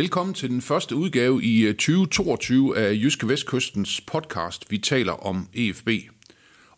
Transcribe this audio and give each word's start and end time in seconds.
Velkommen 0.00 0.34
til 0.34 0.50
den 0.50 0.60
første 0.60 0.96
udgave 0.96 1.42
i 1.42 1.60
øh, 1.60 1.74
2022 1.74 2.78
af 2.78 2.92
Jyske 2.92 3.28
Vestkystens 3.28 4.00
podcast. 4.00 4.70
Vi 4.70 4.78
taler 4.78 5.12
om 5.12 5.48
EFB. 5.54 5.88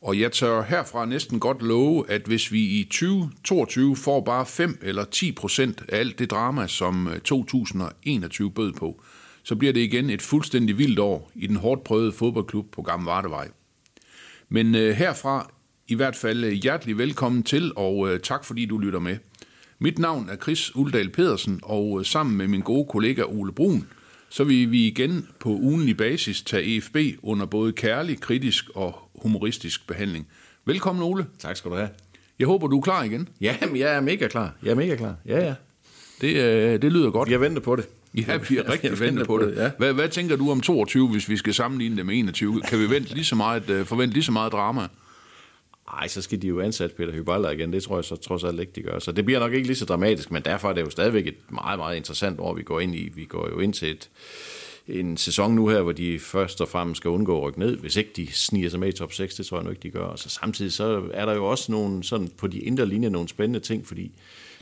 Og 0.00 0.20
jeg 0.20 0.32
tør 0.32 0.62
herfra 0.62 1.04
næsten 1.04 1.40
godt 1.40 1.62
love, 1.62 2.10
at 2.10 2.22
hvis 2.22 2.52
vi 2.52 2.60
i 2.60 2.84
2022 2.84 3.96
får 3.96 4.20
bare 4.20 4.46
5 4.46 4.78
eller 4.82 5.04
10 5.04 5.32
procent 5.32 5.82
af 5.88 5.98
alt 5.98 6.18
det 6.18 6.30
drama, 6.30 6.66
som 6.66 7.08
øh, 7.08 7.20
2021 7.20 8.50
bød 8.50 8.72
på, 8.72 9.02
så 9.42 9.56
bliver 9.56 9.72
det 9.72 9.80
igen 9.80 10.10
et 10.10 10.22
fuldstændig 10.22 10.78
vildt 10.78 10.98
år 10.98 11.30
i 11.34 11.46
den 11.46 11.56
hårdt 11.56 11.84
prøvede 11.84 12.12
fodboldklub 12.12 12.72
på 12.72 12.82
Gamle 12.82 13.06
Vardevej. 13.06 13.48
Men 14.48 14.74
øh, 14.74 14.96
herfra 14.96 15.52
i 15.88 15.94
hvert 15.94 16.16
fald 16.16 16.52
hjertelig 16.52 16.98
velkommen 16.98 17.42
til, 17.42 17.72
og 17.76 18.22
tak 18.22 18.44
fordi 18.44 18.66
du 18.66 18.78
lytter 18.78 19.00
med. 19.00 19.16
Mit 19.82 19.98
navn 19.98 20.28
er 20.28 20.36
Chris 20.36 20.76
Uldal 20.76 21.08
Pedersen, 21.10 21.60
og 21.62 21.96
øh, 22.00 22.06
sammen 22.06 22.36
med 22.36 22.48
min 22.48 22.60
gode 22.60 22.86
kollega 22.90 23.22
Ole 23.22 23.52
Brun, 23.52 23.86
så 24.28 24.44
vil 24.44 24.70
vi 24.70 24.86
igen 24.86 25.28
på 25.40 25.48
ugenlig 25.48 25.96
basis 25.96 26.42
tage 26.42 26.76
EFB 26.76 26.96
under 27.22 27.46
både 27.46 27.72
kærlig, 27.72 28.20
kritisk 28.20 28.64
og 28.74 28.98
humoristisk 29.14 29.86
behandling. 29.86 30.26
Velkommen 30.64 31.04
Ole. 31.04 31.26
Tak 31.38 31.56
skal 31.56 31.70
du 31.70 31.76
have. 31.76 31.88
Jeg 32.38 32.46
håber, 32.46 32.66
du 32.66 32.78
er 32.78 32.82
klar 32.82 33.02
igen. 33.02 33.28
Ja, 33.40 33.56
men 33.66 33.76
jeg 33.76 33.94
er 33.94 34.00
mega 34.00 34.28
klar. 34.28 34.54
Jeg 34.62 34.70
er 34.70 34.74
mega 34.74 34.96
klar. 34.96 35.14
Ja, 35.26 35.44
ja. 35.46 35.54
Det, 36.20 36.36
øh, 36.36 36.82
det 36.82 36.92
lyder 36.92 37.10
godt. 37.10 37.28
Jeg 37.28 37.40
venter 37.40 37.62
på 37.62 37.76
det. 37.76 37.88
Ja, 38.14 38.36
vi 38.48 38.56
er 38.58 38.68
rigtig 38.72 38.90
Jeg 38.90 39.00
venter 39.00 39.24
på 39.24 39.38
det. 39.38 39.54
ja. 39.56 39.70
Hvad, 39.78 39.92
hvad 39.92 40.08
tænker 40.08 40.36
du 40.36 40.50
om 40.50 40.60
22, 40.60 41.08
hvis 41.08 41.28
vi 41.28 41.36
skal 41.36 41.54
sammenligne 41.54 41.96
det 41.96 42.06
med 42.06 42.14
21? 42.18 42.60
Kan 42.60 42.78
vi 42.80 42.90
vente 42.90 43.14
lige 43.14 43.24
så 43.24 43.34
meget, 43.34 43.70
øh, 43.70 43.86
forvente 43.86 44.14
lige 44.14 44.24
så 44.24 44.32
meget 44.32 44.52
drama? 44.52 44.88
Nej, 45.92 46.08
så 46.08 46.22
skal 46.22 46.42
de 46.42 46.46
jo 46.46 46.60
ansætte 46.60 46.96
Peter 46.96 47.12
Hyballer 47.12 47.50
igen. 47.50 47.72
Det 47.72 47.82
tror 47.82 47.96
jeg 47.96 48.04
så 48.04 48.16
trods 48.16 48.44
alt 48.44 48.60
ikke, 48.60 48.72
de 48.74 48.82
gør. 48.82 48.98
Så 48.98 49.12
det 49.12 49.24
bliver 49.24 49.40
nok 49.40 49.52
ikke 49.52 49.66
lige 49.66 49.76
så 49.76 49.84
dramatisk, 49.84 50.30
men 50.30 50.42
derfor 50.42 50.68
er 50.68 50.72
det 50.72 50.80
jo 50.80 50.90
stadigvæk 50.90 51.26
et 51.26 51.34
meget, 51.48 51.78
meget 51.78 51.96
interessant 51.96 52.40
år, 52.40 52.54
vi 52.54 52.62
går 52.62 52.80
ind 52.80 52.94
i. 52.94 53.12
Vi 53.14 53.24
går 53.24 53.48
jo 53.48 53.60
ind 53.60 53.74
til 53.74 53.90
et, 53.90 54.10
en 54.88 55.16
sæson 55.16 55.54
nu 55.54 55.68
her, 55.68 55.82
hvor 55.82 55.92
de 55.92 56.18
først 56.18 56.60
og 56.60 56.68
fremmest 56.68 56.96
skal 56.96 57.08
undgå 57.08 57.36
at 57.36 57.42
rykke 57.42 57.58
ned, 57.58 57.76
hvis 57.76 57.96
ikke 57.96 58.10
de 58.16 58.32
sniger 58.32 58.70
sig 58.70 58.80
med 58.80 58.88
i 58.88 58.92
top 58.92 59.12
6, 59.12 59.34
det 59.34 59.46
tror 59.46 59.56
jeg 59.56 59.64
nu 59.64 59.70
ikke, 59.70 59.82
de 59.82 59.90
gør. 59.90 60.04
Og 60.04 60.18
så 60.18 60.28
samtidig 60.28 60.72
så 60.72 61.02
er 61.12 61.26
der 61.26 61.34
jo 61.34 61.46
også 61.46 61.72
nogle, 61.72 62.04
sådan 62.04 62.30
på 62.38 62.46
de 62.46 62.58
indre 62.58 62.86
linjer 62.86 63.08
nogle 63.08 63.28
spændende 63.28 63.60
ting, 63.60 63.86
fordi 63.86 64.12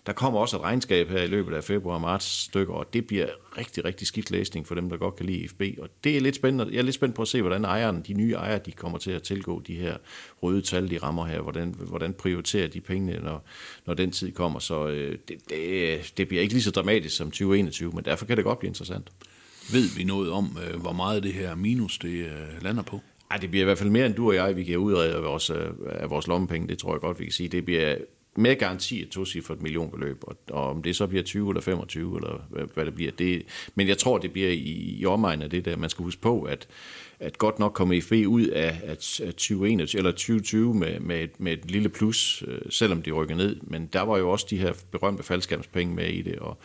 der 0.07 0.13
kommer 0.13 0.41
også 0.41 0.57
et 0.57 0.63
regnskab 0.63 1.09
her 1.09 1.23
i 1.23 1.27
løbet 1.27 1.55
af 1.55 1.65
februar 1.65 1.95
og 1.95 2.01
marts 2.01 2.27
stykker, 2.27 2.75
og 2.75 2.93
det 2.93 3.07
bliver 3.07 3.27
rigtig, 3.59 3.85
rigtig 3.85 4.07
skidt 4.07 4.31
læsning 4.31 4.67
for 4.67 4.75
dem, 4.75 4.91
der 4.91 4.97
godt 4.97 5.17
kan 5.17 5.27
lide 5.27 5.49
FB. 5.49 5.63
Og 5.79 5.89
det 6.05 6.17
er 6.17 6.21
lidt 6.21 6.37
spændende. 6.37 6.73
Jeg 6.73 6.79
er 6.79 6.83
lidt 6.83 6.95
spændt 6.95 7.15
på 7.15 7.23
at 7.23 7.29
se, 7.29 7.41
hvordan 7.41 7.65
ejeren, 7.65 8.03
de 8.07 8.13
nye 8.13 8.33
ejere, 8.33 8.59
de 8.59 8.73
kommer 8.73 8.99
til 8.99 9.11
at 9.11 9.23
tilgå 9.23 9.61
de 9.61 9.75
her 9.75 9.97
røde 10.43 10.63
tal, 10.63 10.91
de 10.91 10.99
rammer 10.99 11.27
her. 11.27 11.41
Hvordan, 11.41 11.75
hvordan 11.79 12.13
prioriterer 12.13 12.69
de 12.69 12.81
pengene, 12.81 13.19
når, 13.23 13.45
når 13.87 13.95
den 13.95 14.11
tid 14.11 14.33
kommer. 14.33 14.59
Så 14.59 14.89
øh, 14.89 15.19
det, 15.29 15.51
det, 15.51 16.13
det 16.17 16.29
bliver 16.29 16.43
ikke 16.43 16.55
lige 16.55 16.63
så 16.63 16.71
dramatisk 16.71 17.17
som 17.17 17.27
2021, 17.27 17.93
men 17.95 18.05
derfor 18.05 18.27
kan 18.27 18.37
det 18.37 18.45
godt 18.45 18.59
blive 18.59 18.69
interessant. 18.69 19.09
Ved 19.73 19.97
vi 19.97 20.05
noget 20.05 20.31
om, 20.31 20.59
øh, 20.67 20.81
hvor 20.81 20.93
meget 20.93 21.23
det 21.23 21.33
her 21.33 21.55
minus 21.55 21.99
det 21.99 22.25
øh, 22.25 22.63
lander 22.63 22.83
på? 22.83 23.01
Ej, 23.31 23.37
det 23.37 23.51
bliver 23.51 23.63
i 23.63 23.65
hvert 23.65 23.79
fald 23.79 23.91
mere 23.91 24.07
end 24.07 24.15
du 24.15 24.29
og 24.29 24.35
jeg, 24.35 24.57
vi 24.57 24.65
kan 24.65 24.79
udrede 24.79 25.15
af 25.15 25.23
vores, 25.23 25.51
øh, 25.51 25.67
af 25.87 26.11
vores 26.11 26.27
lommepenge. 26.27 26.69
Det 26.69 26.79
tror 26.79 26.95
jeg 26.95 27.01
godt, 27.01 27.21
vi 27.21 27.25
kan 27.25 27.33
sige. 27.33 27.49
Det 27.49 27.65
bliver 27.65 27.97
med 28.37 28.57
garanti 28.57 29.03
et 29.03 29.09
tocifret 29.09 29.63
millionbeløb, 29.63 30.19
og, 30.23 30.37
og 30.51 30.71
om 30.71 30.83
det 30.83 30.97
så 30.97 31.07
bliver 31.07 31.23
20 31.23 31.51
eller 31.51 31.61
25, 31.61 32.17
eller 32.17 32.47
hvad, 32.51 32.65
hvad 32.75 32.85
det 32.87 32.95
bliver. 32.95 33.11
Det, 33.11 33.43
men 33.75 33.89
jeg 33.89 33.99
tror, 33.99 34.19
det 34.19 34.33
bliver 34.33 34.49
i, 34.49 34.97
i 34.99 35.07
omegn 35.07 35.43
af 35.43 35.51
det 35.51 35.65
der. 35.65 35.77
Man 35.77 35.91
skal 35.91 36.03
huske 36.03 36.21
på, 36.21 36.43
at, 36.43 36.69
at 37.21 37.39
godt 37.39 37.59
nok 37.59 37.73
kommer 37.73 38.01
FB 38.01 38.13
ud 38.13 38.47
af, 38.47 38.81
at 38.85 38.99
2021, 38.99 39.99
eller 39.99 40.11
2020 40.11 40.75
med, 40.75 41.01
med, 41.01 41.21
et, 41.21 41.41
med 41.41 41.53
et 41.53 41.71
lille 41.71 41.89
plus, 41.89 42.45
øh, 42.47 42.61
selvom 42.71 43.03
de 43.03 43.11
rykker 43.11 43.37
ned. 43.37 43.57
Men 43.63 43.87
der 43.87 44.01
var 44.01 44.19
jo 44.19 44.31
også 44.31 44.47
de 44.51 44.59
her 44.59 44.73
berømte 44.91 45.23
faldskærmspenge 45.23 45.95
med 45.95 46.09
i 46.09 46.23
det, 46.23 46.39
og, 46.39 46.59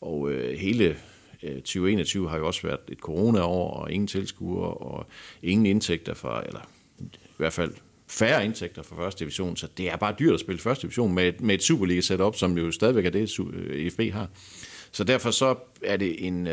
og 0.00 0.32
øh, 0.32 0.58
hele 0.58 0.96
øh, 1.42 1.54
2021 1.54 2.28
har 2.30 2.38
jo 2.38 2.46
også 2.46 2.62
været 2.62 2.80
et 2.88 2.98
coronaår, 2.98 3.70
og 3.70 3.92
ingen 3.92 4.06
tilskuere, 4.06 4.74
og 4.74 5.06
ingen 5.42 5.66
indtægter 5.66 6.14
fra, 6.14 6.42
eller 6.46 6.60
i 7.00 7.36
hvert 7.36 7.52
fald 7.52 7.72
færre 8.08 8.44
indtægter 8.44 8.82
fra 8.82 8.96
første 8.96 9.20
division, 9.24 9.56
så 9.56 9.68
det 9.78 9.90
er 9.92 9.96
bare 9.96 10.14
dyrt 10.18 10.34
at 10.34 10.40
spille 10.40 10.60
første 10.60 10.82
division 10.82 11.14
med, 11.14 11.28
et- 11.28 11.40
med 11.40 11.54
et 11.54 11.62
Superliga-setup, 11.62 12.36
som 12.36 12.58
jo 12.58 12.72
stadigvæk 12.72 13.06
er 13.06 13.10
det, 13.10 13.28
Su- 13.28 13.56
øh, 13.56 14.12
har. 14.12 14.28
Så 14.92 15.04
derfor 15.04 15.30
så 15.30 15.54
er 15.82 15.96
det 15.96 16.26
en, 16.26 16.46
øh, 16.46 16.52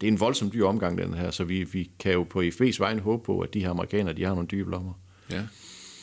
det 0.00 0.06
er 0.06 0.08
en 0.12 0.20
voldsom 0.20 0.50
dyr 0.50 0.64
omgang, 0.66 0.98
den 0.98 1.14
her, 1.14 1.30
så 1.30 1.44
vi, 1.44 1.64
vi 1.64 1.90
kan 1.98 2.12
jo 2.12 2.22
på 2.24 2.42
FB's 2.42 2.76
vejen 2.78 2.98
håbe 2.98 3.24
på, 3.24 3.40
at 3.40 3.54
de 3.54 3.60
her 3.60 3.70
amerikanere, 3.70 4.14
de 4.14 4.22
har 4.24 4.34
nogle 4.34 4.48
dybe 4.48 4.70
lommer. 4.70 4.92
Ja. 5.30 5.42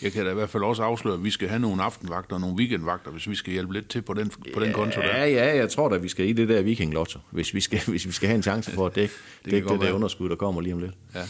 Jeg 0.01 0.11
kan 0.11 0.25
da 0.25 0.31
i 0.31 0.33
hvert 0.33 0.49
fald 0.49 0.63
også 0.63 0.83
afsløre, 0.83 1.13
at 1.15 1.23
vi 1.23 1.29
skal 1.29 1.47
have 1.47 1.59
nogle 1.59 1.83
aftenvagter 1.83 2.35
og 2.35 2.41
nogle 2.41 2.55
weekendvagter, 2.55 3.11
hvis 3.11 3.29
vi 3.29 3.35
skal 3.35 3.53
hjælpe 3.53 3.73
lidt 3.73 3.89
til 3.89 4.01
på 4.01 4.13
den, 4.13 4.31
på 4.53 4.59
den 4.59 4.73
konto 4.73 5.01
der. 5.01 5.07
Ja, 5.07 5.25
ja, 5.25 5.55
jeg 5.57 5.69
tror 5.69 5.89
da, 5.89 5.97
vi 5.97 6.07
skal 6.09 6.27
i 6.29 6.33
det 6.33 6.49
der 6.49 6.61
Viking 6.61 6.93
Lotto, 6.93 7.19
hvis 7.31 7.53
vi 7.53 7.61
skal, 7.61 7.79
hvis 7.87 8.05
vi 8.07 8.11
skal 8.11 8.27
have 8.27 8.35
en 8.35 8.43
chance 8.43 8.71
for 8.71 8.85
at 8.85 8.95
dække 8.95 9.13
det, 9.45 9.51
kan 9.51 9.61
det, 9.63 9.69
det 9.69 9.79
der 9.79 9.85
være. 9.85 9.93
underskud, 9.93 10.29
der 10.29 10.35
kommer 10.35 10.61
lige 10.61 10.73
om 10.73 10.79
lidt. 10.79 10.93
Ja. 11.15 11.21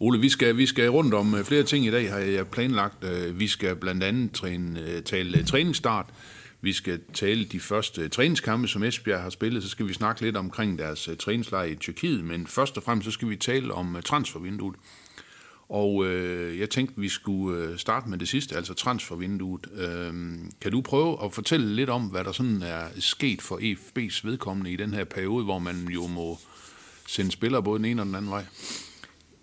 Ole, 0.00 0.20
vi 0.20 0.28
skal, 0.28 0.56
vi 0.56 0.66
skal 0.66 0.88
rundt 0.90 1.14
om 1.14 1.34
øh, 1.34 1.44
flere 1.44 1.62
ting 1.62 1.86
i 1.86 1.90
dag, 1.90 2.10
har 2.10 2.18
jeg 2.18 2.46
planlagt. 2.46 3.04
Øh, 3.04 3.40
vi 3.40 3.48
skal 3.48 3.76
blandt 3.76 4.04
andet 4.04 4.32
træne, 4.32 4.80
øh, 4.80 5.02
tale 5.02 5.44
træningsstart. 5.44 6.06
Vi 6.60 6.72
skal 6.72 7.00
tale 7.12 7.44
de 7.44 7.60
første 7.60 8.08
træningskampe, 8.08 8.68
som 8.68 8.82
Esbjerg 8.82 9.22
har 9.22 9.30
spillet. 9.30 9.62
Så 9.62 9.68
skal 9.68 9.88
vi 9.88 9.92
snakke 9.92 10.20
lidt 10.22 10.36
omkring 10.36 10.78
deres 10.78 11.08
øh, 11.08 11.16
træningslejr 11.16 11.64
i 11.64 11.74
Tyrkiet. 11.74 12.24
Men 12.24 12.46
først 12.46 12.76
og 12.76 12.82
fremmest 12.82 13.04
så 13.04 13.10
skal 13.10 13.28
vi 13.28 13.36
tale 13.36 13.74
om 13.74 13.96
transfervinduet. 14.04 14.76
Og 15.68 16.06
øh, 16.06 16.58
jeg 16.58 16.70
tænkte, 16.70 17.00
vi 17.00 17.08
skulle 17.08 17.78
starte 17.78 18.08
med 18.08 18.18
det 18.18 18.28
sidste, 18.28 18.56
altså 18.56 18.74
transfervinduet. 18.74 19.66
Øh, 19.76 20.14
kan 20.60 20.72
du 20.72 20.80
prøve 20.80 21.24
at 21.24 21.32
fortælle 21.32 21.74
lidt 21.74 21.90
om, 21.90 22.02
hvad 22.02 22.24
der 22.24 22.32
sådan 22.32 22.62
er 22.62 22.84
sket 22.98 23.42
for 23.42 23.56
EFB's 23.56 24.20
vedkommende 24.24 24.72
i 24.72 24.76
den 24.76 24.94
her 24.94 25.04
periode, 25.04 25.44
hvor 25.44 25.58
man 25.58 25.88
jo 25.88 26.06
må 26.06 26.38
sende 27.08 27.30
spillere 27.30 27.62
både 27.62 27.78
den 27.78 27.84
ene 27.84 28.02
og 28.02 28.06
den 28.06 28.14
anden 28.14 28.30
vej? 28.30 28.44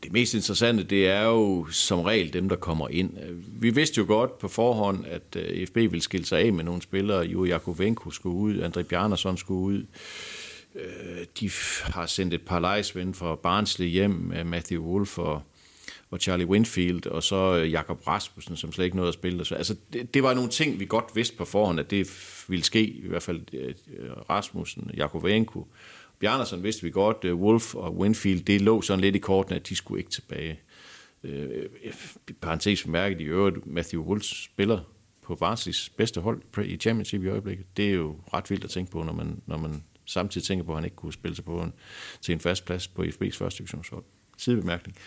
Det 0.04 0.12
mest 0.12 0.34
interessante, 0.34 0.84
det 0.84 1.08
er 1.08 1.24
jo 1.24 1.68
som 1.72 2.00
regel 2.00 2.34
dem, 2.34 2.50
der 2.50 2.56
kommer 2.56 2.88
ind. 2.90 3.18
Vi 3.60 3.70
vidste 3.70 3.98
jo 3.98 4.06
godt 4.08 4.38
på 4.38 4.48
forhånd, 4.48 5.06
at 5.06 5.36
øh, 5.36 5.68
FB 5.68 5.76
ville 5.76 6.02
skille 6.02 6.26
sig 6.26 6.40
af 6.40 6.54
med 6.54 6.64
nogle 6.64 6.82
spillere. 6.82 7.20
Jo 7.20 7.46
Jakovenko 7.46 8.12
skulle 8.12 8.36
ud, 8.36 8.64
André 8.64 8.82
Bjarnason 8.82 9.38
skulle 9.38 9.60
ud. 9.60 9.86
Øh, 10.76 11.26
de 11.40 11.52
har 11.84 12.06
sendt 12.06 12.34
et 12.34 12.42
par 12.42 12.60
lejesvende 12.60 13.14
fra 13.14 13.36
Barnsley 13.36 13.88
hjem 13.88 14.34
Matthew 14.46 14.84
Wolf 14.84 15.18
og, 15.18 15.42
og 16.12 16.20
Charlie 16.20 16.48
Winfield, 16.48 17.08
og 17.08 17.24
så 17.24 17.58
øh, 17.58 17.72
Jakob 17.72 18.08
Rasmussen, 18.08 18.58
som 18.58 18.72
slet 18.72 18.86
ikke 18.86 18.98
nåede 18.98 19.08
at 19.08 19.14
spille. 19.14 19.46
Så, 19.46 19.56
altså, 19.56 19.76
det, 19.94 20.14
det 20.14 20.24
var 20.24 20.34
nogle 20.34 20.50
ting, 20.50 20.80
vi 20.80 20.86
godt 20.86 21.16
vidste 21.16 21.38
på 21.38 21.46
forhånd, 21.46 21.80
at 21.80 21.92
det 21.92 22.08
ville 22.48 22.66
ske. 22.66 22.84
I 22.84 23.08
hvert 23.08 23.24
fald 23.24 23.42
Rasmussen, 23.50 24.30
Rasmussen, 24.30 24.92
Jakovenko. 24.94 25.68
Bjarnason 26.22 26.64
vidste 26.64 26.84
vi 26.84 26.92
godt, 26.92 27.18
øh, 27.24 27.36
Wolf 27.36 27.76
og 27.76 27.98
Winfield, 27.98 28.44
det 28.44 28.62
lå 28.62 28.82
sådan 28.82 29.02
lidt 29.02 29.16
i 29.16 29.20
kortene, 29.20 29.56
at 29.56 29.70
de 29.70 29.76
skulle 29.76 30.00
ikke 30.00 30.12
tilbage. 30.12 30.60
Øh, 31.24 31.50
øh 31.84 31.94
parentes 32.42 32.84
bemærket 32.84 33.22
i 33.22 33.24
øvrigt, 33.24 33.68
Matthew 33.68 34.04
Wolf 34.04 34.24
spiller 34.24 34.80
på 35.22 35.36
Varsis 35.40 35.90
bedste 35.90 36.22
hold 36.22 36.42
i 36.66 36.78
championship 36.78 37.24
i 37.24 37.28
øjeblikket. 37.28 37.66
Det 37.78 37.90
er 37.90 37.94
jo 37.94 38.16
ret 38.34 38.50
vildt 38.50 38.64
at 38.64 38.70
tænke 38.70 38.92
på, 38.92 39.04
når 39.04 39.14
man, 39.14 39.42
når 39.46 39.58
man 39.58 39.84
samtidig 40.06 40.48
tænker 40.48 40.66
på, 40.66 40.72
at 40.72 40.78
han 40.78 40.86
ikke 40.86 40.96
kunne 40.96 41.14
spille 41.14 41.36
sig 41.36 41.46
på 41.46 41.62
en, 41.62 41.74
til 42.22 42.34
en 42.34 42.40
fast 42.40 42.66
plads 42.66 42.88
på 42.88 43.04
FB's 43.04 43.38
første 43.38 43.58
divisionshold. 43.58 44.04
Sidebemærkning. 44.38 44.98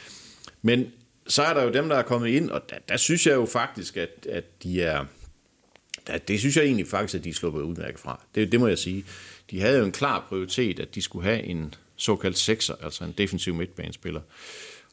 Men 0.63 0.93
så 1.27 1.43
er 1.43 1.55
der 1.55 1.63
jo 1.63 1.73
dem, 1.73 1.89
der 1.89 1.97
er 1.97 2.03
kommet 2.03 2.29
ind, 2.29 2.51
og 2.51 2.71
der, 2.71 2.77
der 2.89 2.97
synes 2.97 3.27
jeg 3.27 3.35
jo 3.35 3.47
faktisk, 3.47 3.97
at, 3.97 4.27
at 4.31 4.63
de 4.63 4.83
er... 4.83 5.05
Der, 6.07 6.19
det 6.19 6.41
synes 6.41 6.57
jeg 6.57 6.65
egentlig 6.65 6.87
faktisk, 6.87 7.15
at 7.15 7.25
de 7.25 7.29
er 7.29 7.35
sluppet 7.35 7.63
udmærket 7.63 8.01
fra. 8.01 8.21
Det, 8.35 8.53
det 8.53 8.61
må 8.61 8.67
jeg 8.67 8.79
sige. 8.79 9.05
De 9.51 9.61
havde 9.61 9.79
jo 9.79 9.85
en 9.85 9.93
klar 9.93 10.27
prioritet, 10.29 10.81
at 10.81 10.95
de 10.95 11.03
skulle 11.03 11.25
have 11.25 11.43
en 11.43 11.75
såkaldt 11.97 12.39
sekser, 12.39 12.75
altså 12.83 13.05
en 13.05 13.15
defensiv 13.19 13.55
midtbanespiller. 13.55 14.21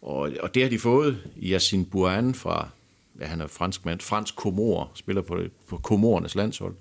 Og, 0.02 0.32
og 0.40 0.56
det 0.56 0.64
har 0.64 0.70
de 0.70 0.80
fået. 0.80 1.18
Yassine 1.44 1.86
Bouane 1.86 2.34
fra, 2.34 2.70
ja, 3.20 3.26
han 3.26 3.42
er 3.42 3.48
fransk 3.48 3.86
mand, 3.86 4.00
fransk 4.00 4.36
komor, 4.36 4.92
spiller 4.96 5.22
på, 5.22 5.40
på 5.68 5.78
komorernes 5.78 6.36
landshold. 6.36 6.76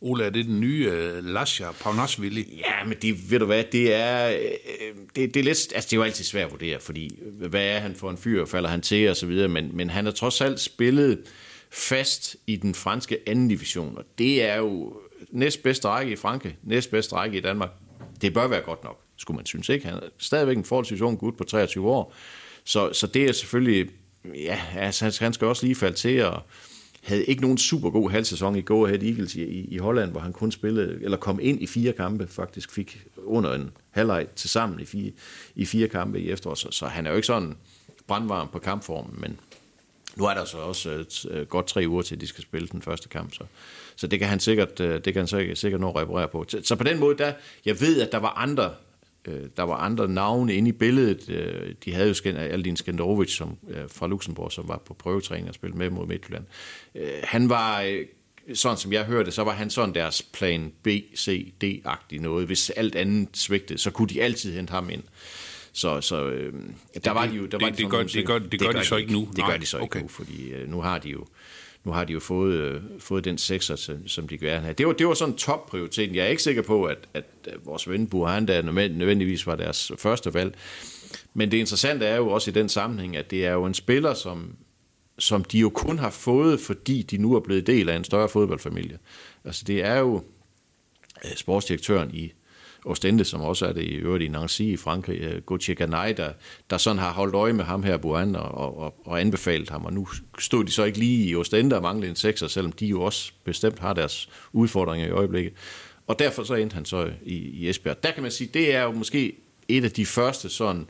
Ole, 0.00 0.24
er 0.24 0.30
det 0.30 0.44
den 0.44 0.60
nye 0.60 0.88
uh, 0.88 1.24
Lasja 1.24 1.72
Paunasvili? 1.72 2.62
Ja, 2.66 2.84
men 2.84 2.98
det, 3.02 3.30
ved 3.30 3.38
du 3.38 3.44
hvad, 3.44 3.64
det 3.72 3.94
er, 3.94 4.28
øh, 4.28 4.94
det, 5.16 5.34
det 5.34 5.40
er 5.40 5.44
lidt, 5.44 5.72
altså 5.74 5.88
det 5.88 5.92
er 5.92 5.96
jo 5.96 6.02
altid 6.02 6.24
svært 6.24 6.46
at 6.46 6.52
vurdere, 6.52 6.80
fordi 6.80 7.18
hvad 7.32 7.66
er 7.66 7.78
han 7.78 7.94
for 7.94 8.10
en 8.10 8.18
fyr, 8.18 8.44
falder 8.44 8.68
han 8.68 8.80
til 8.80 9.10
og 9.10 9.16
så 9.16 9.26
videre, 9.26 9.48
men, 9.48 9.70
men 9.76 9.90
han 9.90 10.04
har 10.04 10.12
trods 10.12 10.40
alt 10.40 10.60
spillet 10.60 11.22
fast 11.70 12.36
i 12.46 12.56
den 12.56 12.74
franske 12.74 13.18
anden 13.26 13.48
division, 13.48 13.98
og 13.98 14.04
det 14.18 14.42
er 14.42 14.56
jo 14.56 15.00
næstbedste 15.30 15.88
række 15.88 16.12
i 16.12 16.16
Frankrig, 16.16 16.56
næstbedste 16.62 17.14
række 17.14 17.38
i 17.38 17.40
Danmark. 17.40 17.70
Det 18.22 18.34
bør 18.34 18.48
være 18.48 18.60
godt 18.60 18.84
nok, 18.84 19.00
skulle 19.16 19.36
man 19.36 19.46
synes, 19.46 19.68
ikke? 19.68 19.86
Han 19.86 19.94
er 19.94 20.00
stadigvæk 20.18 20.56
en 20.56 20.64
forholdsvis 20.64 21.00
ung 21.00 21.18
gut 21.18 21.36
på 21.36 21.44
23 21.44 21.88
år, 21.88 22.14
Så, 22.64 22.92
så 22.92 23.06
det 23.06 23.24
er 23.24 23.32
selvfølgelig, 23.32 23.90
ja, 24.34 24.60
altså, 24.76 25.24
han 25.24 25.32
skal 25.32 25.46
også 25.46 25.66
lige 25.66 25.76
falde 25.76 25.96
til, 25.96 26.24
og 26.24 26.42
havde 27.02 27.24
ikke 27.24 27.42
nogen 27.42 27.58
super 27.58 27.90
god 27.90 28.10
halvsæson 28.10 28.56
i 28.56 28.62
Go 28.62 28.84
Ahead 28.84 29.02
Eagles 29.02 29.34
i, 29.34 29.42
i, 29.42 29.64
i 29.64 29.78
Holland, 29.78 30.10
hvor 30.10 30.20
han 30.20 30.32
kun 30.32 30.52
spillede, 30.52 30.98
eller 31.02 31.16
kom 31.16 31.38
ind 31.42 31.62
i 31.62 31.66
fire 31.66 31.92
kampe, 31.92 32.26
faktisk 32.26 32.72
fik 32.72 33.04
under 33.16 33.54
en 33.54 33.70
halvleg 33.90 34.26
til 34.36 34.50
sammen 34.50 34.80
i 34.80 34.84
fire, 34.84 35.12
i 35.54 35.66
fire 35.66 35.88
kampe 35.88 36.20
i 36.20 36.30
efteråret, 36.30 36.58
så, 36.58 36.68
så 36.70 36.86
han 36.86 37.06
er 37.06 37.10
jo 37.10 37.16
ikke 37.16 37.26
sådan 37.26 37.56
brandvarm 38.06 38.48
på 38.52 38.58
kampformen, 38.58 39.20
men 39.20 39.40
nu 40.16 40.24
er 40.24 40.34
der 40.34 40.44
så 40.44 40.58
også 40.58 40.90
øh, 40.90 41.04
øh 41.30 41.46
godt 41.46 41.66
tre 41.66 41.84
uger 41.88 42.02
til, 42.02 42.14
at 42.14 42.20
de 42.20 42.26
skal 42.26 42.42
spille 42.42 42.68
den 42.68 42.82
første 42.82 43.08
kamp, 43.08 43.34
så, 43.34 43.44
så 43.96 44.06
det 44.06 44.18
kan 44.18 44.28
han 44.28 44.40
sikkert, 44.40 44.80
øh, 44.80 44.94
det 44.94 45.04
kan 45.04 45.16
han 45.16 45.26
sikkert, 45.26 45.58
sikkert 45.58 45.80
nå 45.80 45.88
at 45.88 45.96
reparere 45.96 46.28
på. 46.28 46.44
Så, 46.48 46.60
så 46.64 46.76
på 46.76 46.84
den 46.84 46.98
måde, 46.98 47.18
der, 47.18 47.32
jeg 47.64 47.80
ved, 47.80 48.00
at 48.00 48.12
der 48.12 48.18
var 48.18 48.32
andre 48.32 48.74
øh, 49.28 49.48
der 49.56 49.62
var 49.62 49.76
andre 49.76 50.08
navne 50.08 50.54
inde 50.54 50.68
i 50.68 50.72
billedet. 50.72 51.28
Øh, 51.28 51.74
de 51.84 51.92
havde 51.92 52.14
jo 52.24 52.36
Aldin 52.38 52.76
Skenderovic 52.76 53.36
som, 53.36 53.58
fra 53.88 54.06
Luxembourg, 54.06 54.52
som 54.52 54.68
var 54.68 54.82
på 54.86 54.94
prøvetræning 54.94 55.48
og 55.48 55.54
spillede 55.54 55.78
med 55.78 55.90
mod 55.90 56.06
Midtjylland. 56.06 56.44
Han 57.24 57.48
var, 57.48 57.96
sådan 58.54 58.78
som 58.78 58.92
jeg 58.92 59.04
hørte, 59.04 59.30
så 59.30 59.44
var 59.44 59.52
han 59.52 59.70
sådan 59.70 59.94
deres 59.94 60.22
plan 60.22 60.72
B, 60.82 60.88
C, 61.16 61.52
D-agtig 61.64 62.20
noget. 62.20 62.46
Hvis 62.46 62.70
alt 62.70 62.94
andet 62.94 63.28
svigtede, 63.32 63.78
så 63.78 63.90
kunne 63.90 64.08
de 64.08 64.22
altid 64.22 64.54
hente 64.54 64.70
ham 64.70 64.90
ind. 64.90 65.02
Så, 65.76 66.00
så 66.00 66.24
øh, 66.24 66.52
der 67.04 67.10
var 67.10 67.26
de 67.26 67.32
jo... 67.32 67.46
Der 67.46 67.58
var 67.58 67.68
det, 67.68 67.78
det, 67.78 67.90
gør, 67.90 68.02
det, 68.02 68.26
gør, 68.26 68.38
det, 68.38 68.60
gør 68.60 68.72
de 68.72 68.84
så 68.84 68.96
ikke 68.96 69.12
nu? 69.12 69.28
Det 69.36 69.44
gør 69.44 69.56
de 69.56 69.66
så 69.66 69.78
ikke 69.78 70.00
nu, 70.00 70.08
fordi 70.08 70.50
øh, 70.50 70.70
nu 70.70 70.80
har 70.80 70.98
de 70.98 71.08
jo 71.08 71.26
nu 71.84 71.92
har 71.92 72.04
de 72.04 72.12
jo 72.12 72.20
fået, 72.20 72.54
øh, 72.54 72.80
fået 72.98 73.24
den 73.24 73.38
sekser, 73.38 73.98
som 74.06 74.28
de 74.28 74.38
gør 74.38 74.58
her. 74.58 74.72
Det 74.72 74.86
var, 74.86 74.92
det 74.92 75.06
var 75.06 75.14
sådan 75.14 75.36
top-prioriteten. 75.36 76.16
Jeg 76.16 76.24
er 76.24 76.28
ikke 76.28 76.42
sikker 76.42 76.62
på, 76.62 76.84
at, 76.84 76.98
at 77.14 77.24
vores 77.64 77.88
ven 77.88 78.10
han 78.26 78.48
der 78.48 78.62
nødvendigvis 78.62 79.46
var 79.46 79.56
deres 79.56 79.92
første 79.98 80.34
valg. 80.34 80.54
Men 81.34 81.50
det 81.50 81.56
interessante 81.56 82.06
er 82.06 82.16
jo 82.16 82.28
også 82.28 82.50
i 82.50 82.54
den 82.54 82.68
sammenhæng, 82.68 83.16
at 83.16 83.30
det 83.30 83.46
er 83.46 83.52
jo 83.52 83.64
en 83.64 83.74
spiller, 83.74 84.14
som, 84.14 84.56
som 85.18 85.44
de 85.44 85.58
jo 85.58 85.70
kun 85.70 85.98
har 85.98 86.10
fået, 86.10 86.60
fordi 86.60 87.02
de 87.02 87.18
nu 87.18 87.34
er 87.34 87.40
blevet 87.40 87.66
del 87.66 87.88
af 87.88 87.96
en 87.96 88.04
større 88.04 88.28
fodboldfamilie. 88.28 88.98
Altså 89.44 89.64
det 89.66 89.84
er 89.84 89.98
jo 89.98 90.24
øh, 91.24 91.36
sportsdirektøren 91.36 92.10
i 92.14 92.32
Ostende, 92.86 93.24
som 93.24 93.40
også 93.40 93.66
er 93.66 93.72
det 93.72 93.82
i 93.82 93.94
øvrigt 93.94 94.24
i 94.24 94.28
Nancy 94.28 94.60
i 94.60 94.76
Frankrig, 94.76 95.20
øh, 95.20 95.42
Gauthier 95.46 95.74
Ganay, 95.74 96.14
der, 96.16 96.32
der 96.70 96.78
sådan 96.78 96.98
har 96.98 97.12
holdt 97.12 97.34
øje 97.34 97.52
med 97.52 97.64
ham 97.64 97.82
her, 97.82 97.96
Buan, 97.96 98.36
og, 98.36 98.78
og, 98.78 98.94
og 99.06 99.20
anbefalet 99.20 99.70
ham. 99.70 99.84
Og 99.84 99.92
nu 99.92 100.08
stod 100.38 100.64
de 100.64 100.72
så 100.72 100.84
ikke 100.84 100.98
lige 100.98 101.28
i 101.28 101.36
Ostende 101.36 101.76
og 101.76 101.82
manglede 101.82 102.10
en 102.10 102.16
sekser, 102.16 102.46
selvom 102.46 102.72
de 102.72 102.86
jo 102.86 103.02
også 103.02 103.32
bestemt 103.44 103.78
har 103.78 103.92
deres 103.92 104.28
udfordringer 104.52 105.06
i 105.06 105.10
øjeblikket. 105.10 105.52
Og 106.06 106.18
derfor 106.18 106.44
så 106.44 106.54
endte 106.54 106.74
han 106.74 106.84
så 106.84 107.10
i, 107.22 107.34
i 107.34 107.68
Esbjerg. 107.68 108.02
Der 108.02 108.10
kan 108.10 108.22
man 108.22 108.32
sige, 108.32 108.50
det 108.54 108.74
er 108.74 108.82
jo 108.82 108.92
måske 108.92 109.32
et 109.68 109.84
af 109.84 109.90
de 109.90 110.06
første 110.06 110.48
sådan 110.48 110.86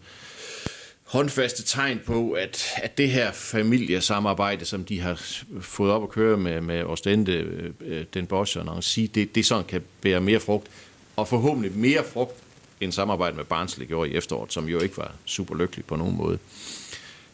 håndfaste 1.07 1.63
tegn 1.63 2.01
på, 2.07 2.33
at, 2.33 2.67
at 2.77 2.99
det 2.99 3.11
her 3.11 3.33
familiesamarbejde, 3.33 4.65
som 4.65 4.85
de 4.85 5.01
har 5.01 5.23
fået 5.61 5.93
op 5.93 6.03
at 6.03 6.09
køre 6.09 6.37
med, 6.37 6.61
med 6.61 6.85
Ostende, 6.85 7.33
øh, 7.33 7.71
øh, 7.81 8.05
den 8.15 8.27
Bosch 8.27 8.59
og 8.59 8.65
Nancy, 8.65 9.01
det, 9.15 9.35
det 9.35 9.47
sådan 9.47 9.65
kan 9.65 9.83
bære 10.03 10.21
mere 10.21 10.41
frugt 10.41 10.67
og 11.17 11.29
forhåbentlig 11.29 11.73
mere 11.73 12.05
frugt 12.13 12.35
end 12.81 12.93
samarbejde 12.93 13.37
med 13.37 13.45
Barnsley 13.45 13.87
gjorde 13.87 14.11
i 14.11 14.15
efteråret, 14.15 14.53
som 14.53 14.69
jo 14.69 14.81
ikke 14.81 14.97
var 14.97 15.13
super 15.25 15.55
lykkelig 15.55 15.85
på 15.85 15.97
nogen 15.97 16.17
måde. 16.17 16.39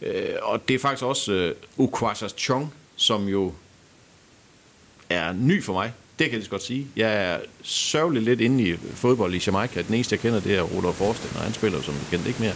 Øh, 0.02 0.34
og 0.42 0.68
det 0.68 0.74
er 0.74 0.78
faktisk 0.78 1.04
også 1.04 1.32
øh, 1.32 1.54
Ukwasas 1.76 2.34
Chong, 2.38 2.74
som 2.96 3.28
jo 3.28 3.52
er 5.10 5.32
ny 5.32 5.62
for 5.62 5.72
mig. 5.72 5.92
Det 6.18 6.24
kan 6.24 6.32
jeg 6.32 6.40
lige 6.40 6.50
godt 6.50 6.62
sige. 6.62 6.86
Jeg 6.96 7.14
er 7.14 7.38
sørgelig 7.62 8.22
lidt 8.22 8.40
inde 8.40 8.68
i 8.68 8.76
fodbold 8.76 9.34
i 9.34 9.42
Jamaica. 9.46 9.82
Den 9.82 9.94
eneste, 9.94 10.12
jeg 10.12 10.20
kender, 10.20 10.40
det 10.40 10.56
er 10.56 10.62
Rudolf 10.62 10.96
Forsten, 10.96 11.30
og 11.36 11.42
han 11.42 11.54
spiller 11.54 11.82
som 11.82 11.94
bekendt 11.94 12.26
ikke 12.26 12.40
mere. 12.40 12.54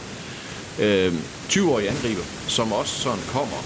Øh, 0.79 1.15
20-årig 1.49 1.89
angriber, 1.89 2.23
som 2.49 2.73
også 2.73 3.01
sådan 3.01 3.25
kommer, 3.29 3.57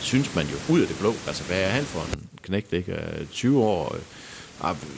synes 0.00 0.34
man 0.34 0.46
jo, 0.46 0.74
ud 0.74 0.80
af 0.80 0.86
det 0.86 0.98
blå. 0.98 1.14
Altså, 1.26 1.44
hvad 1.44 1.60
er 1.60 1.68
han 1.68 1.84
for 1.84 2.00
en 2.00 2.28
knægt, 2.42 2.72
ikke? 2.72 2.92
Øh, 2.92 3.26
20 3.32 3.62
år, 3.62 3.94
øh, 3.94 4.00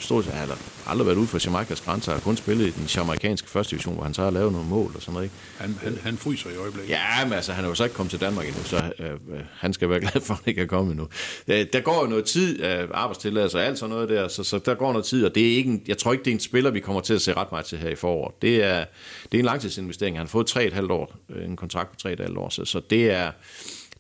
stort 0.01 0.25
set 0.25 0.35
har 0.35 0.59
aldrig 0.87 1.07
været 1.07 1.17
ude 1.17 1.27
for 1.27 1.39
Jamaicas 1.45 1.81
grænser, 1.81 2.13
har 2.13 2.21
kun 2.21 2.37
spillet 2.37 2.67
i 2.67 2.71
den 2.71 2.87
jamaikanske 2.97 3.51
første 3.51 3.71
division, 3.71 3.95
hvor 3.95 4.05
han 4.05 4.15
så 4.15 4.23
har 4.23 4.31
lavet 4.31 4.53
nogle 4.53 4.69
mål 4.69 4.93
og 4.95 5.03
sådan 5.03 5.13
noget. 5.13 5.25
Ikke? 5.25 5.37
Han, 5.59 5.79
han, 5.83 5.99
han 6.03 6.17
fryser 6.17 6.51
i 6.51 6.57
øjeblikket. 6.57 6.91
Ja, 6.91 7.25
men 7.25 7.33
altså, 7.33 7.53
han 7.53 7.65
er 7.65 7.69
jo 7.69 7.75
så 7.75 7.85
ikke 7.85 7.97
kommet 7.97 8.11
til 8.11 8.21
Danmark 8.21 8.47
endnu, 8.47 8.63
så 8.65 8.77
øh, 8.99 9.11
øh 9.11 9.41
han 9.59 9.73
skal 9.73 9.91
være 9.91 10.01
glad 10.07 10.21
for, 10.21 10.35
at 10.35 10.41
han 10.45 10.51
ikke 10.51 10.63
er 10.63 10.67
kommet 10.67 10.93
endnu. 10.93 11.09
Øh, 11.49 11.67
der 11.73 11.81
går 11.81 12.03
jo 12.03 12.09
noget 12.09 12.25
tid 12.25 12.65
øh, 12.65 12.89
arbejdstilladelse 12.95 13.59
og 13.59 13.65
alt 13.65 13.79
sådan 13.79 13.91
noget 13.95 14.09
der, 14.09 14.29
så, 14.29 14.45
så 14.45 14.59
der 14.59 14.75
går 14.75 14.93
noget 14.93 15.07
tid, 15.07 15.25
og 15.25 15.35
det 15.35 15.53
er 15.53 15.57
ikke 15.57 15.71
en, 15.71 15.83
jeg 15.89 15.99
tror 15.99 16.13
ikke, 16.13 16.25
det 16.25 16.31
er 16.31 16.35
en 16.35 16.41
spiller, 16.41 16.71
vi 16.71 16.81
kommer 16.81 17.01
til 17.01 17.15
at 17.15 17.23
se 17.23 17.33
ret 17.33 17.53
meget 17.53 17.67
til 17.67 17.79
her 17.79 17.89
i 17.89 17.95
foråret. 17.95 18.43
Det 18.43 18.65
er, 18.65 18.85
det 19.33 19.39
er 19.39 19.39
en 19.39 19.45
langtidsinvestering. 19.45 20.17
Han 20.17 20.27
har 20.27 20.31
fået 20.31 20.57
3,5 20.57 20.93
år, 20.93 21.17
øh, 21.31 21.45
en 21.45 21.57
kontrakt 21.57 21.91
på 21.91 22.09
3,5 22.09 22.39
år, 22.39 22.49
så, 22.49 22.65
så 22.65 22.81
det 22.91 23.11
er 23.11 23.31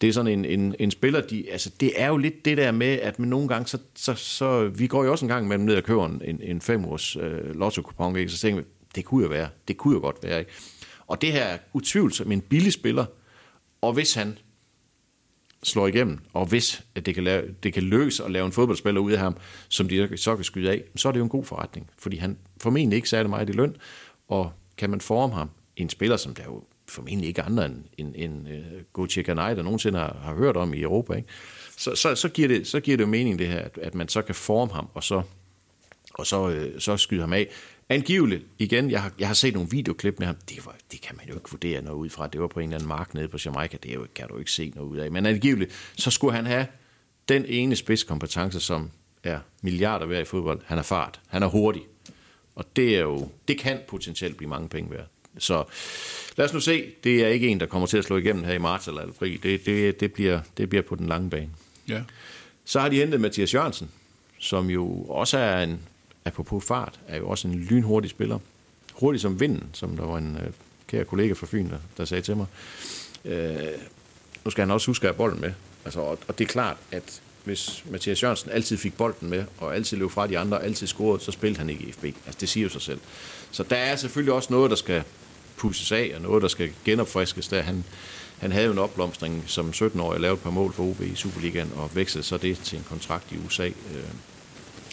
det 0.00 0.08
er 0.08 0.12
sådan 0.12 0.32
en, 0.32 0.44
en, 0.44 0.75
en 0.78 0.90
spiller, 0.90 1.20
de, 1.20 1.50
altså 1.50 1.70
det 1.81 1.93
er 1.96 2.08
jo 2.08 2.16
lidt 2.16 2.44
det 2.44 2.56
der 2.56 2.72
med, 2.72 2.87
at 2.87 3.19
man 3.19 3.28
nogle 3.28 3.48
gange, 3.48 3.66
så, 3.66 3.78
så, 3.94 4.14
så 4.14 4.69
vi 4.69 4.87
går 4.87 5.04
jo 5.04 5.10
også 5.10 5.25
en 5.25 5.28
gang 5.28 5.48
med 5.48 5.58
ned 5.58 5.76
og 5.76 5.82
køber 5.82 6.06
en, 6.06 6.40
en 6.43 6.60
fem 6.60 6.84
års 6.84 7.16
øh, 7.16 7.54
lotto-kupon, 7.54 8.16
ikke? 8.16 8.32
så 8.32 8.38
tænker 8.38 8.62
vi, 8.62 8.69
det 8.94 9.04
kunne 9.04 9.22
jo 9.22 9.28
være, 9.28 9.48
det 9.69 9.76
kunne 9.76 9.94
jo 9.94 10.00
godt 10.00 10.16
være. 10.22 10.38
Ikke? 10.38 10.50
Og 11.06 11.22
det 11.22 11.32
her 11.32 11.44
er 11.44 11.58
utvivlsomt 11.72 12.32
en 12.32 12.40
billig 12.40 12.72
spiller, 12.72 13.04
og 13.81 13.93
hvis 13.93 14.14
han 14.14 14.38
slår 15.62 15.87
igennem, 15.87 16.19
og 16.32 16.46
hvis 16.46 16.84
at 16.94 17.06
det, 17.06 17.14
kan 17.14 17.25
lave, 17.25 17.54
det 17.62 17.72
kan 17.72 17.82
løse 17.82 18.25
at 18.25 18.31
lave 18.31 18.46
en 18.46 18.52
fodboldspiller 18.52 19.00
ud 19.00 19.12
af 19.12 19.19
ham, 19.19 19.37
som 19.69 19.88
de 19.88 20.16
så 20.16 20.37
kan 20.37 20.44
skyde 20.44 20.70
af, 20.70 20.82
så 20.96 21.08
er 21.08 21.12
det 21.12 21.19
jo 21.19 21.25
en 21.25 21.31
god 21.31 21.44
forretning, 21.44 21.90
fordi 21.98 22.16
han 22.16 22.38
formentlig 22.60 22.96
ikke 22.96 23.08
særlig 23.08 23.31
meget 23.31 23.48
i 23.48 23.52
løn, 23.52 23.76
og 24.28 24.52
kan 24.76 24.90
man 24.90 25.00
forme 25.00 25.34
ham, 25.34 25.50
en 25.76 25.88
spiller, 25.88 26.16
som 26.16 26.34
der 26.34 26.44
jo 26.44 26.64
formentlig 26.88 27.29
ikke 27.29 27.43
andre 27.43 27.67
end, 27.67 27.85
end, 27.99 28.15
end 28.17 28.49
uh, 28.49 28.55
Gauthier 28.94 29.25
Ganay, 29.25 29.56
der 29.56 29.62
nogensinde 29.62 29.99
har, 29.99 30.17
har 30.23 30.35
hørt 30.35 30.56
om 30.56 30.75
i 30.75 30.81
Europa. 30.81 31.15
Ikke? 31.15 31.29
Så, 31.77 31.94
så, 31.94 32.15
så, 32.15 32.29
giver 32.29 32.49
det, 32.49 32.67
så 32.67 32.81
giver 32.81 32.97
det 32.97 33.05
jo 33.05 33.09
mening 33.09 33.38
det 33.38 33.47
her, 33.47 33.59
at, 33.59 33.79
at 33.83 33.94
man 33.94 34.09
så 34.09 34.23
kan 34.23 34.35
forme 34.35 34.73
ham, 34.73 34.88
og 34.94 35.05
så, 35.05 35.23
og 36.15 36.27
så, 36.27 36.50
øh, 36.50 36.81
så 36.81 36.97
skyde 36.97 37.21
ham 37.21 37.33
af. 37.33 37.49
Angiveligt, 37.88 38.44
igen, 38.59 38.91
jeg 38.91 39.03
har, 39.03 39.12
jeg 39.19 39.27
har 39.27 39.35
set 39.35 39.55
nogle 39.55 39.71
videoklip 39.71 40.19
med 40.19 40.27
ham, 40.27 40.37
det, 40.49 40.67
var, 40.67 40.77
det 40.93 41.00
kan 41.00 41.17
man 41.17 41.29
jo 41.29 41.35
ikke 41.35 41.50
vurdere 41.50 41.83
noget 41.83 41.97
ud 41.97 42.11
fra, 42.11 42.27
det 42.27 42.41
var 42.41 42.47
på 42.47 42.61
en 42.61 42.69
eller 42.69 42.77
anden 42.77 42.89
mark 42.89 43.15
nede 43.15 43.29
på 43.29 43.39
Jamaica, 43.44 43.77
det 43.82 43.94
jo, 43.94 44.06
kan 44.15 44.29
du 44.29 44.39
ikke 44.39 44.53
se 44.53 44.73
noget 44.75 44.89
ud 44.89 44.97
af. 44.97 45.12
Men 45.12 45.27
angiveligt, 45.27 45.93
så 45.97 46.11
skulle 46.11 46.35
han 46.35 46.47
have 46.47 46.67
den 47.29 47.44
ene 47.44 47.77
spidskompetence, 47.77 48.61
som 48.61 48.91
er 49.23 49.39
milliarder 49.62 50.06
værd 50.06 50.23
i 50.23 50.25
fodbold. 50.25 50.61
Han 50.65 50.79
er 50.79 50.82
fart, 50.82 51.21
han 51.27 51.43
er 51.43 51.47
hurtig, 51.47 51.82
og 52.55 52.77
det 52.77 52.97
er 52.97 53.00
jo, 53.00 53.29
det 53.49 53.59
kan 53.59 53.81
potentielt 53.89 54.37
blive 54.37 54.49
mange 54.49 54.69
penge 54.69 54.91
værd. 54.91 55.06
Så 55.38 55.65
lad 56.37 56.47
os 56.47 56.53
nu 56.53 56.61
se. 56.61 56.93
Det 57.05 57.25
er 57.25 57.29
ikke 57.29 57.49
en, 57.49 57.61
der 57.61 57.67
kommer 57.67 57.87
til 57.87 57.99
at 57.99 58.05
slå 58.05 58.17
igennem 58.17 58.44
her 58.44 58.53
i 58.53 58.59
marts 58.59 58.88
eller 58.88 59.03
april. 59.03 59.43
Det, 59.43 59.67
det, 59.67 60.00
det, 60.00 60.13
bliver, 60.13 60.41
det 60.56 60.69
bliver 60.69 60.82
på 60.82 60.94
den 60.94 61.06
lange 61.06 61.31
bane. 61.31 61.51
Ja. 61.89 62.03
Så 62.65 62.81
har 62.81 62.89
de 62.89 62.96
hentet 62.96 63.20
Mathias 63.20 63.55
Jørgensen, 63.55 63.91
som 64.39 64.70
jo 64.70 65.03
også 65.08 65.39
er 65.39 65.63
en, 65.63 65.81
apropos 66.25 66.65
fart, 66.65 67.01
er 67.08 67.17
jo 67.17 67.29
også 67.29 67.49
en 67.49 67.55
lynhurtig 67.55 68.10
spiller. 68.10 68.39
Hurtig 68.94 69.20
som 69.20 69.41
vinden, 69.41 69.65
som 69.72 69.96
der 69.96 70.05
var 70.06 70.19
en 70.19 70.37
uh, 70.37 70.53
kære 70.89 71.05
kollega 71.05 71.32
fra 71.32 71.46
Fyn, 71.46 71.70
der, 71.70 71.79
der 71.96 72.05
sagde 72.05 72.22
til 72.22 72.37
mig. 72.37 72.46
Uh, 73.25 73.32
nu 74.44 74.51
skal 74.51 74.63
han 74.63 74.70
også 74.70 74.87
huske 74.87 75.08
at 75.08 75.15
have 75.15 75.17
bolden 75.17 75.41
med. 75.41 75.53
Altså, 75.84 76.01
og, 76.01 76.19
og 76.29 76.39
det 76.39 76.44
er 76.44 76.49
klart, 76.49 76.77
at 76.93 77.22
hvis 77.44 77.84
Mathias 77.91 78.22
Jørgensen 78.22 78.51
altid 78.51 78.77
fik 78.77 78.96
bolden 78.96 79.31
med, 79.31 79.44
og 79.58 79.75
altid 79.75 79.96
løb 79.96 80.10
fra 80.10 80.27
de 80.27 80.39
andre, 80.39 80.58
og 80.58 80.65
altid 80.65 80.87
scorede, 80.87 81.25
så 81.25 81.32
spillede 81.32 81.58
han 81.58 81.70
ikke 81.70 81.84
i 81.84 81.93
FB. 81.93 82.05
Altså, 82.05 82.39
det 82.41 82.49
siger 82.49 82.65
jo 82.65 82.70
sig 82.70 82.82
selv. 82.82 83.01
Så 83.51 83.63
der 83.63 83.77
er 83.77 83.96
selvfølgelig 83.96 84.32
også 84.32 84.53
noget, 84.53 84.70
der 84.70 84.77
skal 84.77 85.03
pusses 85.56 85.93
af, 85.93 86.13
og 86.15 86.20
noget, 86.20 86.43
der 86.43 86.48
skal 86.48 86.72
genopfriskes. 86.84 87.48
Der 87.48 87.63
han, 87.63 87.84
han 88.39 88.53
havde 88.53 88.67
jo 88.67 88.72
en 88.72 88.79
opblomstring 88.79 89.44
som 89.46 89.70
17-årig, 89.70 90.20
lavet 90.20 90.36
et 90.36 90.43
par 90.43 90.51
mål 90.51 90.72
for 90.72 90.82
OB 90.82 91.01
i 91.01 91.15
Superligaen, 91.15 91.72
og 91.77 91.91
vekslede 91.94 92.27
så 92.27 92.36
det 92.36 92.58
til 92.58 92.79
en 92.79 92.84
kontrakt 92.89 93.32
i 93.32 93.36
USA. 93.46 93.67
Øh, 93.67 94.05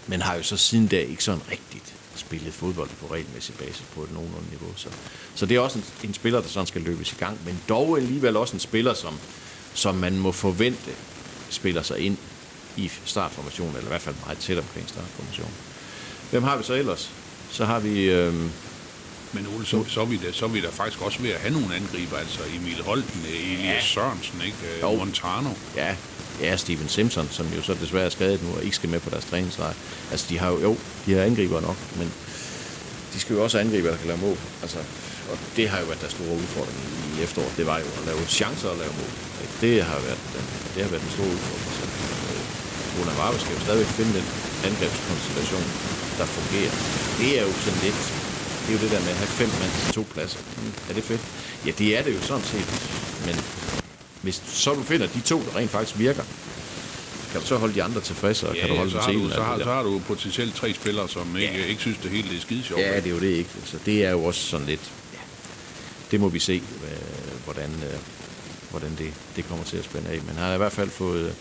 men 0.07 0.21
har 0.21 0.35
jo 0.35 0.43
så 0.43 0.57
siden 0.57 0.87
da 0.87 0.99
ikke 0.99 1.23
sådan 1.23 1.41
rigtigt 1.51 1.95
spillet 2.15 2.53
fodbold 2.53 2.89
på 3.01 3.13
regelmæssig 3.13 3.55
basis 3.55 3.83
på 3.95 4.03
et 4.03 4.13
nogenlunde 4.13 4.49
niveau. 4.49 4.73
Så, 4.75 4.89
så 5.35 5.45
det 5.45 5.57
er 5.57 5.59
også 5.59 5.79
en, 5.79 5.85
en 6.03 6.13
spiller, 6.13 6.41
der 6.41 6.47
sådan 6.47 6.67
skal 6.67 6.81
løbes 6.81 7.11
i 7.11 7.15
gang, 7.15 7.39
men 7.45 7.61
dog 7.69 7.97
alligevel 7.97 8.37
også 8.37 8.53
en 8.53 8.59
spiller, 8.59 8.93
som, 8.93 9.13
som 9.73 9.95
man 9.95 10.17
må 10.17 10.31
forvente 10.31 10.91
spiller 11.49 11.81
sig 11.81 11.99
ind 11.99 12.17
i 12.77 12.91
startformationen, 13.05 13.75
eller 13.75 13.87
i 13.87 13.91
hvert 13.91 14.01
fald 14.01 14.15
meget 14.25 14.37
tæt 14.37 14.57
omkring 14.57 14.89
startformationen. 14.89 15.53
Hvem 16.31 16.43
har 16.43 16.57
vi 16.57 16.63
så 16.63 16.73
ellers? 16.73 17.11
Så 17.51 17.65
har 17.65 17.79
vi... 17.79 18.03
Øh, 18.03 18.33
men 19.33 19.47
Ole, 19.55 19.65
så, 19.65 19.83
så, 19.87 20.01
er 20.01 20.05
vi 20.05 20.17
da, 20.17 20.31
så 20.31 20.45
er 20.45 20.49
vi 20.49 20.61
da 20.61 20.69
faktisk 20.69 21.01
også 21.01 21.21
ved 21.21 21.29
at 21.29 21.39
have 21.39 21.53
nogle 21.53 21.75
angriber, 21.75 22.17
altså 22.17 22.39
Emil 22.55 22.83
Holten, 22.83 23.21
Elias 23.29 23.65
ja. 23.65 23.81
Sørensen, 23.81 24.41
ikke? 24.45 24.57
Jo. 24.81 24.95
Montano. 24.95 25.49
Ja, 25.75 25.95
ja, 26.41 26.57
Steven 26.57 26.89
Simpson, 26.89 27.27
som 27.31 27.45
jo 27.55 27.61
så 27.61 27.73
desværre 27.73 28.05
er 28.05 28.09
skadet 28.09 28.43
nu 28.43 28.49
og 28.55 28.63
ikke 28.63 28.75
skal 28.75 28.89
med 28.89 28.99
på 28.99 29.09
deres 29.09 29.25
træningslejr. 29.25 29.73
Altså, 30.11 30.25
de 30.29 30.39
har 30.39 30.49
jo, 30.49 30.59
jo, 30.61 30.77
de 31.05 31.13
har 31.13 31.23
angriber 31.23 31.61
nok, 31.61 31.77
men 31.97 32.13
de 33.13 33.19
skal 33.19 33.35
jo 33.35 33.43
også 33.43 33.59
angribe, 33.59 33.87
der 33.87 33.97
kan 33.97 34.07
lave 34.07 34.19
mål. 34.19 34.37
Altså, 34.61 34.77
og 35.31 35.37
det 35.55 35.69
har 35.69 35.79
jo 35.79 35.85
været 35.85 36.01
der 36.01 36.09
store 36.09 36.35
udfordring 36.43 36.79
i 37.17 37.23
efteråret. 37.23 37.53
Det 37.57 37.65
var 37.65 37.77
jo 37.79 37.85
at 37.99 38.05
lave 38.05 38.19
chancer 38.27 38.69
og 38.69 38.77
lave 38.77 38.93
mål. 39.01 39.11
Det 39.61 39.83
har 39.83 39.99
været, 40.07 40.21
det 40.73 40.83
har 40.83 40.91
været 40.93 41.03
en 41.03 41.13
stor 41.17 41.27
udfordring. 41.35 41.71
Så, 41.79 41.85
øh, 42.31 42.41
Rune 42.95 43.13
Varve 43.19 43.39
skal 43.39 43.53
jo 43.57 43.61
stadigvæk 43.67 43.91
finde 43.99 44.13
den 44.19 44.27
angrebskonstellation, 44.69 45.65
der 46.17 46.25
fungerer. 46.37 46.73
Det 47.19 47.29
er 47.39 47.43
jo 47.47 47.53
sådan 47.65 47.79
lidt 47.87 48.22
det 48.67 48.69
er 48.69 48.73
jo 48.73 48.79
det 48.79 48.91
der 48.91 48.99
med 48.99 49.09
at 49.09 49.15
have 49.17 49.27
fem 49.27 49.49
mand 49.59 49.71
til 49.85 49.93
to 49.93 50.05
pladser. 50.13 50.39
Mm. 50.57 50.73
Er 50.89 50.93
det 50.93 51.03
fedt? 51.03 51.21
Ja, 51.65 51.71
det 51.71 51.97
er 51.97 52.03
det 52.03 52.15
jo 52.15 52.21
sådan 52.21 52.43
set. 52.43 52.67
Men 53.25 53.35
hvis 54.21 54.41
så 54.47 54.73
du 54.73 54.83
finder 54.83 55.07
de 55.07 55.19
to, 55.21 55.43
der 55.45 55.55
rent 55.59 55.71
faktisk 55.71 55.99
virker, 55.99 56.23
kan 57.31 57.41
du 57.41 57.47
så 57.47 57.57
holde 57.57 57.73
de 57.73 57.83
andre 57.83 58.01
tilfredse, 58.01 58.49
og 58.49 58.55
Ja, 58.55 58.61
kan 58.61 58.69
du 58.69 58.75
holde 58.75 58.91
så, 58.91 59.01
dem 59.07 59.19
til 59.21 59.31
så, 59.33 59.41
har, 59.43 59.57
så 59.57 59.63
har 59.63 59.83
du 59.83 59.99
potentielt 60.07 60.55
tre 60.55 60.73
spillere, 60.73 61.09
som 61.09 61.37
ikke, 61.37 61.53
Ja. 61.59 61.65
ikke 61.65 61.81
synes, 61.81 61.97
det 62.03 62.11
hele 62.11 62.37
er 62.37 62.41
skide 62.41 62.63
sjovt. 62.63 62.81
Ja, 62.81 62.95
det 62.95 63.05
er 63.05 63.09
jo 63.09 63.19
det 63.19 63.27
ikke. 63.27 63.49
Så 63.65 63.77
det 63.85 64.05
er 64.05 64.11
jo 64.11 64.23
også 64.23 64.41
sådan 64.41 64.65
lidt... 64.67 64.91
Ja, 65.13 65.19
det 66.11 66.19
må 66.19 66.29
vi 66.29 66.39
se, 66.39 66.53
øh, 66.83 67.43
hvordan, 67.43 67.69
øh, 67.69 67.99
hvordan 68.71 68.89
det, 68.97 69.13
det 69.35 69.47
kommer 69.47 69.65
til 69.65 69.77
at 69.77 69.83
spænde 69.85 70.09
af. 70.09 70.19
Men 70.21 70.35
han 70.35 70.45
har 70.47 70.53
i 70.53 70.57
hvert 70.57 70.71
fald 70.71 70.89
fået, 70.89 71.35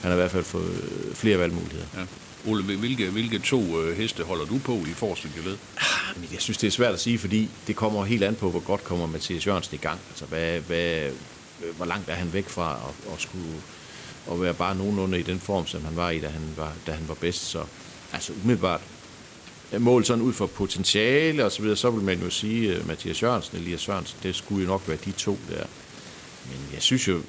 han 0.00 0.10
har 0.10 0.16
i 0.18 0.20
hvert 0.20 0.30
fald 0.30 0.44
fået 0.44 0.84
flere 1.14 1.38
valgmuligheder. 1.38 1.86
Ja. 1.96 2.00
Ole, 2.46 2.62
hvilke, 2.62 3.10
hvilke 3.10 3.38
to 3.38 3.80
øh, 3.80 3.96
heste 3.96 4.22
holder 4.22 4.44
du 4.44 4.58
på 4.58 4.72
i 4.72 4.94
forreste 4.94 5.28
led? 5.44 5.56
Ah, 5.76 6.32
jeg 6.32 6.40
synes, 6.40 6.58
det 6.58 6.66
er 6.66 6.70
svært 6.70 6.94
at 6.94 7.00
sige, 7.00 7.18
fordi 7.18 7.48
det 7.66 7.76
kommer 7.76 8.04
helt 8.04 8.22
an 8.22 8.34
på, 8.34 8.50
hvor 8.50 8.60
godt 8.60 8.84
kommer 8.84 9.06
Mathias 9.06 9.46
Jørgensen 9.46 9.74
i 9.74 9.78
gang. 9.78 10.00
Altså, 10.10 10.24
hvad, 10.24 10.60
hvad, 10.60 11.10
øh, 11.64 11.76
hvor 11.76 11.86
langt 11.86 12.08
er 12.08 12.14
han 12.14 12.32
væk 12.32 12.48
fra 12.48 12.80
at, 12.88 13.12
at 13.14 13.20
skulle 13.20 13.54
at 14.30 14.40
være 14.40 14.54
bare 14.54 14.76
nogenlunde 14.76 15.20
i 15.20 15.22
den 15.22 15.40
form, 15.40 15.66
som 15.66 15.84
han 15.84 15.96
var 15.96 16.10
i, 16.10 16.20
da 16.20 16.28
han 16.28 16.42
var, 16.56 16.72
da 16.86 16.92
han 16.92 17.08
var 17.08 17.14
bedst. 17.14 17.50
Så 17.50 17.64
altså 18.12 18.32
umiddelbart 18.44 18.80
øh, 19.72 19.80
mål 19.80 20.04
sådan 20.04 20.22
ud 20.22 20.32
for 20.32 20.46
potentiale 20.46 21.44
og 21.44 21.52
så 21.52 21.62
videre, 21.62 21.76
så 21.76 21.90
vil 21.90 22.04
man 22.04 22.20
jo 22.22 22.30
sige, 22.30 22.74
at 22.74 22.86
Mathias 22.86 23.22
Jørgensen, 23.22 23.58
Elias 23.58 23.80
Sørensen, 23.80 24.18
det 24.22 24.34
skulle 24.34 24.62
jo 24.62 24.68
nok 24.68 24.88
være 24.88 24.98
de 25.04 25.12
to 25.12 25.38
der. 25.48 25.64
Men 26.50 26.58
jeg 26.74 26.82
synes 26.82 27.08
jo, 27.08 27.22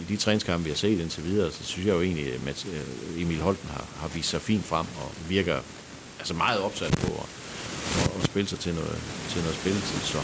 i 0.00 0.04
de 0.08 0.16
træningskampe, 0.16 0.64
vi 0.64 0.70
har 0.70 0.76
set 0.76 1.00
indtil 1.00 1.24
videre, 1.24 1.52
så 1.52 1.64
synes 1.64 1.86
jeg 1.86 1.94
jo 1.94 2.02
egentlig, 2.02 2.32
at 2.32 2.66
øh, 2.72 3.22
Emil 3.22 3.40
Holten 3.40 3.68
har, 3.68 3.84
har 3.96 4.08
vist 4.08 4.30
sig 4.30 4.40
fint 4.40 4.64
frem 4.64 4.86
og 5.02 5.12
virker 5.28 5.58
altså 6.18 6.34
meget 6.34 6.60
opsat 6.60 6.90
på 6.90 7.12
at, 7.22 7.28
at, 8.02 8.10
at 8.18 8.24
spille 8.24 8.48
sig 8.48 8.58
til 8.58 8.74
noget, 8.74 8.98
til 9.28 9.40
noget 9.40 9.56
spilletid. 9.56 10.00
Så 10.00 10.18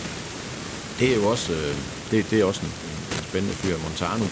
det 0.98 1.12
er 1.12 1.16
jo 1.16 1.30
også, 1.30 1.52
øh, 1.52 1.76
det, 2.10 2.30
det 2.30 2.40
er 2.40 2.44
også 2.44 2.60
en, 2.60 2.72
en 3.18 3.24
spændende 3.28 3.54
fyr. 3.54 3.76
Montano, 3.78 4.24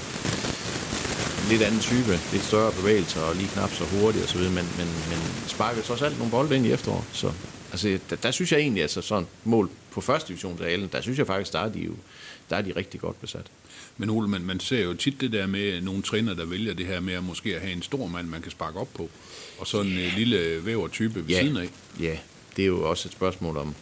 en 1.43 1.49
lidt 1.51 1.63
anden 1.63 1.81
type, 1.81 2.21
lidt 2.33 2.45
større 2.45 2.73
bevægelser 2.73 3.21
og 3.21 3.37
lige 3.37 3.49
knap 3.49 3.71
så 3.71 3.85
hurtigt 3.85 4.25
osv., 4.25 4.41
men, 4.41 4.53
men, 4.53 4.89
men 5.11 5.19
sparker 5.47 5.83
trods 5.83 6.03
alt 6.03 6.19
nogle 6.19 6.31
bolde 6.31 6.57
ind 6.57 6.67
i 6.67 6.73
efteråret. 6.73 7.05
Så 7.13 7.33
altså, 7.73 7.99
der, 8.11 8.17
der, 8.17 8.31
synes 8.31 8.53
jeg 8.53 8.61
egentlig, 8.61 8.83
altså 8.83 9.01
sådan 9.01 9.27
mål 9.45 9.71
på 9.91 10.01
første 10.01 10.29
divisionsrealen, 10.29 10.89
der 10.93 11.01
synes 11.01 11.19
jeg 11.19 11.27
faktisk, 11.27 11.53
der 11.53 11.59
er 11.59 11.69
de 11.69 11.79
jo 11.79 11.95
der 12.51 12.57
er 12.57 12.63
de 12.63 12.73
rigtig 12.77 13.01
godt 13.01 13.21
besat. 13.21 13.47
Men 14.01 14.11
Ole, 14.11 14.29
man, 14.29 14.43
man 14.43 14.61
ser 14.61 14.85
jo 14.85 14.95
tit 14.95 15.21
det 15.21 15.33
der 15.33 15.47
med 15.47 15.81
nogle 15.81 16.03
træner, 16.03 16.35
der 16.35 16.45
vælger 16.45 16.75
det 16.75 16.87
her 16.87 17.01
med 17.01 17.15
at 17.15 17.25
måske 17.25 17.55
at 17.57 17.61
have 17.61 17.73
en 17.73 17.83
stor 17.83 18.07
mand, 18.07 18.29
man 18.29 18.43
kan 18.43 18.51
sparke 18.51 18.79
op 18.79 18.89
på, 18.95 19.11
og 19.59 19.67
så 19.67 19.81
en 19.81 19.89
yeah. 19.89 20.17
lille 20.17 20.67
væver 20.67 20.89
type 20.89 21.29
ved 21.29 21.37
siden 21.37 21.57
af. 21.57 21.69
Ja, 22.01 22.17
det 22.57 22.63
er 22.63 22.67
jo 22.67 22.89
også 22.91 23.09
et 23.09 23.13
spørgsmål 23.13 23.57
om, 23.57 23.75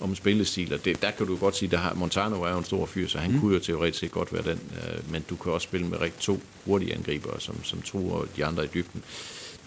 om 0.00 0.14
spillestil, 0.14 0.74
og 0.74 0.84
det, 0.84 1.02
der 1.02 1.10
kan 1.10 1.26
du 1.26 1.36
godt 1.36 1.56
sige, 1.56 1.70
der 1.70 1.76
har, 1.76 1.94
Montano 1.94 2.42
er 2.42 2.50
jo 2.50 2.58
en 2.58 2.64
stor 2.64 2.86
fyr, 2.86 3.08
så 3.08 3.18
han 3.18 3.32
mm. 3.32 3.40
kunne 3.40 3.54
jo 3.54 3.60
teoretisk 3.60 3.98
set 3.98 4.10
godt 4.10 4.32
være 4.32 4.42
den, 4.42 4.60
øh, 4.72 5.12
men 5.12 5.24
du 5.30 5.36
kan 5.36 5.52
også 5.52 5.64
spille 5.64 5.86
med 5.86 6.00
rigtig 6.00 6.20
to 6.20 6.40
hurtige 6.64 6.94
angribere, 6.94 7.40
som, 7.40 7.64
som 7.64 7.82
truer 7.82 8.24
de 8.36 8.44
andre 8.44 8.64
i 8.64 8.68
dybden. 8.74 9.02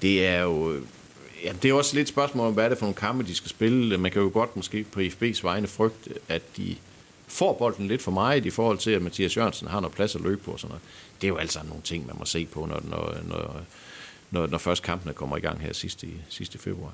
Det 0.01 0.25
er 0.25 0.41
jo... 0.41 0.73
øh, 0.73 0.81
Ja, 1.43 1.51
det 1.61 1.69
er 1.69 1.73
også 1.73 1.95
lidt 1.95 2.05
et 2.05 2.09
spørgsmål 2.09 2.47
om, 2.47 2.53
hvad 2.53 2.65
er 2.65 2.69
det 2.69 2.77
for 2.77 2.85
nogle 2.85 2.95
kampe, 2.95 3.23
de 3.23 3.35
skal 3.35 3.49
spille. 3.49 3.97
Man 3.97 4.11
kan 4.11 4.21
jo 4.21 4.29
godt 4.33 4.55
måske 4.55 4.83
på 4.83 4.99
IFB's 4.99 5.39
vegne 5.43 5.67
frygte, 5.67 6.09
at 6.27 6.57
de 6.57 6.75
får 7.27 7.53
bolden 7.53 7.87
lidt 7.87 8.01
for 8.01 8.11
meget 8.11 8.45
i 8.45 8.49
forhold 8.49 8.77
til, 8.77 8.91
at 8.91 9.01
Mathias 9.01 9.37
Jørgensen 9.37 9.67
har 9.67 9.79
noget 9.79 9.95
plads 9.95 10.15
at 10.15 10.21
løbe 10.21 10.41
på. 10.43 10.51
Og 10.51 10.59
sådan 10.59 10.69
noget. 10.69 10.83
Det 11.21 11.27
er 11.27 11.29
jo 11.29 11.37
altså 11.37 11.59
nogle 11.67 11.83
ting, 11.83 12.07
man 12.07 12.15
må 12.19 12.25
se 12.25 12.45
på, 12.45 12.65
når, 12.65 12.81
når, 12.89 13.17
når, 13.27 13.61
når, 14.31 14.47
når 14.47 14.57
først 14.57 14.83
kampene 14.83 15.13
kommer 15.13 15.37
i 15.37 15.39
gang 15.39 15.59
her 15.59 15.73
sidste, 15.73 16.07
sidste 16.29 16.57
februar. 16.57 16.93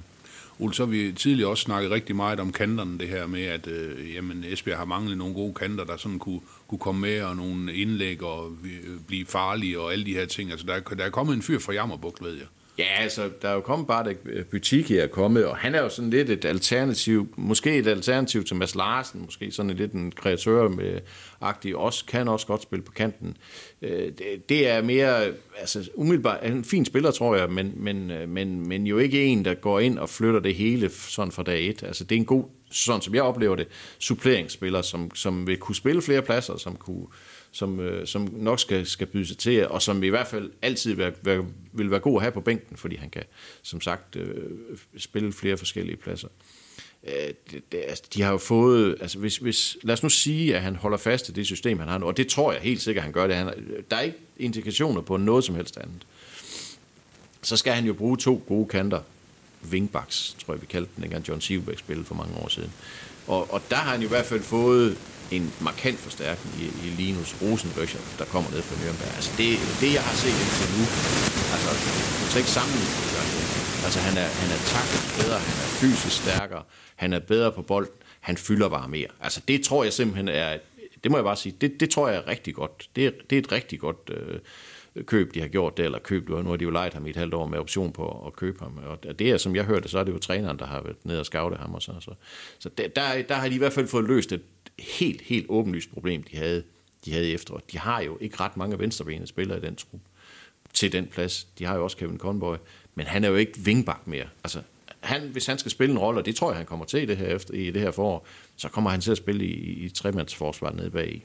Ole, 0.59 0.73
så 0.73 0.85
har 0.85 0.91
vi 0.91 1.11
tidligere 1.11 1.49
også 1.49 1.63
snakket 1.63 1.91
rigtig 1.91 2.15
meget 2.15 2.39
om 2.39 2.51
kanterne, 2.51 2.99
det 2.99 3.07
her 3.07 3.27
med, 3.27 3.43
at 3.43 3.67
øh, 3.67 4.15
jamen, 4.15 4.43
Esbjerg 4.47 4.77
har 4.77 4.85
manglet 4.85 5.17
nogle 5.17 5.33
gode 5.33 5.53
kanter, 5.53 5.83
der 5.83 5.97
sådan 5.97 6.19
kunne, 6.19 6.41
kunne 6.67 6.79
komme 6.79 7.01
med, 7.01 7.21
og 7.21 7.35
nogle 7.35 7.73
indlæg 7.73 8.23
og 8.23 8.51
øh, 8.63 8.99
blive 9.07 9.25
farlige, 9.25 9.79
og 9.79 9.93
alle 9.93 10.05
de 10.05 10.13
her 10.13 10.25
ting. 10.25 10.51
Altså, 10.51 10.65
der, 10.65 10.79
der 10.79 11.05
er 11.05 11.09
kommet 11.09 11.35
en 11.35 11.41
fyr 11.41 11.59
fra 11.59 11.73
Jammerbugt, 11.73 12.23
ved 12.23 12.33
jeg. 12.33 12.47
Ja, 12.77 12.87
altså, 12.97 13.29
der 13.41 13.49
er 13.49 13.53
jo 13.53 13.61
kommet 13.61 13.87
bare 13.87 14.11
et 14.11 14.17
øh, 14.25 14.45
butik 14.45 14.89
her 14.89 15.07
kommet, 15.07 15.45
og 15.45 15.57
han 15.57 15.75
er 15.75 15.81
jo 15.81 15.89
sådan 15.89 16.09
lidt 16.09 16.29
et 16.29 16.45
alternativ, 16.45 17.33
måske 17.37 17.77
et 17.77 17.87
alternativ 17.87 18.43
til 18.43 18.55
Mads 18.55 18.75
Larsen, 18.75 19.21
måske 19.25 19.51
sådan 19.51 19.71
lidt 19.71 19.91
en 19.91 20.11
kreatør 20.11 20.67
med 20.67 20.99
agtig, 21.41 21.75
også, 21.75 22.05
kan 22.05 22.27
også 22.27 22.47
godt 22.47 22.61
spille 22.61 22.83
på 22.83 22.91
kanten. 22.91 23.37
Øh, 23.81 24.11
det, 24.49 24.67
er 24.67 24.81
mere, 24.81 25.25
altså 25.57 25.89
umiddelbart, 25.95 26.39
er 26.41 26.51
en 26.51 26.63
fin 26.63 26.85
spiller, 26.85 27.11
tror 27.11 27.35
jeg, 27.35 27.49
men, 27.49 27.73
men, 27.75 28.11
øh, 28.11 28.29
men, 28.29 28.67
men 28.67 28.87
jo 28.87 28.97
ikke 28.97 29.25
en, 29.25 29.45
der 29.45 29.53
går 29.53 29.79
ind 29.79 29.99
og 29.99 30.09
flytter 30.09 30.39
det 30.39 30.55
hele 30.55 30.89
sådan 30.89 31.31
fra 31.31 31.43
dag 31.43 31.69
et. 31.69 31.83
Altså, 31.83 32.03
det 32.03 32.15
er 32.15 32.19
en 32.19 32.25
god, 32.25 32.43
sådan 32.71 33.01
som 33.01 33.15
jeg 33.15 33.23
oplever 33.23 33.55
det, 33.55 33.67
suppleringsspiller, 33.99 34.81
som, 34.81 35.15
som 35.15 35.47
vil 35.47 35.57
kunne 35.57 35.75
spille 35.75 36.01
flere 36.01 36.21
pladser, 36.21 36.57
som 36.57 36.75
kunne 36.75 37.05
som, 37.53 37.79
øh, 37.79 38.07
som 38.07 38.29
nok 38.31 38.59
skal, 38.59 38.85
skal 38.85 39.07
byde 39.07 39.25
sig 39.25 39.37
til, 39.37 39.67
og 39.67 39.81
som 39.81 40.03
i 40.03 40.07
hvert 40.07 40.27
fald 40.27 40.51
altid 40.61 40.93
vil, 40.93 41.13
vil, 41.21 41.41
vil 41.71 41.91
være 41.91 41.99
god 41.99 42.17
at 42.17 42.21
have 42.21 42.31
på 42.31 42.41
bænken, 42.41 42.77
fordi 42.77 42.95
han 42.95 43.09
kan, 43.09 43.23
som 43.61 43.81
sagt, 43.81 44.15
øh, 44.15 44.35
spille 44.97 45.33
flere 45.33 45.57
forskellige 45.57 45.97
pladser. 45.97 46.27
Øh, 47.07 47.33
det, 47.51 47.71
det, 47.71 47.83
altså, 47.87 48.03
de 48.13 48.21
har 48.21 48.31
jo 48.31 48.37
fået, 48.37 48.97
altså 49.01 49.19
hvis, 49.19 49.37
hvis, 49.37 49.77
lad 49.83 49.93
os 49.93 50.03
nu 50.03 50.09
sige, 50.09 50.55
at 50.55 50.61
han 50.61 50.75
holder 50.75 50.97
fast 50.97 51.29
i 51.29 51.31
det 51.31 51.45
system, 51.45 51.79
han 51.79 51.87
har 51.87 51.97
nu, 51.97 52.05
og 52.05 52.17
det 52.17 52.27
tror 52.27 52.51
jeg 52.53 52.61
helt 52.61 52.81
sikkert, 52.81 53.03
han 53.03 53.13
gør 53.13 53.27
det. 53.27 53.35
Han, 53.35 53.53
der 53.91 53.97
er 53.97 54.01
ikke 54.01 54.17
indikationer 54.37 55.01
på 55.01 55.17
noget 55.17 55.43
som 55.43 55.55
helst 55.55 55.77
andet. 55.77 56.07
Så 57.41 57.57
skal 57.57 57.73
han 57.73 57.85
jo 57.85 57.93
bruge 57.93 58.17
to 58.17 58.43
gode 58.47 58.67
kanter, 58.67 59.01
wingbacks, 59.71 60.35
tror 60.45 60.53
jeg 60.53 60.61
vi 60.61 60.65
kaldte 60.65 60.91
den, 60.95 61.03
dengang 61.03 61.27
John 61.27 61.41
Sivbæk 61.41 61.79
spillede 61.79 62.05
for 62.05 62.15
mange 62.15 62.37
år 62.37 62.47
siden. 62.47 62.71
Og, 63.27 63.53
og 63.53 63.61
der 63.69 63.75
har 63.75 63.91
han 63.91 64.01
jo 64.01 64.05
i 64.05 64.09
hvert 64.09 64.25
fald 64.25 64.41
fået 64.41 64.97
en 65.35 65.53
markant 65.69 65.99
forstærkning 66.07 66.51
i, 66.63 66.65
i 66.85 66.87
Linus 67.01 67.31
Rosenbøcher, 67.41 68.01
der 68.19 68.25
kommer 68.33 68.49
ned 68.55 68.61
fra 68.67 68.75
Nürnberg. 68.81 69.15
Altså 69.19 69.31
det, 69.39 69.49
det, 69.81 69.89
jeg 69.97 70.03
har 70.09 70.15
set 70.23 70.37
indtil 70.43 70.67
nu, 70.77 70.83
altså 71.55 71.69
du 72.19 72.25
kan 72.31 72.39
ikke 72.43 72.55
sammenligne 72.59 72.93
det. 72.99 73.23
Altså 73.85 73.99
han 74.07 74.15
er, 74.23 74.29
han 74.41 74.49
er 74.55 74.61
taktisk 74.75 75.05
bedre, 75.21 75.37
han 75.49 75.57
er 75.65 75.69
fysisk 75.81 76.15
stærkere, 76.23 76.63
han 76.95 77.13
er 77.13 77.19
bedre 77.19 77.51
på 77.51 77.61
bold, 77.61 77.89
han 78.19 78.37
fylder 78.37 78.69
bare 78.69 78.87
mere. 78.97 79.11
Altså 79.25 79.39
det 79.47 79.57
tror 79.67 79.83
jeg 79.83 79.93
simpelthen 79.93 80.27
er, 80.27 80.57
det 81.03 81.11
må 81.11 81.17
jeg 81.17 81.23
bare 81.23 81.35
sige, 81.35 81.55
det, 81.61 81.79
det 81.79 81.89
tror 81.89 82.07
jeg 82.09 82.17
er 82.17 82.27
rigtig 82.27 82.53
godt. 82.55 82.89
Det 82.95 83.05
er, 83.05 83.11
det 83.29 83.35
er 83.35 83.39
et 83.39 83.51
rigtig 83.51 83.79
godt 83.79 84.11
øh, 84.13 84.39
køb, 85.05 85.33
de 85.33 85.41
har 85.41 85.47
gjort 85.47 85.77
det, 85.77 85.85
eller 85.85 85.99
køb, 85.99 86.29
nu 86.29 86.49
har 86.49 86.55
de 86.55 86.63
jo 86.63 86.69
lejet 86.69 86.93
ham 86.93 87.07
i 87.07 87.09
et 87.09 87.15
halvt 87.15 87.33
år 87.33 87.47
med 87.47 87.59
option 87.59 87.91
på 87.91 88.23
at 88.27 88.35
købe 88.35 88.59
ham. 88.59 88.79
Og 88.85 89.19
det 89.19 89.31
er, 89.31 89.37
som 89.37 89.55
jeg 89.55 89.63
hørte, 89.63 89.89
så 89.89 89.99
er 89.99 90.03
det 90.03 90.13
jo 90.13 90.19
træneren, 90.19 90.59
der 90.59 90.65
har 90.65 90.81
været 90.81 90.97
nede 91.03 91.19
og 91.19 91.25
scoute 91.25 91.55
ham. 91.55 91.73
Og 91.73 91.81
så, 91.81 91.85
så, 91.85 91.91
altså. 91.93 92.11
så 92.59 92.69
der, 92.77 92.87
der, 92.87 93.21
der 93.21 93.35
har 93.35 93.49
de 93.49 93.55
i 93.55 93.57
hvert 93.57 93.73
fald 93.73 93.87
fået 93.87 94.07
løst 94.07 94.31
et 94.31 94.41
helt, 94.79 95.21
helt 95.21 95.45
åbenlyst 95.49 95.91
problem, 95.93 96.23
de 96.23 96.37
havde, 96.37 96.63
de 97.05 97.11
havde 97.13 97.29
i 97.29 97.33
efteråret. 97.33 97.71
De 97.71 97.77
har 97.77 98.01
jo 98.01 98.17
ikke 98.21 98.39
ret 98.39 98.57
mange 98.57 98.79
venstrebenede 98.79 99.27
spillere 99.27 99.57
i 99.57 99.61
den 99.61 99.75
trup 99.75 99.99
til 100.73 100.91
den 100.91 101.07
plads. 101.07 101.47
De 101.59 101.65
har 101.65 101.75
jo 101.75 101.83
også 101.83 101.97
Kevin 101.97 102.17
Conboy, 102.17 102.55
men 102.95 103.05
han 103.05 103.23
er 103.23 103.29
jo 103.29 103.35
ikke 103.35 103.59
vingbak 103.59 104.07
mere. 104.07 104.25
Altså, 104.43 104.61
han, 104.99 105.21
hvis 105.21 105.45
han 105.45 105.59
skal 105.59 105.71
spille 105.71 105.91
en 105.91 105.97
rolle, 105.99 106.19
og 106.19 106.25
det 106.25 106.35
tror 106.35 106.49
jeg, 106.51 106.57
han 106.57 106.65
kommer 106.65 106.85
til 106.85 107.03
i 107.03 107.05
det 107.05 107.17
her, 107.17 107.27
efter, 107.27 107.53
i 107.53 107.71
det 107.71 107.81
her 107.81 107.91
forår, 107.91 108.27
så 108.55 108.69
kommer 108.69 108.89
han 108.89 109.01
til 109.01 109.11
at 109.11 109.17
spille 109.17 109.45
i, 109.45 109.85
i 109.85 109.89
tremandsforsvar 109.89 110.71
nede 110.71 110.89
bag 110.89 111.09
i. 111.15 111.23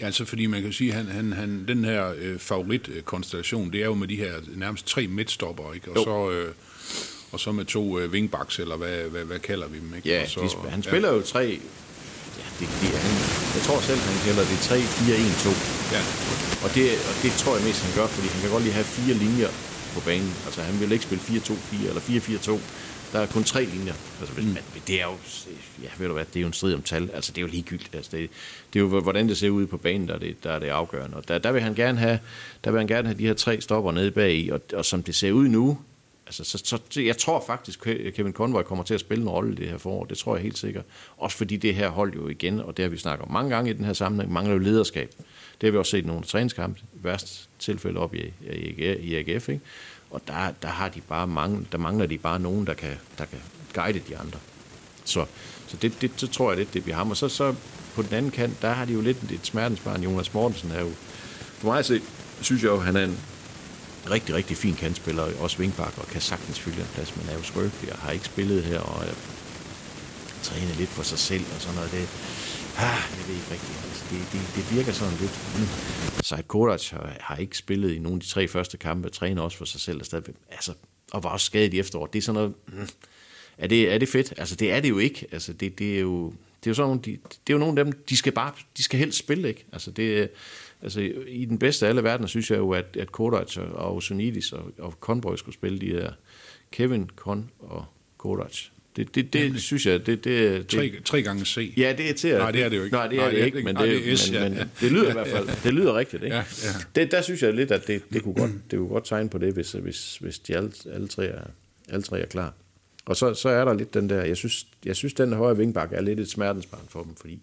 Ja, 0.00 0.06
altså 0.06 0.24
fordi 0.24 0.46
man 0.46 0.62
kan 0.62 0.72
sige, 0.72 0.90
at 0.90 0.96
han, 0.96 1.06
han, 1.06 1.32
han, 1.32 1.64
den 1.68 1.84
her 1.84 2.14
øh, 2.18 2.38
favoritkonstellation, 2.38 3.72
det 3.72 3.80
er 3.80 3.84
jo 3.86 3.94
med 3.94 4.08
de 4.08 4.16
her 4.16 4.32
nærmest 4.56 4.86
tre 4.86 5.06
midtstopper, 5.06 5.72
ikke? 5.72 5.90
Og, 5.90 5.96
Jo. 5.96 6.04
så, 6.04 6.30
øh, 6.30 6.54
og 7.32 7.40
så 7.40 7.52
med 7.52 7.64
to 7.64 7.98
øh, 7.98 8.10
wingbacks, 8.10 8.58
eller 8.58 8.76
hvad, 8.76 9.02
hvad, 9.02 9.24
hvad 9.24 9.38
kalder 9.38 9.68
vi 9.68 9.78
dem, 9.78 9.94
ikke? 9.96 10.08
Ja, 10.08 10.22
og 10.22 10.28
så, 10.28 10.40
de, 10.64 10.70
han 10.70 10.82
spiller 10.82 11.12
jo 11.12 11.22
tre... 11.22 11.60
Det, 12.58 12.66
det, 12.80 12.88
han, 13.04 13.14
jeg 13.56 13.62
tror 13.66 13.78
selv, 13.88 14.00
han 14.10 14.18
kalder 14.26 14.44
det 14.50 14.58
3-4-1-2. 14.68 15.48
Ja, 15.94 16.02
Og 16.64 16.68
det, 16.76 16.84
og 17.08 17.14
det 17.22 17.30
tror 17.40 17.52
jeg 17.56 17.64
mest, 17.68 17.80
han 17.86 17.94
gør, 17.98 18.06
fordi 18.14 18.28
han 18.34 18.40
kan 18.42 18.50
godt 18.50 18.64
lide 18.66 18.74
have 18.80 18.88
fire 18.98 19.14
linjer 19.24 19.50
på 19.94 20.00
banen. 20.08 20.32
Altså, 20.46 20.60
han 20.68 20.80
vil 20.80 20.92
ikke 20.92 21.04
spille 21.08 21.22
4-2-4 21.24 21.88
eller 21.90 22.00
4-4-2. 22.00 22.60
Der 23.12 23.18
er 23.20 23.26
kun 23.26 23.44
tre 23.44 23.64
linjer. 23.64 23.94
Altså, 24.20 24.34
mm. 24.36 24.46
men 24.46 24.82
det 24.86 25.00
er 25.02 25.06
jo, 25.12 25.16
ja, 25.82 25.88
ved 25.98 26.06
du 26.06 26.12
hvad, 26.12 26.24
det 26.24 26.36
er 26.36 26.40
jo 26.40 26.46
en 26.46 26.52
strid 26.52 26.74
om 26.74 26.82
tal. 26.82 27.10
Altså, 27.14 27.32
det 27.32 27.38
er 27.38 27.42
jo 27.42 27.48
ligegyldigt. 27.48 27.94
Altså, 27.94 28.10
det, 28.16 28.30
det 28.72 28.78
er 28.78 28.82
jo, 28.82 29.00
hvordan 29.00 29.28
det 29.28 29.36
ser 29.36 29.50
ud 29.50 29.66
på 29.66 29.76
banen, 29.76 30.08
der 30.08 30.14
er 30.14 30.18
det, 30.18 30.44
der 30.44 30.52
er 30.52 30.58
det 30.58 30.68
afgørende. 30.68 31.16
Og 31.16 31.28
der, 31.28 31.38
der, 31.38 31.52
vil 31.52 31.62
han 31.62 31.74
gerne 31.74 31.98
have, 31.98 32.18
der 32.64 32.70
vil 32.70 32.78
han 32.78 32.88
gerne 32.88 33.08
have 33.08 33.18
de 33.18 33.26
her 33.26 33.34
tre 33.34 33.60
stopper 33.60 33.92
nede 33.92 34.10
bag 34.10 34.34
i. 34.34 34.48
Og, 34.48 34.60
og 34.74 34.84
som 34.84 35.02
det 35.02 35.14
ser 35.14 35.32
ud 35.32 35.48
nu, 35.48 35.78
Altså, 36.26 36.44
så, 36.44 36.78
så, 36.90 37.00
jeg 37.00 37.16
tror 37.16 37.44
faktisk, 37.46 37.86
at 37.86 38.14
Kevin 38.14 38.32
Conroy 38.32 38.62
kommer 38.62 38.84
til 38.84 38.94
at 38.94 39.00
spille 39.00 39.22
en 39.22 39.28
rolle 39.28 39.52
i 39.52 39.54
det 39.54 39.68
her 39.68 39.78
forår. 39.78 40.04
Det 40.04 40.18
tror 40.18 40.36
jeg 40.36 40.42
helt 40.42 40.58
sikkert. 40.58 40.84
Også 41.16 41.36
fordi 41.36 41.56
det 41.56 41.74
her 41.74 41.88
hold 41.88 42.14
jo 42.14 42.28
igen, 42.28 42.60
og 42.60 42.76
det 42.76 42.82
har 42.82 42.90
vi 42.90 42.98
snakket 42.98 43.26
om 43.26 43.32
mange 43.32 43.50
gange 43.50 43.70
i 43.70 43.72
den 43.72 43.84
her 43.84 43.92
sammenhæng, 43.92 44.32
mangler 44.32 44.54
jo 44.54 44.58
lederskab. 44.58 45.12
Det 45.60 45.66
har 45.66 45.70
vi 45.70 45.78
også 45.78 45.90
set 45.90 46.04
i 46.04 46.06
nogle 46.06 46.22
træningskampe, 46.22 46.80
i 46.80 47.04
værst 47.04 47.48
tilfælde 47.58 48.00
op 48.00 48.14
i, 48.14 48.32
i, 48.52 48.96
i 49.00 49.14
AGF, 49.14 49.48
ikke? 49.48 49.60
Og 50.10 50.20
der, 50.26 50.52
der, 50.62 50.68
har 50.68 50.88
de 50.88 51.00
bare 51.00 51.26
mange, 51.26 51.66
der 51.72 51.78
mangler 51.78 52.06
de 52.06 52.18
bare 52.18 52.40
nogen, 52.40 52.66
der 52.66 52.74
kan, 52.74 52.96
der 53.18 53.24
kan 53.24 53.38
guide 53.74 54.00
de 54.08 54.16
andre. 54.16 54.38
Så, 55.04 55.26
så 55.66 55.76
det, 55.76 56.00
det, 56.00 56.10
så 56.16 56.28
tror 56.28 56.50
jeg 56.50 56.58
lidt, 56.58 56.74
det 56.74 56.86
vi 56.86 56.90
har. 56.90 57.04
Og 57.04 57.16
så, 57.16 57.28
så 57.28 57.54
på 57.94 58.02
den 58.02 58.14
anden 58.14 58.30
kant, 58.30 58.62
der 58.62 58.70
har 58.70 58.84
de 58.84 58.92
jo 58.92 59.00
lidt 59.00 59.32
et 59.32 59.46
smertensbarn. 59.46 60.02
Jonas 60.02 60.34
Mortensen 60.34 60.70
er 60.70 60.80
jo, 60.80 60.90
for 61.58 61.66
mig 61.66 61.78
at 61.78 61.86
se, 61.86 62.00
synes 62.40 62.62
jeg 62.62 62.68
jo, 62.68 62.80
han 62.80 62.96
er 62.96 63.04
en 63.04 63.18
rigtig, 64.10 64.34
rigtig 64.34 64.56
fin 64.56 64.74
kantspiller, 64.74 65.22
også 65.40 65.58
wingback, 65.58 65.98
og 65.98 66.06
kan 66.06 66.20
sagtens 66.20 66.60
fylde 66.60 66.80
en 66.80 66.88
plads, 66.94 67.16
men 67.16 67.28
er 67.28 67.34
jo 67.34 67.42
skrøbelig 67.42 67.92
og 67.92 67.98
har 67.98 68.10
ikke 68.10 68.24
spillet 68.24 68.64
her, 68.64 68.80
og 68.80 69.04
er 69.04 69.14
træne 70.42 70.72
lidt 70.78 70.90
for 70.90 71.02
sig 71.02 71.18
selv 71.18 71.44
og 71.54 71.60
sådan 71.60 71.74
noget. 71.74 71.90
Det, 71.90 72.08
ah, 72.78 73.02
jeg 73.18 73.24
ved 73.28 73.34
ikke 73.34 73.50
rigtigt. 73.50 73.78
Altså, 73.84 74.04
det, 74.10 74.18
det, 74.32 74.40
det 74.56 74.76
virker 74.76 74.92
sådan 74.92 75.18
lidt... 75.20 75.36
Mm. 75.58 75.68
Said 76.22 76.44
har, 76.90 77.16
har 77.20 77.36
ikke 77.36 77.58
spillet 77.58 77.94
i 77.94 77.98
nogle 77.98 78.16
af 78.16 78.20
de 78.20 78.26
tre 78.26 78.48
første 78.48 78.76
kampe, 78.76 79.08
træner 79.08 79.42
også 79.42 79.58
for 79.58 79.64
sig 79.64 79.80
selv 79.80 80.00
og 80.00 80.06
stadigvæk. 80.06 80.34
Altså, 80.50 80.72
og 81.12 81.24
var 81.24 81.30
også 81.30 81.46
skadet 81.46 81.74
i 81.74 81.78
efteråret. 81.78 82.12
Det 82.12 82.18
er 82.18 82.22
sådan 82.22 82.34
noget... 82.34 82.54
Mm. 82.66 82.88
Er 83.58 83.66
det, 83.66 83.94
er 83.94 83.98
det 83.98 84.08
fedt? 84.08 84.34
Altså, 84.36 84.54
det 84.54 84.72
er 84.72 84.80
det 84.80 84.88
jo 84.88 84.98
ikke. 84.98 85.26
Altså, 85.32 85.52
det, 85.52 85.78
det 85.78 85.96
er 85.96 86.00
jo... 86.00 86.32
Det 86.66 86.70
er 86.70 86.72
jo 86.72 86.74
sådan 86.74 86.88
nogle, 86.88 87.02
de, 87.02 87.10
det 87.10 87.52
er 87.52 87.54
jo 87.54 87.58
nogle 87.58 87.80
af 87.80 87.84
dem, 87.84 88.04
de 88.08 88.16
skal 88.16 88.32
bare, 88.32 88.52
de 88.76 88.82
skal 88.82 88.98
helst 88.98 89.18
spille, 89.18 89.48
ikke? 89.48 89.64
Altså, 89.72 89.90
det, 89.90 90.28
altså, 90.82 91.00
i 91.28 91.44
den 91.44 91.58
bedste 91.58 91.86
af 91.86 91.90
alle 91.90 92.02
verdener, 92.02 92.28
synes 92.28 92.50
jeg 92.50 92.58
jo, 92.58 92.70
at, 92.70 92.96
at 92.98 93.12
Kodac 93.12 93.56
og, 93.56 94.02
Sonidis 94.02 94.52
og, 94.52 94.72
og 94.78 94.92
Conboy 95.00 95.36
skulle 95.36 95.54
spille 95.54 95.78
de 95.78 95.86
der 95.86 96.10
Kevin, 96.72 97.10
Con 97.16 97.50
og 97.58 97.84
Kodac. 98.18 98.64
Det, 98.96 99.14
det, 99.14 99.32
det 99.32 99.42
Nemlig. 99.42 99.60
synes 99.60 99.86
jeg, 99.86 100.06
det, 100.06 100.24
det, 100.24 100.24
det, 100.24 100.66
Tre, 100.66 100.92
tre 101.04 101.22
gange 101.22 101.44
C. 101.44 101.74
Ja, 101.76 101.94
det 101.98 102.10
er 102.10 102.14
til 102.14 102.28
at... 102.28 102.38
Nej, 102.38 102.50
det 102.50 102.62
er 102.62 102.68
det 102.68 102.76
jo 102.76 102.84
ikke. 102.84 102.96
Nej, 102.96 103.06
det 103.06 103.18
er 103.18 103.22
Nej, 103.22 103.30
det 103.30 103.44
ikke, 103.44 103.62
men, 103.62 103.74
nej, 103.74 103.86
det, 103.86 104.12
er 104.12 104.16
S, 104.16 104.30
men, 104.30 104.42
ja, 104.42 104.48
men 104.48 104.70
det 104.80 104.92
lyder 104.92 105.10
i 105.10 105.12
hvert 105.12 105.28
fald, 105.28 105.48
det 105.64 105.74
lyder 105.74 105.94
rigtigt, 105.94 106.22
ikke? 106.22 106.36
Ja, 106.36 106.44
ja. 106.64 107.00
Det, 107.00 107.10
der 107.10 107.22
synes 107.22 107.42
jeg 107.42 107.54
lidt, 107.54 107.70
at 107.70 107.86
det, 107.86 108.02
det, 108.12 108.22
kunne 108.22 108.34
godt, 108.34 108.50
det 108.70 108.78
kunne 108.78 108.88
godt 108.88 109.04
tegne 109.04 109.28
på 109.28 109.38
det, 109.38 109.54
hvis, 109.54 109.72
hvis, 109.72 110.16
hvis 110.16 110.38
de 110.38 110.56
alle, 110.56 110.72
alle, 110.92 111.08
tre 111.08 111.26
er, 111.26 111.44
alle 111.88 112.02
tre 112.02 112.20
er 112.20 112.26
klar. 112.26 112.54
Og 113.06 113.16
så, 113.16 113.34
så 113.34 113.48
er 113.48 113.64
der 113.64 113.74
lidt 113.74 113.94
den 113.94 114.10
der, 114.10 114.24
jeg 114.24 114.36
synes, 114.36 114.66
jeg 114.84 114.96
synes 114.96 115.14
den 115.14 115.32
højre 115.32 115.56
vingbak 115.56 115.92
er 115.92 116.00
lidt 116.00 116.20
et 116.20 116.30
smertensbarn 116.30 116.86
for 116.88 117.02
dem, 117.02 117.14
fordi 117.14 117.42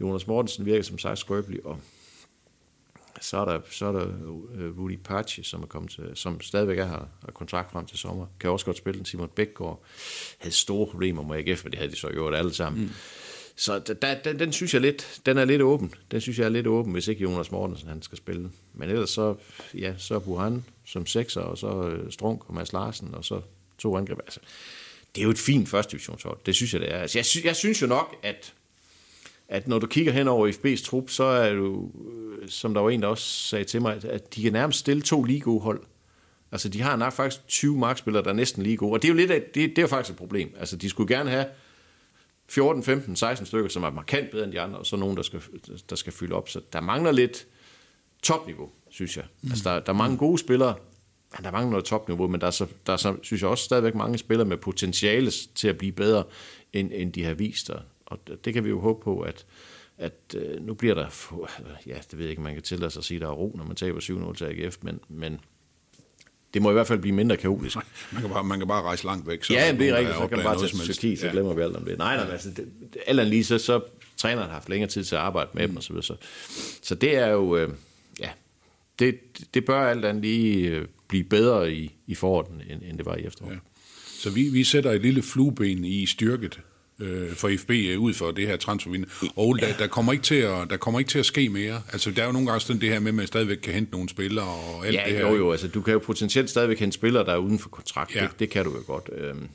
Jonas 0.00 0.26
Mortensen 0.26 0.66
virker 0.66 0.82
som 0.82 0.98
sagt 0.98 1.18
skrøbelig, 1.18 1.66
og 1.66 1.80
så 3.20 3.36
er 3.36 3.44
der, 3.44 3.60
så 3.70 3.86
er 3.86 3.92
der 3.92 4.06
uh, 4.26 4.78
Rudy 4.78 4.98
Pache, 5.04 5.44
som 5.44 5.62
er 5.62 5.66
kommet 5.66 5.90
til, 5.90 6.10
som 6.14 6.40
stadigvæk 6.40 6.78
er 6.78 6.86
her 6.86 7.08
og 7.22 7.34
kontrakt 7.34 7.72
frem 7.72 7.86
til 7.86 7.98
sommer. 7.98 8.26
Kan 8.40 8.50
også 8.50 8.66
godt 8.66 8.76
spille 8.76 8.98
den. 8.98 9.04
Simon 9.04 9.28
Bækgaard 9.28 9.82
havde 10.38 10.54
store 10.54 10.86
problemer 10.86 11.22
med 11.22 11.36
AGF, 11.36 11.64
men 11.64 11.70
det 11.70 11.78
havde 11.78 11.92
de 11.92 11.96
så 11.96 12.08
gjort 12.08 12.34
alle 12.34 12.54
sammen. 12.54 12.82
Mm. 12.82 12.90
Så 13.56 13.78
der, 13.78 14.14
den, 14.24 14.38
den, 14.38 14.52
synes 14.52 14.74
jeg 14.74 14.80
lidt, 14.80 15.20
den 15.26 15.38
er 15.38 15.44
lidt 15.44 15.62
åben. 15.62 15.94
Den 16.10 16.20
synes 16.20 16.38
jeg 16.38 16.44
er 16.44 16.48
lidt 16.48 16.66
åben, 16.66 16.92
hvis 16.92 17.08
ikke 17.08 17.22
Jonas 17.22 17.50
Mortensen 17.50 17.88
han 17.88 18.02
skal 18.02 18.18
spille. 18.18 18.50
Men 18.74 18.90
ellers 18.90 19.10
så, 19.10 19.34
ja, 19.74 19.94
så 19.98 20.14
er 20.14 20.18
Buhan 20.18 20.64
som 20.86 21.06
sekser, 21.06 21.40
og 21.40 21.58
så 21.58 21.88
øh, 21.88 22.12
Strunk 22.12 22.48
og 22.48 22.54
Mads 22.54 22.72
Larsen, 22.72 23.14
og 23.14 23.24
så 23.24 23.40
to 23.82 23.96
angreb. 23.96 24.18
Altså, 24.18 24.40
det 25.14 25.20
er 25.20 25.24
jo 25.24 25.30
et 25.30 25.38
fint 25.38 25.68
første 25.68 25.90
divisionshold. 25.92 26.38
Det 26.46 26.54
synes 26.54 26.72
jeg, 26.72 26.80
det 26.80 26.92
er. 26.94 26.98
Altså, 26.98 27.18
jeg, 27.18 27.24
sy- 27.26 27.44
jeg 27.44 27.56
synes 27.56 27.82
jo 27.82 27.86
nok, 27.86 28.16
at 28.22 28.54
at 29.48 29.68
når 29.68 29.78
du 29.78 29.86
kigger 29.86 30.12
hen 30.12 30.28
over 30.28 30.48
FB's 30.52 30.84
trup, 30.86 31.10
så 31.10 31.24
er 31.24 31.54
du, 31.54 31.90
øh, 32.40 32.48
som 32.48 32.74
der 32.74 32.80
var 32.80 32.90
en, 32.90 33.02
der 33.02 33.08
også 33.08 33.24
sagde 33.48 33.64
til 33.64 33.82
mig, 33.82 34.04
at 34.04 34.34
de 34.34 34.42
kan 34.42 34.52
nærmest 34.52 34.78
stille 34.78 35.02
to 35.02 35.22
lige 35.22 35.40
gode 35.40 35.60
hold. 35.60 35.80
Altså, 36.52 36.68
de 36.68 36.80
har 36.82 36.96
nok 36.96 37.12
faktisk 37.12 37.46
20 37.48 37.78
markspillere, 37.78 38.22
der 38.24 38.30
er 38.30 38.34
næsten 38.34 38.62
lige 38.62 38.76
gode. 38.76 38.92
Og 38.92 39.02
det 39.02 39.08
er 39.08 39.12
jo 39.12 39.16
lidt 39.16 39.30
af, 39.30 39.42
det, 39.42 39.54
det 39.70 39.78
er 39.78 39.82
jo 39.82 39.88
faktisk 39.88 40.10
et 40.10 40.16
problem. 40.16 40.54
Altså, 40.58 40.76
de 40.76 40.88
skulle 40.88 41.14
gerne 41.16 41.30
have 41.30 41.46
14, 42.48 42.82
15, 42.82 43.16
16 43.16 43.46
stykker, 43.46 43.70
som 43.70 43.82
er 43.82 43.90
markant 43.90 44.30
bedre 44.30 44.44
end 44.44 44.52
de 44.52 44.60
andre, 44.60 44.78
og 44.78 44.86
så 44.86 44.96
nogen, 44.96 45.16
der 45.16 45.22
skal, 45.22 45.40
der 45.90 45.96
skal 45.96 46.12
fylde 46.12 46.34
op. 46.34 46.48
Så 46.48 46.60
der 46.72 46.80
mangler 46.80 47.12
lidt 47.12 47.46
topniveau, 48.22 48.70
synes 48.90 49.16
jeg. 49.16 49.24
Altså, 49.50 49.70
der, 49.70 49.80
der 49.80 49.92
er 49.92 49.96
mange 49.96 50.16
gode 50.16 50.38
spillere, 50.38 50.74
der 51.44 51.50
mangler 51.50 51.70
noget 51.70 51.84
topniveau, 51.84 52.26
men 52.28 52.40
der 52.40 52.46
er, 52.46 52.50
så, 52.50 52.66
der 52.86 52.92
er 52.92 52.96
så, 52.96 53.16
synes 53.22 53.42
jeg 53.42 53.50
også 53.50 53.64
stadigvæk 53.64 53.94
mange 53.94 54.18
spillere 54.18 54.48
med 54.48 54.56
potentiale 54.56 55.30
til 55.54 55.68
at 55.68 55.78
blive 55.78 55.92
bedre, 55.92 56.24
end, 56.72 56.90
end 56.94 57.12
de 57.12 57.24
har 57.24 57.34
vist. 57.34 57.70
Og, 57.70 57.80
og 58.06 58.18
det 58.44 58.54
kan 58.54 58.64
vi 58.64 58.68
jo 58.68 58.80
håbe 58.80 59.04
på, 59.04 59.20
at, 59.20 59.46
at 59.98 60.14
øh, 60.36 60.66
nu 60.66 60.74
bliver 60.74 60.94
der, 60.94 61.06
ja, 61.86 61.94
det 62.10 62.18
ved 62.18 62.24
jeg 62.24 62.30
ikke, 62.30 62.42
man 62.42 62.54
kan 62.54 62.62
tillade 62.62 62.90
sig 62.90 63.00
at 63.00 63.04
sige, 63.04 63.20
der 63.20 63.26
er 63.26 63.30
ro, 63.32 63.54
når 63.58 63.64
man 63.64 63.76
taber 63.76 64.00
7-0 64.00 64.34
til 64.34 64.44
AGF, 64.44 64.76
men, 64.82 65.00
men 65.08 65.40
det 66.54 66.62
må 66.62 66.70
i 66.70 66.72
hvert 66.72 66.86
fald 66.86 66.98
blive 66.98 67.14
mindre 67.14 67.36
kaotisk. 67.36 67.76
Man 68.12 68.20
kan 68.22 68.30
bare, 68.30 68.44
man 68.44 68.58
kan 68.58 68.68
bare 68.68 68.82
rejse 68.82 69.04
langt 69.04 69.26
væk. 69.28 69.44
Så 69.44 69.52
Ja, 69.52 69.72
det 69.78 69.88
er 69.88 69.96
rigtigt. 69.96 70.16
Så 70.16 70.26
kan 70.26 70.38
man 70.38 70.44
bare 70.46 70.58
tage 70.58 70.68
til. 70.68 70.94
Tyrkiet, 70.94 71.18
så 71.18 71.26
Ja. 71.26 71.32
glemmer 71.32 71.54
vi 71.54 71.62
alt 71.62 71.76
om 71.76 71.84
det. 71.84 71.98
Nej, 71.98 72.16
nej, 72.16 72.30
altså, 72.32 72.50
det, 72.50 72.68
alt 73.06 73.20
andet 73.20 73.26
lige, 73.26 73.44
så, 73.44 73.58
så 73.58 73.80
træneren 74.16 74.46
har 74.46 74.54
haft 74.54 74.68
længere 74.68 74.90
tid 74.90 75.04
til 75.04 75.14
at 75.14 75.20
arbejde 75.20 75.50
med 75.54 75.68
dem, 75.68 75.76
og 75.76 75.82
så 75.82 75.88
videre. 75.92 76.02
Så, 76.04 76.16
så 76.82 76.94
det 76.94 77.16
er 77.16 77.26
jo, 77.28 77.56
øh, 77.56 77.70
ja, 78.20 78.30
det, 78.98 79.18
det 79.54 79.64
bør 79.64 79.86
alt 79.86 80.04
andet 80.04 80.22
lige 80.22 80.68
øh, 80.68 80.88
blive 81.12 81.24
bedre 81.24 81.72
i, 81.72 81.94
i 82.06 82.14
foråret, 82.14 82.46
end, 82.70 82.82
end 82.88 82.98
det 82.98 83.06
var 83.06 83.16
i 83.16 83.24
efteråret. 83.26 83.52
Ja. 83.52 83.58
Så 84.18 84.30
vi, 84.30 84.42
vi 84.42 84.64
sætter 84.64 84.90
et 84.92 85.02
lille 85.02 85.22
flueben 85.22 85.84
i 85.84 86.06
styrket 86.06 86.60
øh, 87.00 87.32
for 87.32 87.50
FB 87.58 87.70
øh, 87.70 88.00
ud 88.00 88.14
for 88.14 88.30
det 88.30 88.46
her 88.46 88.56
transfervinde. 88.56 89.08
Og 89.36 89.58
der, 89.58 89.76
der, 89.78 89.86
kommer 89.86 90.12
ikke 90.12 90.24
til 90.24 90.34
at, 90.34 90.70
der 90.70 90.76
kommer 90.76 91.00
ikke 91.00 91.08
til 91.08 91.18
at 91.18 91.26
ske 91.26 91.48
mere. 91.48 91.82
Altså, 91.92 92.10
der 92.10 92.22
er 92.22 92.26
jo 92.26 92.32
nogle 92.32 92.46
gange 92.48 92.60
sådan 92.60 92.80
det 92.80 92.88
her 92.88 93.00
med, 93.00 93.08
at 93.08 93.14
man 93.14 93.26
stadigvæk 93.26 93.56
kan 93.56 93.74
hente 93.74 93.92
nogle 93.92 94.08
spillere 94.08 94.46
og 94.46 94.86
alt 94.86 94.94
Ja, 94.94 95.02
det 95.06 95.12
her. 95.14 95.28
jo, 95.28 95.36
jo, 95.36 95.52
altså 95.52 95.68
du 95.68 95.80
kan 95.82 95.92
jo 95.92 95.98
potentielt 95.98 96.50
stadigvæk 96.50 96.78
hente 96.78 96.94
spillere, 96.94 97.24
der 97.24 97.32
er 97.32 97.36
uden 97.38 97.58
for 97.58 97.68
kontrakt. 97.68 98.14
Ja. 98.14 98.20
Det, 98.20 98.38
det 98.38 98.50
kan 98.50 98.64
du 98.64 98.70
jo 98.70 98.82
godt. 98.86 99.10
Øhm, 99.18 99.48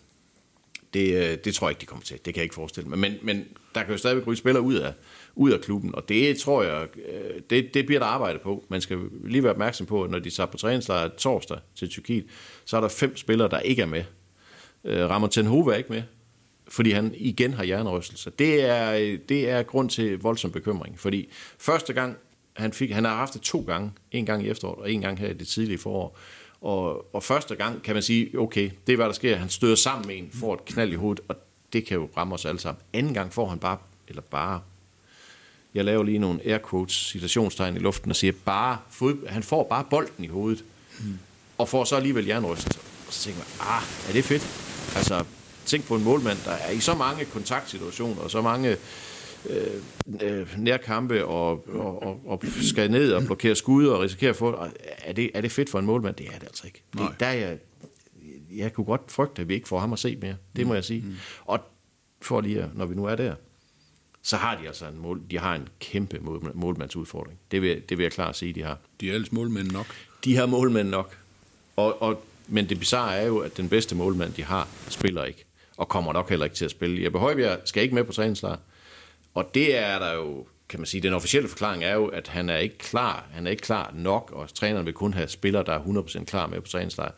det, 0.94 1.32
øh, 1.32 1.38
det 1.46 1.56
tror 1.56 1.68
jeg 1.68 1.72
ikke, 1.72 1.82
de 1.82 1.86
kommer 1.86 2.04
til. 2.04 2.16
Det 2.16 2.34
kan 2.34 2.36
jeg 2.36 2.44
ikke 2.44 2.56
forestille 2.56 2.90
mig. 2.90 3.00
Men, 3.00 3.14
men 3.22 3.46
der 3.76 3.84
kan 3.84 3.92
jo 3.92 3.98
stadigvæk 3.98 4.28
ryge 4.28 4.38
spillere 4.38 4.64
ud 4.64 4.76
af, 4.76 4.94
ud 5.36 5.52
af 5.52 5.62
klubben, 5.62 5.96
og 5.96 6.10
det 6.10 6.38
tror 6.38 6.64
jeg, 6.64 6.88
øh, 6.96 7.42
det, 7.50 7.74
det 7.74 7.86
bliver 7.86 8.00
der 8.00 8.08
arbejde 8.08 8.40
på. 8.40 8.66
Man 8.70 8.82
skal 8.82 9.00
lige 9.24 9.44
være 9.44 9.52
opmærksom 9.52 9.86
på, 9.86 10.04
at 10.04 10.10
når 10.10 10.20
de 10.20 10.30
tager 10.30 10.48
på 10.48 10.58
træningslejr 10.58 11.08
torsdag 11.08 11.58
til 11.76 11.90
Tyrkiet, 11.90 12.26
så 12.66 12.78
er 12.78 12.82
der 12.82 12.88
fem 12.88 13.18
spillere, 13.18 13.50
der 13.50 13.60
ikke 13.60 13.82
er 13.82 13.86
med. 13.86 14.04
Øh, 14.84 15.10
Ramon 15.10 15.30
Tenhove 15.30 15.74
er 15.74 15.78
ikke 15.78 15.94
med, 15.94 16.04
fordi 16.68 16.92
han 16.92 17.14
igen 17.18 17.54
har 17.54 17.64
hjernerystelser. 17.64 18.32
Det 18.32 18.64
er, 18.64 19.18
det 19.30 19.50
er 19.50 19.64
grund 19.64 19.90
til 19.90 20.20
voldsom 20.20 20.52
bekymring, 20.52 21.00
fordi 21.00 21.30
første 21.60 21.94
gang, 21.94 22.18
han, 22.54 22.74
fik, 22.74 22.92
han 22.92 23.06
har 23.06 23.16
haft 23.16 23.34
det 23.34 23.42
to 23.42 23.64
gange, 23.68 23.92
en 24.12 24.26
gang 24.26 24.46
i 24.46 24.50
efteråret 24.50 24.80
og 24.80 24.92
en 24.92 25.02
gang 25.02 25.20
her 25.20 25.30
i 25.30 25.34
det 25.34 25.48
tidlige 25.48 25.78
forår, 25.78 26.18
og, 26.62 27.16
og 27.16 27.24
første 27.24 27.56
gang 27.56 27.84
kan 27.84 27.94
man 27.94 28.04
sige, 28.04 28.40
okay, 28.40 28.72
det 28.88 28.94
er 28.94 28.98
hvad 28.98 29.06
der 29.06 29.14
sker, 29.14 29.36
han 29.36 29.50
støder 29.50 29.76
sammen 29.76 30.08
med 30.08 30.18
en, 30.18 30.30
får 30.34 30.54
et 30.54 30.66
knald 30.66 30.92
i 30.92 30.96
hovedet, 30.96 31.26
og 31.28 31.36
det 31.74 31.86
kan 31.86 31.98
jo 31.98 32.10
ramme 32.18 32.34
os 32.34 32.46
alle 32.46 32.60
sammen. 32.60 32.82
Anden 32.94 33.14
gang 33.14 33.34
får 33.34 33.50
han 33.50 33.60
bare, 33.60 33.78
eller 34.08 34.22
bare, 34.22 34.62
jeg 35.74 35.86
laver 35.86 36.04
lige 36.04 36.20
nogle 36.20 36.40
air 36.46 36.58
quotes, 36.70 36.94
citationstegn 36.96 37.76
i 37.76 37.80
luften, 37.80 38.12
og 38.12 38.16
siger 38.16 38.34
bare, 38.46 38.78
fod, 38.90 39.28
han 39.28 39.44
får 39.44 39.64
bare 39.64 39.84
bolden 39.90 40.24
i 40.24 40.28
hovedet, 40.28 40.64
og 41.58 41.70
får 41.70 41.84
så 41.84 41.96
alligevel 41.96 42.26
jernrystelser. 42.26 42.80
Og 43.08 43.14
så 43.14 43.24
tænker 43.24 43.40
man, 43.40 43.68
ah, 43.68 43.84
er 44.10 44.14
det 44.14 44.24
fedt? 44.24 44.44
Altså, 44.96 45.26
tænk 45.66 45.86
på 45.86 45.96
en 45.96 46.04
målmand, 46.04 46.38
der 46.46 46.52
er 46.52 46.72
i 46.72 46.80
så 46.80 46.96
mange 46.96 47.26
kontaktsituationer, 47.26 48.22
og 48.22 48.32
så 48.32 48.42
mange 48.42 48.78
øh, 49.50 49.82
øh, 50.24 50.48
nærkampe, 50.58 51.26
og, 51.26 51.68
og, 51.76 52.04
og, 52.04 52.22
og 52.26 52.44
skal 52.62 52.92
ned 52.92 53.14
og 53.14 53.24
blokere 53.26 53.56
skud, 53.56 53.86
og 53.88 54.00
risikere 54.02 54.30
at 54.30 54.36
få... 54.36 54.66
Er 54.98 55.14
det, 55.14 55.32
er 55.34 55.42
det 55.42 55.52
fedt 55.52 55.70
for 55.70 55.80
en 55.80 55.86
målmand? 55.86 56.16
Det 56.16 56.26
er 56.28 56.40
det 56.40 56.44
altså 56.48 56.68
ikke. 56.68 56.82
Det, 56.94 57.00
Nej. 57.02 57.14
der 57.20 57.26
er 57.26 57.34
jeg, 57.34 57.58
jeg 58.56 58.74
kunne 58.74 58.86
godt 58.86 59.02
frygte, 59.08 59.42
at 59.42 59.50
vi 59.50 59.54
ikke 59.54 59.68
får 59.68 59.80
ham 59.80 59.94
at 59.94 60.00
se 60.00 60.16
mere. 60.22 60.36
Det 60.56 60.68
må 60.68 60.74
jeg 60.74 60.84
sige. 60.84 61.04
Og 61.46 61.60
for 62.22 62.42
lige, 62.42 62.64
at- 62.64 62.76
når 62.78 62.86
vi 62.86 62.96
nu 62.96 63.06
er 63.06 63.16
der, 63.16 63.36
så 64.22 64.38
har 64.38 64.58
de 64.62 64.68
altså 64.68 64.86
en 64.88 64.98
mål, 65.00 65.22
de 65.32 65.40
har 65.40 65.56
en 65.56 65.68
kæmpe 65.80 66.20
mål, 66.22 66.52
målmandsudfordring. 66.54 67.40
Det 67.52 67.62
vil, 67.62 67.82
det 67.90 67.98
vil 67.98 68.04
jeg 68.04 68.12
klart 68.12 68.38
sige, 68.38 68.54
de 68.54 68.64
har. 68.64 68.78
De 69.02 69.10
er 69.10 69.14
ellers 69.14 69.32
målmænd 69.32 69.72
nok. 69.72 69.86
De 70.24 70.36
har 70.36 70.46
målmænd 70.46 70.90
nok. 70.90 71.18
Og, 71.76 72.02
og, 72.02 72.24
men 72.48 72.70
det 72.70 72.80
bizarre 72.80 73.16
er 73.18 73.26
jo, 73.28 73.38
at 73.38 73.58
den 73.58 73.70
bedste 73.70 73.96
målmand, 73.96 74.34
de 74.34 74.44
har, 74.44 74.68
spiller 74.90 75.24
ikke. 75.24 75.46
Og 75.78 75.88
kommer 75.88 76.14
nok 76.14 76.30
heller 76.30 76.46
ikke 76.46 76.56
til 76.56 76.66
at 76.66 76.72
spille. 76.72 77.04
Jeppe 77.04 77.20
Højbjerg 77.20 77.60
skal 77.66 77.84
ikke 77.84 77.96
med 77.96 78.04
på 78.04 78.12
træningslejr. 78.14 78.58
Og 79.38 79.54
det 79.54 79.78
er 79.78 80.00
der 80.00 80.14
jo, 80.14 80.48
kan 80.70 80.80
man 80.80 80.86
sige, 80.86 81.02
den 81.02 81.14
officielle 81.14 81.50
forklaring 81.50 81.84
er 81.84 81.94
jo, 81.94 82.06
at 82.06 82.28
han 82.28 82.50
er 82.50 82.58
ikke 82.58 82.78
klar, 82.78 83.28
han 83.32 83.48
er 83.48 83.52
ikke 83.52 83.62
klar 83.62 83.92
nok, 83.96 84.32
og 84.32 84.54
træneren 84.54 84.86
vil 84.86 84.94
kun 84.94 85.14
have 85.14 85.28
spillere, 85.28 85.64
der 85.64 85.74
er 85.74 85.80
100% 85.80 86.24
klar 86.24 86.48
med 86.48 86.62
på 86.62 86.68
træningslejr. 86.68 87.12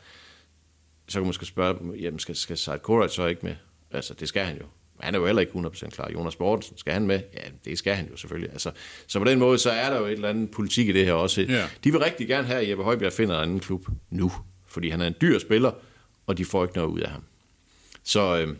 Så 1.08 1.13
kan 1.13 1.21
man 1.21 1.27
måske 1.27 1.45
spørge, 1.45 1.97
jamen 1.99 2.19
skal, 2.19 2.36
skal 2.36 2.58
Said 2.58 2.79
Korac 2.79 3.12
så 3.12 3.25
ikke 3.25 3.45
med? 3.45 3.55
Altså, 3.91 4.13
det 4.13 4.27
skal 4.27 4.45
han 4.45 4.58
jo. 4.58 4.63
Han 4.99 5.15
er 5.15 5.19
jo 5.19 5.25
heller 5.25 5.39
ikke 5.39 5.51
100% 5.51 5.89
klar. 5.89 6.10
Jonas 6.13 6.39
Mortensen, 6.39 6.77
skal 6.77 6.93
han 6.93 7.08
med? 7.08 7.21
Ja, 7.34 7.49
det 7.65 7.77
skal 7.77 7.95
han 7.95 8.08
jo 8.12 8.17
selvfølgelig. 8.17 8.51
Altså, 8.51 8.71
så 9.08 9.19
på 9.19 9.25
den 9.25 9.39
måde, 9.39 9.58
så 9.58 9.69
er 9.69 9.89
der 9.89 9.99
jo 9.99 10.05
et 10.05 10.12
eller 10.12 10.29
andet 10.29 10.51
politik 10.51 10.89
i 10.89 10.91
det 10.91 11.05
her 11.05 11.13
også. 11.13 11.41
Ja. 11.41 11.69
De 11.84 11.91
vil 11.91 11.99
rigtig 11.99 12.27
gerne 12.27 12.47
have, 12.47 12.62
at 12.62 12.69
Jeppe 12.69 12.84
Højbjerg 12.84 13.13
finder 13.13 13.36
en 13.36 13.43
anden 13.43 13.60
klub 13.60 13.88
nu, 14.10 14.32
fordi 14.67 14.89
han 14.89 15.01
er 15.01 15.08
en 15.08 15.15
dyr 15.21 15.39
spiller, 15.39 15.71
og 16.27 16.38
de 16.38 16.45
får 16.45 16.63
ikke 16.63 16.75
noget 16.75 16.89
ud 16.89 16.99
af 16.99 17.10
ham. 17.10 17.23
Så 18.03 18.38
øh, 18.38 18.55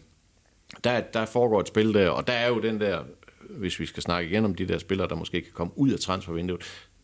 der, 0.84 1.00
der 1.00 1.26
foregår 1.26 1.60
et 1.60 1.67
spil 1.67 1.93
der, 1.93 2.10
og 2.10 2.28
der 2.28 2.34
er 2.34 2.48
jo 2.48 2.62
den 2.62 2.82
der, 2.82 3.04
hvis 3.50 3.80
vi 3.80 3.86
skal 3.86 4.04
snakke 4.04 4.30
igen 4.30 4.46
om 4.46 4.56
de 4.56 4.68
der 4.68 4.78
spillere, 4.78 5.08
der 5.08 5.16
måske 5.16 5.42
kan 5.42 5.52
komme 5.54 5.74
ud 5.76 5.90
af 5.90 6.00
transfervinduet, 6.00 6.62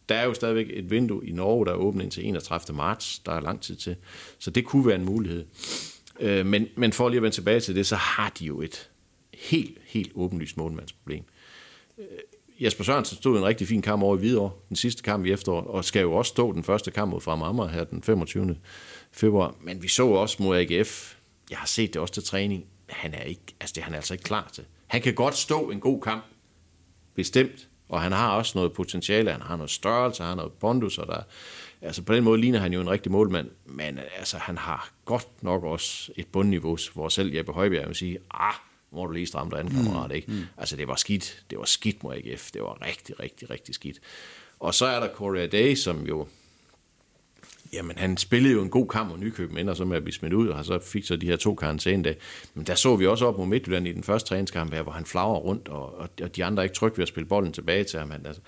der 0.09 0.15
er 0.15 0.25
jo 0.25 0.33
stadigvæk 0.33 0.67
et 0.69 0.91
vindue 0.91 1.27
i 1.27 1.31
Norge, 1.31 1.65
der 1.65 1.71
er 1.71 1.75
åbent 1.75 2.03
indtil 2.03 2.27
31. 2.27 2.77
marts, 2.77 3.19
der 3.19 3.31
er 3.31 3.39
lang 3.39 3.61
tid 3.61 3.75
til, 3.75 3.95
så 4.39 4.51
det 4.51 4.65
kunne 4.65 4.85
være 4.87 4.95
en 4.95 5.05
mulighed. 5.05 5.45
Øh, 6.19 6.45
men, 6.45 6.67
men 6.75 6.93
for 6.93 7.09
lige 7.09 7.17
at 7.17 7.23
vende 7.23 7.35
tilbage 7.35 7.59
til 7.59 7.75
det, 7.75 7.87
så 7.87 7.95
har 7.95 8.29
de 8.39 8.45
jo 8.45 8.61
et 8.61 8.89
helt, 9.33 9.77
helt 9.85 10.11
åbenlyst 10.15 10.57
målmandsproblem. 10.57 11.23
Øh, 11.97 12.05
Jesper 12.59 12.83
Sørensen 12.83 13.17
stod 13.17 13.37
en 13.37 13.45
rigtig 13.45 13.67
fin 13.67 13.81
kamp 13.81 14.03
over 14.03 14.15
i 14.15 14.19
Hvidovre, 14.19 14.51
den 14.69 14.75
sidste 14.75 15.03
kamp 15.03 15.25
i 15.25 15.31
efteråret, 15.31 15.67
og 15.67 15.85
skal 15.85 16.01
jo 16.01 16.13
også 16.13 16.29
stå 16.29 16.53
den 16.53 16.63
første 16.63 16.91
kamp 16.91 17.11
mod 17.11 17.21
Fremad 17.21 17.47
Amager 17.47 17.69
her 17.69 17.83
den 17.83 18.03
25. 18.03 18.55
februar. 19.11 19.55
Men 19.61 19.83
vi 19.83 19.87
så 19.87 20.07
også 20.07 20.43
mod 20.43 20.57
AGF, 20.57 21.15
jeg 21.49 21.57
har 21.57 21.67
set 21.67 21.93
det 21.93 22.01
også 22.01 22.13
til 22.13 22.23
træning, 22.23 22.65
han 22.89 23.13
er, 23.13 23.21
ikke, 23.21 23.41
altså 23.59 23.73
det 23.75 23.83
er 23.83 23.95
altså 23.95 24.13
ikke 24.13 24.23
klar 24.23 24.49
til. 24.53 24.63
Han 24.87 25.01
kan 25.01 25.13
godt 25.13 25.37
stå 25.37 25.69
en 25.69 25.79
god 25.79 26.01
kamp, 26.01 26.23
bestemt, 27.15 27.67
og 27.89 28.01
han 28.01 28.11
har 28.11 28.31
også 28.31 28.57
noget 28.57 28.73
potentiale, 28.73 29.31
han 29.31 29.41
har 29.41 29.55
noget 29.55 29.71
størrelse, 29.71 30.23
han 30.23 30.27
har 30.27 30.35
noget 30.35 30.53
pondus, 30.53 30.97
og 30.97 31.07
der, 31.07 31.21
altså 31.81 32.01
på 32.01 32.15
den 32.15 32.23
måde 32.23 32.41
ligner 32.41 32.59
han 32.59 32.73
jo 32.73 32.81
en 32.81 32.89
rigtig 32.89 33.11
målmand, 33.11 33.49
men 33.65 33.99
altså 34.17 34.37
han 34.37 34.57
har 34.57 34.89
godt 35.05 35.27
nok 35.43 35.63
også 35.63 36.11
et 36.15 36.27
bundniveau, 36.27 36.77
hvor 36.93 37.09
selv 37.09 37.33
Jeppe 37.33 37.51
Højbjerg 37.51 37.87
vil 37.87 37.95
sige, 37.95 38.17
ah, 38.33 38.53
hvor 38.89 39.05
du 39.05 39.13
lige 39.13 39.25
stramme 39.25 39.51
dig 39.51 39.59
anden 39.59 39.75
kammerat, 39.75 40.11
ikke? 40.11 40.31
Mm. 40.31 40.43
Altså, 40.57 40.75
det 40.75 40.87
var 40.87 40.95
skidt. 40.95 41.43
Det 41.49 41.57
var 41.57 41.65
skidt 41.65 42.03
mod 42.03 42.15
AGF. 42.15 42.51
Det 42.51 42.61
var 42.61 42.85
rigtig, 42.85 43.19
rigtig, 43.19 43.49
rigtig 43.49 43.75
skidt. 43.75 43.99
Og 44.59 44.73
så 44.73 44.85
er 44.85 44.99
der 44.99 45.07
Korea 45.07 45.45
Day, 45.45 45.75
som 45.75 46.05
jo 46.05 46.27
Jamen, 47.73 47.97
han 47.97 48.17
spillede 48.17 48.53
jo 48.53 48.61
en 48.61 48.69
god 48.69 48.87
kamp 48.87 49.09
mod 49.09 49.17
Nykøben, 49.17 49.57
ender 49.57 49.73
så 49.73 49.85
med 49.85 49.97
at 49.97 50.03
blive 50.03 50.13
smidt 50.13 50.33
ud, 50.33 50.47
og 50.47 50.65
så 50.65 50.79
fik 50.79 51.05
så 51.05 51.15
de 51.15 51.25
her 51.25 51.35
to 51.35 51.55
karantæne 51.55 52.15
Men 52.53 52.65
der 52.65 52.75
så 52.75 52.95
vi 52.95 53.07
også 53.07 53.25
op 53.25 53.37
mod 53.37 53.47
Midtjylland 53.47 53.87
i 53.87 53.91
den 53.91 54.03
første 54.03 54.29
træningskamp, 54.29 54.73
her, 54.73 54.81
hvor 54.81 54.91
han 54.91 55.05
flagrer 55.05 55.39
rundt, 55.39 55.67
og, 55.67 55.99
og 56.21 56.35
de 56.35 56.45
andre 56.45 56.61
er 56.61 56.63
ikke 56.63 56.75
trygge 56.75 56.97
ved 56.97 57.01
at 57.01 57.07
spille 57.07 57.27
bolden 57.27 57.53
tilbage 57.53 57.83
til 57.83 57.99
ham. 57.99 58.11
Han, 58.11 58.25
altså, 58.25 58.41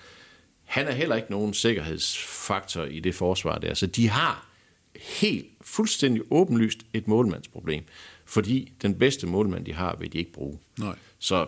han 0.64 0.86
er 0.86 0.92
heller 0.92 1.16
ikke 1.16 1.30
nogen 1.30 1.54
sikkerhedsfaktor 1.54 2.84
i 2.84 3.00
det 3.00 3.14
forsvar 3.14 3.58
der. 3.58 3.74
Så 3.74 3.86
de 3.86 4.08
har 4.08 4.48
helt 4.96 5.46
fuldstændig 5.60 6.22
åbenlyst 6.30 6.78
et 6.92 7.08
målmandsproblem, 7.08 7.84
fordi 8.24 8.72
den 8.82 8.98
bedste 8.98 9.26
målmand, 9.26 9.64
de 9.64 9.74
har, 9.74 9.96
vil 9.96 10.12
de 10.12 10.18
ikke 10.18 10.32
bruge. 10.32 10.58
Nej. 10.78 10.96
Så 11.18 11.46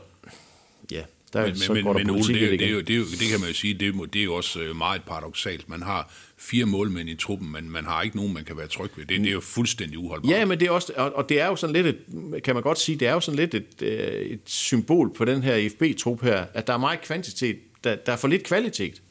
ja, 0.91 1.03
der, 1.33 1.47
Men, 1.47 1.57
så 1.57 1.75
men, 1.75 1.85
går 1.85 1.93
der 1.93 1.99
men 1.99 2.11
Ole, 2.11 2.21
det, 2.21 2.59
det 2.61 2.89
det, 2.89 3.07
det, 3.21 3.29
kan 3.31 3.41
man 3.41 3.49
jo 3.49 3.55
sige, 3.55 3.75
det 3.75 3.89
er, 3.89 4.07
det 4.13 4.21
er 4.21 4.25
jo 4.25 4.35
også 4.35 4.61
øh, 4.61 4.77
meget 4.77 5.03
paradoxalt. 5.03 5.69
Man 5.69 5.83
har 5.83 6.13
fire 6.39 6.65
målmænd 6.65 7.09
i 7.09 7.15
truppen, 7.15 7.53
men 7.53 7.71
man 7.71 7.85
har 7.85 8.03
ikke 8.03 8.17
nogen, 8.17 8.35
man 8.35 8.45
kan 8.45 8.57
være 8.57 8.67
tryg 8.67 8.91
ved. 8.97 9.07
Det, 9.07 9.21
det 9.21 9.29
er 9.29 9.33
jo 9.33 9.41
fuldstændig 9.41 9.99
uholdbart. 9.99 10.31
Ja, 10.31 10.45
men 10.45 10.61
det 10.61 10.67
er 10.67 10.71
også, 10.71 10.93
og, 10.97 11.17
og 11.17 11.29
det 11.29 11.41
er 11.41 11.47
jo 11.47 11.57
sådan 11.57 11.75
lidt, 11.77 11.87
et, 11.87 12.43
kan 12.43 12.55
man 12.55 12.63
godt 12.63 12.79
sige, 12.79 12.99
det 12.99 13.09
er 13.09 13.13
jo 13.13 13.21
sådan 13.21 13.39
lidt 13.39 13.55
et, 13.55 13.83
øh, 13.83 14.23
et 14.23 14.41
symbol 14.47 15.15
på 15.15 15.25
den 15.25 15.43
her 15.43 15.57
IFB-trup 15.57 16.23
her, 16.23 16.45
at 16.55 16.67
der 16.67 16.73
er 16.73 16.79
meget 16.79 17.01
kvantitet, 17.01 17.57
der, 17.85 17.97
der 17.97 18.13
er 18.13 18.17
for 18.17 18.29
lidt 18.29 18.43
kvalitet. 18.43 19.03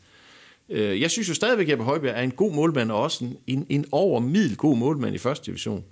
Øh, 0.70 1.02
Jeg 1.02 1.12
synes 1.12 1.30
jo 1.30 1.34
stadigvæk, 1.34 1.66
at 1.66 1.72
Jeppe 1.72 1.84
Højbjerg 1.84 2.16
er 2.16 2.22
en 2.22 2.32
god 2.32 2.54
målmand, 2.54 2.92
og 2.92 3.02
også 3.02 3.24
en, 3.26 3.38
en, 3.48 3.66
en 3.70 3.86
over 3.92 4.20
middel 4.20 4.56
god 4.58 4.78
målmand 4.78 5.16
i 5.16 5.18
første 5.18 5.46
division. 5.46 5.84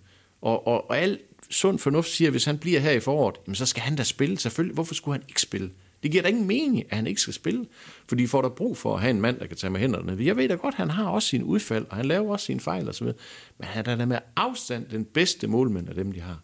Og, 0.41 0.67
og, 0.67 0.89
og 0.89 0.97
al 0.99 1.19
sund 1.49 1.79
fornuft 1.79 2.09
siger, 2.09 2.27
at 2.27 2.33
hvis 2.33 2.45
han 2.45 2.57
bliver 2.57 2.79
her 2.79 2.91
i 2.91 2.99
foråret, 2.99 3.35
jamen 3.47 3.55
så 3.55 3.65
skal 3.65 3.83
han 3.83 3.95
da 3.95 4.03
spille. 4.03 4.39
Selvfølgelig, 4.39 4.73
hvorfor 4.73 4.93
skulle 4.95 5.19
han 5.19 5.23
ikke 5.29 5.41
spille? 5.41 5.69
Det 6.07 6.11
giver 6.11 6.23
da 6.23 6.29
ingen 6.29 6.47
mening, 6.47 6.83
at 6.89 6.95
han 6.97 7.07
ikke 7.07 7.21
skal 7.21 7.33
spille. 7.33 7.65
Fordi 8.07 8.23
de 8.23 8.27
får 8.27 8.41
der 8.41 8.49
brug 8.49 8.77
for 8.77 8.95
at 8.95 9.01
have 9.01 9.11
en 9.11 9.21
mand, 9.21 9.39
der 9.39 9.47
kan 9.47 9.57
tage 9.57 9.71
med 9.71 9.79
hænderne. 9.79 10.17
Jeg 10.19 10.37
ved 10.37 10.49
da 10.49 10.55
godt, 10.55 10.73
at 10.73 10.77
han 10.77 10.89
har 10.89 11.09
også 11.09 11.27
sine 11.27 11.45
udfald, 11.45 11.85
og 11.89 11.95
han 11.95 12.05
laver 12.05 12.31
også 12.31 12.45
sine 12.45 12.59
fejl 12.59 12.89
osv. 12.89 13.05
Men 13.05 13.15
han 13.61 13.85
er 13.85 13.95
da 13.95 14.05
med 14.05 14.17
afstand 14.35 14.85
den 14.85 15.05
bedste 15.05 15.47
målmand 15.47 15.89
af 15.89 15.95
dem, 15.95 16.11
de 16.11 16.21
har. 16.21 16.39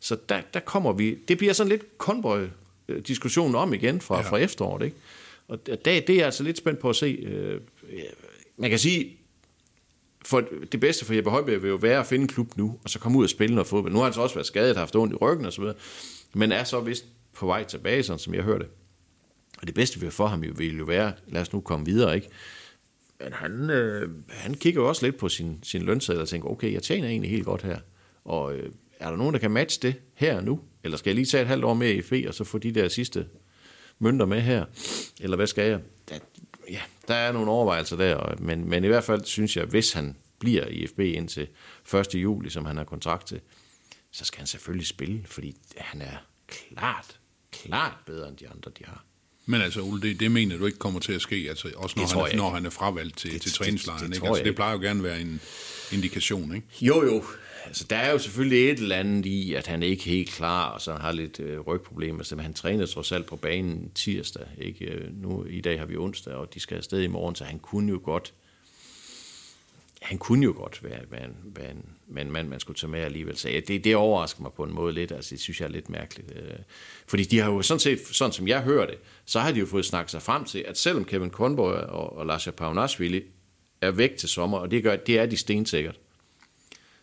Så 0.00 0.16
der, 0.28 0.40
der 0.54 0.60
kommer 0.60 0.92
vi... 0.92 1.18
Det 1.28 1.38
bliver 1.38 1.52
sådan 1.52 1.68
lidt 1.68 1.98
konvoj-diskussionen 1.98 3.54
om 3.54 3.74
igen 3.74 4.00
fra, 4.00 4.16
ja. 4.16 4.22
fra 4.22 4.36
efteråret, 4.36 4.84
ikke? 4.84 4.96
Og 5.48 5.66
det, 5.66 5.84
det 5.84 6.10
er 6.10 6.14
jeg 6.14 6.24
altså 6.24 6.42
lidt 6.42 6.58
spændt 6.58 6.78
på 6.78 6.90
at 6.90 6.96
se. 6.96 7.06
Øh, 7.06 7.60
Man 8.56 8.70
kan 8.70 8.78
sige, 8.78 9.16
for 10.24 10.44
det 10.72 10.80
bedste 10.80 11.04
for 11.04 11.14
Jeppe 11.14 11.30
Højbjerg 11.30 11.62
vil 11.62 11.68
jo 11.68 11.76
være 11.76 12.00
at 12.00 12.06
finde 12.06 12.22
en 12.22 12.28
klub 12.28 12.56
nu, 12.56 12.78
og 12.84 12.90
så 12.90 12.98
komme 12.98 13.18
ud 13.18 13.24
og 13.24 13.30
spille 13.30 13.54
noget 13.54 13.68
fodbold. 13.68 13.92
Nu 13.92 13.98
har 13.98 14.04
han 14.04 14.14
så 14.14 14.20
også 14.20 14.34
været 14.34 14.46
skadet, 14.46 14.76
haft 14.76 14.96
ondt 14.96 15.12
i 15.12 15.16
ryggen 15.16 15.46
og 15.46 15.52
så 15.52 15.60
videre, 15.60 15.76
men 16.34 16.52
er 16.52 16.64
så 16.64 16.80
vist 16.80 17.04
på 17.32 17.46
vej 17.46 17.64
tilbage, 17.64 18.02
sådan 18.02 18.18
som 18.18 18.34
jeg 18.34 18.42
hørte. 18.42 18.66
Og 19.60 19.66
det 19.66 19.74
bedste 19.74 20.10
for 20.10 20.26
ham 20.26 20.44
jo, 20.44 20.54
jo 20.62 20.84
være, 20.84 21.12
lad 21.28 21.40
os 21.42 21.52
nu 21.52 21.60
komme 21.60 21.86
videre, 21.86 22.14
ikke? 22.16 22.28
Men 23.20 23.32
han, 23.32 23.70
øh, 23.70 24.10
han 24.28 24.54
kigger 24.54 24.80
jo 24.82 24.88
også 24.88 25.06
lidt 25.06 25.16
på 25.18 25.28
sin, 25.28 25.58
sin 25.62 25.82
lønseddel 25.82 26.22
og 26.22 26.28
tænker, 26.28 26.48
okay, 26.48 26.72
jeg 26.72 26.82
tjener 26.82 27.08
egentlig 27.08 27.30
helt 27.30 27.44
godt 27.44 27.62
her. 27.62 27.78
Og 28.24 28.54
øh, 28.54 28.72
er 28.98 29.10
der 29.10 29.16
nogen, 29.16 29.34
der 29.34 29.40
kan 29.40 29.50
matche 29.50 29.88
det 29.88 29.94
her 30.14 30.36
og 30.36 30.44
nu? 30.44 30.60
Eller 30.84 30.96
skal 30.98 31.10
jeg 31.10 31.14
lige 31.14 31.26
tage 31.26 31.42
et 31.42 31.48
halvt 31.48 31.64
år 31.64 31.74
mere 31.74 31.92
i 31.92 32.02
FB, 32.02 32.12
og 32.28 32.34
så 32.34 32.44
få 32.44 32.58
de 32.58 32.72
der 32.72 32.88
sidste 32.88 33.26
mønter 33.98 34.26
med 34.26 34.40
her? 34.40 34.64
Eller 35.20 35.36
hvad 35.36 35.46
skal 35.46 35.68
jeg? 35.70 35.80
Der, 36.08 36.18
ja, 36.70 36.80
der 37.08 37.14
er 37.14 37.32
nogle 37.32 37.50
overvejelser 37.50 37.96
der, 37.96 38.14
og- 38.14 38.42
men, 38.42 38.68
men 38.70 38.84
i 38.84 38.86
hvert 38.86 39.04
fald 39.04 39.24
synes 39.24 39.56
jeg, 39.56 39.64
hvis 39.64 39.92
han 39.92 40.16
bliver 40.38 40.66
i 40.66 40.86
FB 40.86 40.98
indtil 41.00 41.48
1. 41.94 42.14
juli, 42.14 42.50
som 42.50 42.64
han 42.64 42.76
har 42.76 42.84
kontrakt 42.84 43.26
til, 43.26 43.40
så 44.10 44.24
skal 44.24 44.38
han 44.38 44.46
selvfølgelig 44.46 44.86
spille, 44.86 45.22
fordi 45.26 45.56
han 45.76 46.00
er 46.02 46.16
klart, 46.46 47.20
klart 47.52 47.96
bedre 48.06 48.28
end 48.28 48.36
de 48.36 48.48
andre, 48.48 48.70
de 48.78 48.84
har. 48.84 49.04
Men 49.50 49.60
altså, 49.60 49.80
Ole, 49.82 50.00
det, 50.02 50.20
det 50.20 50.30
mener 50.30 50.56
du 50.58 50.66
ikke 50.66 50.78
kommer 50.78 51.00
til 51.00 51.12
at 51.12 51.20
ske, 51.22 51.46
altså 51.48 51.68
også 51.76 51.94
når, 51.96 52.04
Det 52.06 52.12
han, 52.14 52.32
er, 52.32 52.36
når 52.36 52.50
han 52.50 52.66
er 52.66 52.70
fravalgt 52.70 53.16
til, 53.18 53.32
Det- 53.32 53.40
til 53.42 53.50
det- 53.50 53.58
træningslejren. 53.58 54.00
det 54.02 54.08
ikke? 54.08 54.18
tror 54.18 54.28
Altså, 54.28 54.44
det 54.44 54.54
plejer 54.54 54.72
jo 54.72 54.78
gerne 54.80 54.98
at 54.98 55.04
være 55.04 55.20
en 55.20 55.40
indikation, 55.92 56.54
ikke? 56.54 56.66
Jo, 56.80 57.04
jo. 57.04 57.24
Altså, 57.66 57.84
der 57.90 57.96
er 57.96 58.12
jo 58.12 58.18
selvfølgelig 58.18 58.70
et 58.70 58.78
eller 58.78 58.96
andet 58.96 59.26
i, 59.26 59.54
at 59.54 59.66
han 59.66 59.82
ikke 59.82 60.10
er 60.10 60.14
helt 60.14 60.30
klar, 60.30 60.70
og 60.70 60.80
så 60.80 60.94
har 60.94 61.12
lidt 61.12 61.40
øh, 61.40 61.60
rygproblemer. 61.60 62.18
Altså, 62.18 62.36
men 62.36 62.44
han 62.44 62.54
trænede 62.54 62.86
trods 62.86 63.12
alt 63.12 63.26
på 63.26 63.36
banen 63.36 63.90
tirsdag. 63.94 64.46
Ikke? 64.58 64.84
Øh, 64.84 65.22
Nu, 65.22 65.44
I 65.50 65.60
dag 65.60 65.78
har 65.78 65.86
vi 65.86 65.96
onsdag, 65.96 66.34
og 66.34 66.54
de 66.54 66.60
skal 66.60 66.76
afsted 66.76 67.02
i 67.02 67.06
morgen, 67.06 67.34
så 67.34 67.44
han 67.44 67.58
kunne 67.58 67.90
jo 67.92 68.00
godt 68.04 68.32
han 70.02 70.18
kunne 70.18 70.44
jo 70.44 70.54
godt 70.56 70.84
være, 70.84 71.00
være, 71.10 71.24
en, 71.24 71.36
være 71.44 71.70
en, 71.70 71.84
være 72.06 72.24
en 72.24 72.32
mand, 72.32 72.48
man 72.48 72.60
skulle 72.60 72.76
tage 72.76 72.90
med 72.90 73.00
alligevel. 73.00 73.36
Så 73.36 73.50
ja, 73.50 73.60
det, 73.60 73.84
det 73.84 73.96
overrasker 73.96 74.42
mig 74.42 74.52
på 74.52 74.64
en 74.64 74.74
måde 74.74 74.92
lidt. 74.92 75.12
Altså, 75.12 75.30
det 75.30 75.40
synes 75.40 75.60
jeg 75.60 75.66
er 75.66 75.70
lidt 75.70 75.90
mærkeligt. 75.90 76.32
Øh. 76.36 76.58
Fordi 77.06 77.22
de 77.22 77.38
har 77.38 77.50
jo 77.50 77.62
sådan 77.62 77.80
set, 77.80 78.00
sådan 78.06 78.32
som 78.32 78.48
jeg 78.48 78.62
hører 78.62 78.86
det, 78.86 78.98
så 79.24 79.40
har 79.40 79.52
de 79.52 79.60
jo 79.60 79.66
fået 79.66 79.84
snakket 79.84 80.10
sig 80.10 80.22
frem 80.22 80.44
til, 80.44 80.64
at 80.68 80.78
selvom 80.78 81.04
Kevin 81.04 81.30
Conboy 81.30 81.72
og, 81.72 82.16
og 82.16 82.26
Lars 82.26 82.48
Paunasvili 82.56 83.22
er 83.80 83.90
væk 83.90 84.16
til 84.16 84.28
sommer, 84.28 84.58
og 84.58 84.70
det, 84.70 84.82
gør, 84.82 84.96
det 84.96 85.18
er 85.18 85.26
de 85.26 85.36
stensikkert, 85.36 86.00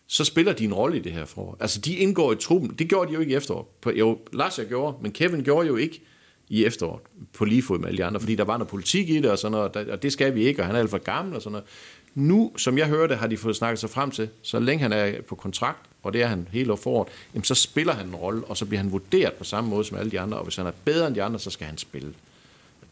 så 0.06 0.24
spiller 0.24 0.52
de 0.52 0.64
en 0.64 0.74
rolle 0.74 0.96
i 0.96 1.00
det 1.00 1.12
her 1.12 1.24
forår. 1.24 1.56
Altså, 1.60 1.80
de 1.80 1.96
indgår 1.96 2.32
i 2.32 2.36
truppen. 2.36 2.74
Det 2.78 2.88
gjorde 2.88 3.08
de 3.08 3.14
jo 3.14 3.20
ikke 3.20 3.32
i 3.32 3.34
efteråret. 3.34 3.66
På, 3.80 3.90
jo, 3.90 4.18
Lasse 4.32 4.64
gjorde, 4.64 4.96
men 5.02 5.12
Kevin 5.12 5.44
gjorde 5.44 5.66
jo 5.68 5.76
ikke 5.76 6.02
i 6.48 6.64
efteråret 6.64 7.02
på 7.32 7.44
lige 7.44 7.62
fod 7.62 7.78
med 7.78 7.88
alle 7.88 7.98
de 7.98 8.04
andre, 8.04 8.20
fordi 8.20 8.34
der 8.34 8.44
var 8.44 8.56
noget 8.56 8.70
politik 8.70 9.10
i 9.10 9.16
det, 9.16 9.30
og 9.30 9.38
sådan 9.38 9.52
noget, 9.52 9.76
og 9.76 10.02
det 10.02 10.12
skal 10.12 10.34
vi 10.34 10.46
ikke, 10.46 10.62
og 10.62 10.66
han 10.66 10.74
er 10.74 10.80
alt 10.80 10.90
for 10.90 10.98
gammel 10.98 11.34
og 11.34 11.42
sådan 11.42 11.52
noget. 11.52 11.66
Nu, 12.18 12.52
som 12.56 12.78
jeg 12.78 12.86
hørte, 12.86 13.16
har 13.16 13.26
de 13.26 13.36
fået 13.36 13.56
snakket 13.56 13.78
sig 13.78 13.90
frem 13.90 14.10
til, 14.10 14.28
så 14.42 14.58
længe 14.58 14.82
han 14.82 14.92
er 14.92 15.22
på 15.22 15.34
kontrakt, 15.34 15.78
og 16.02 16.12
det 16.12 16.22
er 16.22 16.26
han 16.26 16.48
hele 16.52 16.76
foråret, 16.76 17.08
jamen 17.34 17.44
så 17.44 17.54
spiller 17.54 17.92
han 17.92 18.06
en 18.06 18.14
rolle, 18.14 18.44
og 18.44 18.56
så 18.56 18.66
bliver 18.66 18.80
han 18.82 18.92
vurderet 18.92 19.32
på 19.32 19.44
samme 19.44 19.70
måde 19.70 19.84
som 19.84 19.98
alle 19.98 20.10
de 20.10 20.20
andre, 20.20 20.38
og 20.38 20.44
hvis 20.44 20.56
han 20.56 20.66
er 20.66 20.72
bedre 20.84 21.06
end 21.06 21.14
de 21.14 21.22
andre, 21.22 21.38
så 21.38 21.50
skal 21.50 21.66
han 21.66 21.78
spille. 21.78 22.12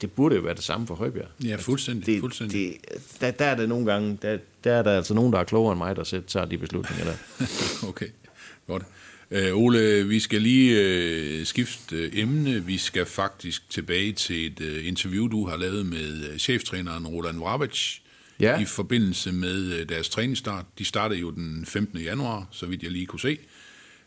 Det 0.01 0.12
burde 0.12 0.37
jo 0.37 0.41
være 0.41 0.55
det 0.55 0.65
samme 0.65 0.87
for 0.87 0.95
Højbjerg. 0.95 1.29
Ja, 1.45 1.57
fuldstændig. 1.57 2.07
Det, 2.07 2.21
fuldstændig. 2.21 2.79
det, 2.85 3.21
der, 3.21 3.31
der 3.31 3.45
er 3.45 3.57
det 3.57 3.69
nogle 3.69 3.93
gange, 3.93 4.19
der, 4.23 4.39
der 4.65 4.73
er 4.73 4.83
der 4.83 4.97
altså 4.97 5.15
nogen, 5.15 5.33
der 5.33 5.39
er 5.39 5.45
klogere 5.45 5.73
end 5.73 5.79
mig, 5.79 5.97
der 5.97 6.23
tager 6.27 6.47
de 6.47 6.59
beslutninger 6.59 7.05
der. 7.05 7.47
Okay, 7.89 8.07
godt. 8.67 8.83
Øh, 9.31 9.57
Ole, 9.57 10.09
vi 10.09 10.21
skal 10.21 10.43
lige 10.43 10.81
øh, 10.81 11.47
skifte 11.47 11.97
øh, 11.97 12.11
emne. 12.15 12.65
Vi 12.65 12.79
skal 12.79 13.07
faktisk 13.07 13.71
tilbage 13.71 14.12
til 14.12 14.47
et 14.47 14.61
øh, 14.61 14.87
interview, 14.87 15.29
du 15.29 15.47
har 15.47 15.57
lavet 15.57 15.87
med 15.87 16.25
øh, 16.31 16.39
cheftræneren 16.39 17.07
Roland 17.07 17.39
Vrabic 17.39 17.99
Ja. 18.40 18.61
i 18.61 18.64
forbindelse 18.64 19.33
med 19.33 19.72
øh, 19.72 19.88
deres 19.88 20.09
træningsstart. 20.09 20.64
De 20.79 20.85
startede 20.85 21.20
jo 21.20 21.31
den 21.31 21.66
15. 21.66 21.99
januar, 21.99 22.49
så 22.51 22.66
vidt 22.66 22.83
jeg 22.83 22.90
lige 22.90 23.07
kunne 23.07 23.20
se. 23.20 23.38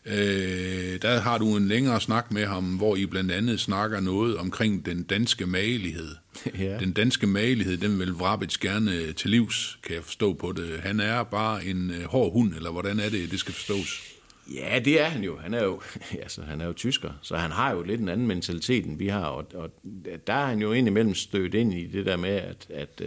Øh, 0.06 1.02
der 1.02 1.20
har 1.20 1.38
du 1.38 1.56
en 1.56 1.68
længere 1.68 2.00
snak 2.00 2.32
med 2.32 2.46
ham, 2.46 2.64
hvor 2.64 2.96
I 2.96 3.06
blandt 3.06 3.32
andet 3.32 3.60
snakker 3.60 4.00
noget 4.00 4.36
omkring 4.36 4.86
den 4.86 5.02
danske 5.02 5.46
magelighed. 5.46 6.08
Ja. 6.58 6.78
Den 6.78 6.92
danske 6.92 7.26
magelighed, 7.26 7.76
den 7.76 7.98
vil 7.98 8.12
Vrabic 8.12 8.58
gerne 8.58 9.12
til 9.12 9.30
livs, 9.30 9.78
kan 9.82 9.94
jeg 9.94 10.04
forstå 10.04 10.32
på 10.32 10.52
det. 10.52 10.80
Han 10.80 11.00
er 11.00 11.22
bare 11.22 11.64
en 11.64 11.90
øh, 11.90 12.04
hård 12.04 12.32
hund, 12.32 12.54
eller 12.54 12.70
hvordan 12.70 13.00
er 13.00 13.08
det, 13.08 13.30
det 13.30 13.40
skal 13.40 13.54
forstås? 13.54 14.02
Ja, 14.54 14.78
det 14.78 15.00
er 15.00 15.04
han 15.04 15.24
jo. 15.24 15.38
Han 15.38 15.54
er 15.54 15.64
jo, 15.64 15.80
altså, 16.22 16.42
han 16.42 16.60
er 16.60 16.66
jo 16.66 16.72
tysker, 16.72 17.10
så 17.22 17.36
han 17.36 17.50
har 17.50 17.72
jo 17.72 17.82
lidt 17.82 18.00
en 18.00 18.08
anden 18.08 18.26
mentalitet, 18.26 18.84
end 18.84 18.98
vi 18.98 19.08
har. 19.08 19.24
Og, 19.24 19.46
og 19.54 19.70
der 20.26 20.32
er 20.32 20.46
han 20.46 20.58
jo 20.58 20.72
indimellem 20.72 21.14
stødt 21.14 21.54
ind 21.54 21.74
i 21.74 21.86
det 21.86 22.06
der 22.06 22.16
med, 22.16 22.30
at, 22.30 22.66
at 22.74 23.02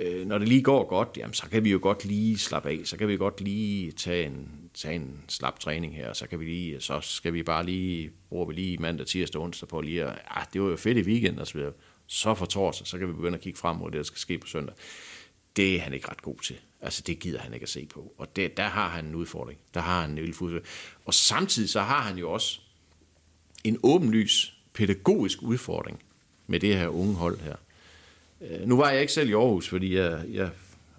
øh, 0.00 0.26
når 0.26 0.38
det 0.38 0.48
lige 0.48 0.62
går 0.62 0.88
godt, 0.88 1.08
jamen, 1.16 1.34
så 1.34 1.46
kan 1.50 1.64
vi 1.64 1.70
jo 1.70 1.78
godt 1.82 2.04
lige 2.04 2.38
slappe 2.38 2.70
af. 2.70 2.80
Så 2.84 2.96
kan 2.96 3.08
vi 3.08 3.16
godt 3.16 3.40
lige 3.40 3.92
tage 3.92 4.26
en, 4.26 4.48
tage 4.74 4.94
en 4.94 5.20
slap 5.28 5.60
træning 5.60 5.96
her, 5.96 6.08
og 6.08 6.16
så, 6.16 6.26
kan 6.26 6.40
vi 6.40 6.44
lige, 6.44 6.80
så 6.80 7.00
skal 7.00 7.32
vi 7.32 7.42
bare 7.42 7.66
lige, 7.66 8.10
bruger 8.28 8.46
vi 8.46 8.54
lige 8.54 8.78
mandag, 8.78 9.06
tirsdag, 9.06 9.40
onsdag 9.40 9.68
på 9.68 9.80
lige 9.80 10.04
at, 10.04 10.18
ah, 10.28 10.44
det 10.52 10.62
var 10.62 10.68
jo 10.68 10.76
fedt 10.76 10.98
i 10.98 11.02
weekend 11.02 11.38
og 11.38 11.46
så 11.46 11.54
videre. 11.54 11.72
Så 12.06 12.34
for 12.34 12.46
torsdag, 12.46 12.86
så 12.86 12.98
kan 12.98 13.08
vi 13.08 13.12
begynde 13.12 13.34
at 13.34 13.40
kigge 13.40 13.58
frem 13.58 13.76
mod 13.76 13.90
det, 13.90 13.98
der 13.98 14.02
skal 14.02 14.18
ske 14.18 14.38
på 14.38 14.46
søndag. 14.46 14.74
Det 15.56 15.76
er 15.76 15.80
han 15.80 15.92
ikke 15.92 16.08
ret 16.08 16.22
god 16.22 16.36
til. 16.44 16.56
Altså, 16.80 17.02
det 17.06 17.18
gider 17.18 17.38
han 17.38 17.54
ikke 17.54 17.64
at 17.64 17.68
se 17.68 17.86
på. 17.86 18.12
Og 18.18 18.36
det, 18.36 18.56
der 18.56 18.66
har 18.66 18.88
han 18.88 19.04
en 19.04 19.14
udfordring. 19.14 19.58
Der 19.74 19.80
har 19.80 20.00
han 20.00 20.10
en 20.10 20.16
lille 20.16 20.34
fodbold. 20.34 20.62
Og 21.04 21.14
samtidig 21.14 21.70
så 21.70 21.80
har 21.80 22.00
han 22.00 22.18
jo 22.18 22.32
også 22.32 22.60
en 23.64 23.78
åbenlys 23.82 24.54
pædagogisk 24.74 25.42
udfordring 25.42 26.02
med 26.46 26.60
det 26.60 26.76
her 26.76 26.88
unge 26.88 27.14
hold 27.14 27.40
her. 27.40 27.56
Øh, 28.40 28.68
nu 28.68 28.76
var 28.76 28.90
jeg 28.90 29.00
ikke 29.00 29.12
selv 29.12 29.30
i 29.30 29.32
Aarhus, 29.32 29.68
fordi 29.68 29.96
jeg, 29.96 30.20
jeg 30.32 30.50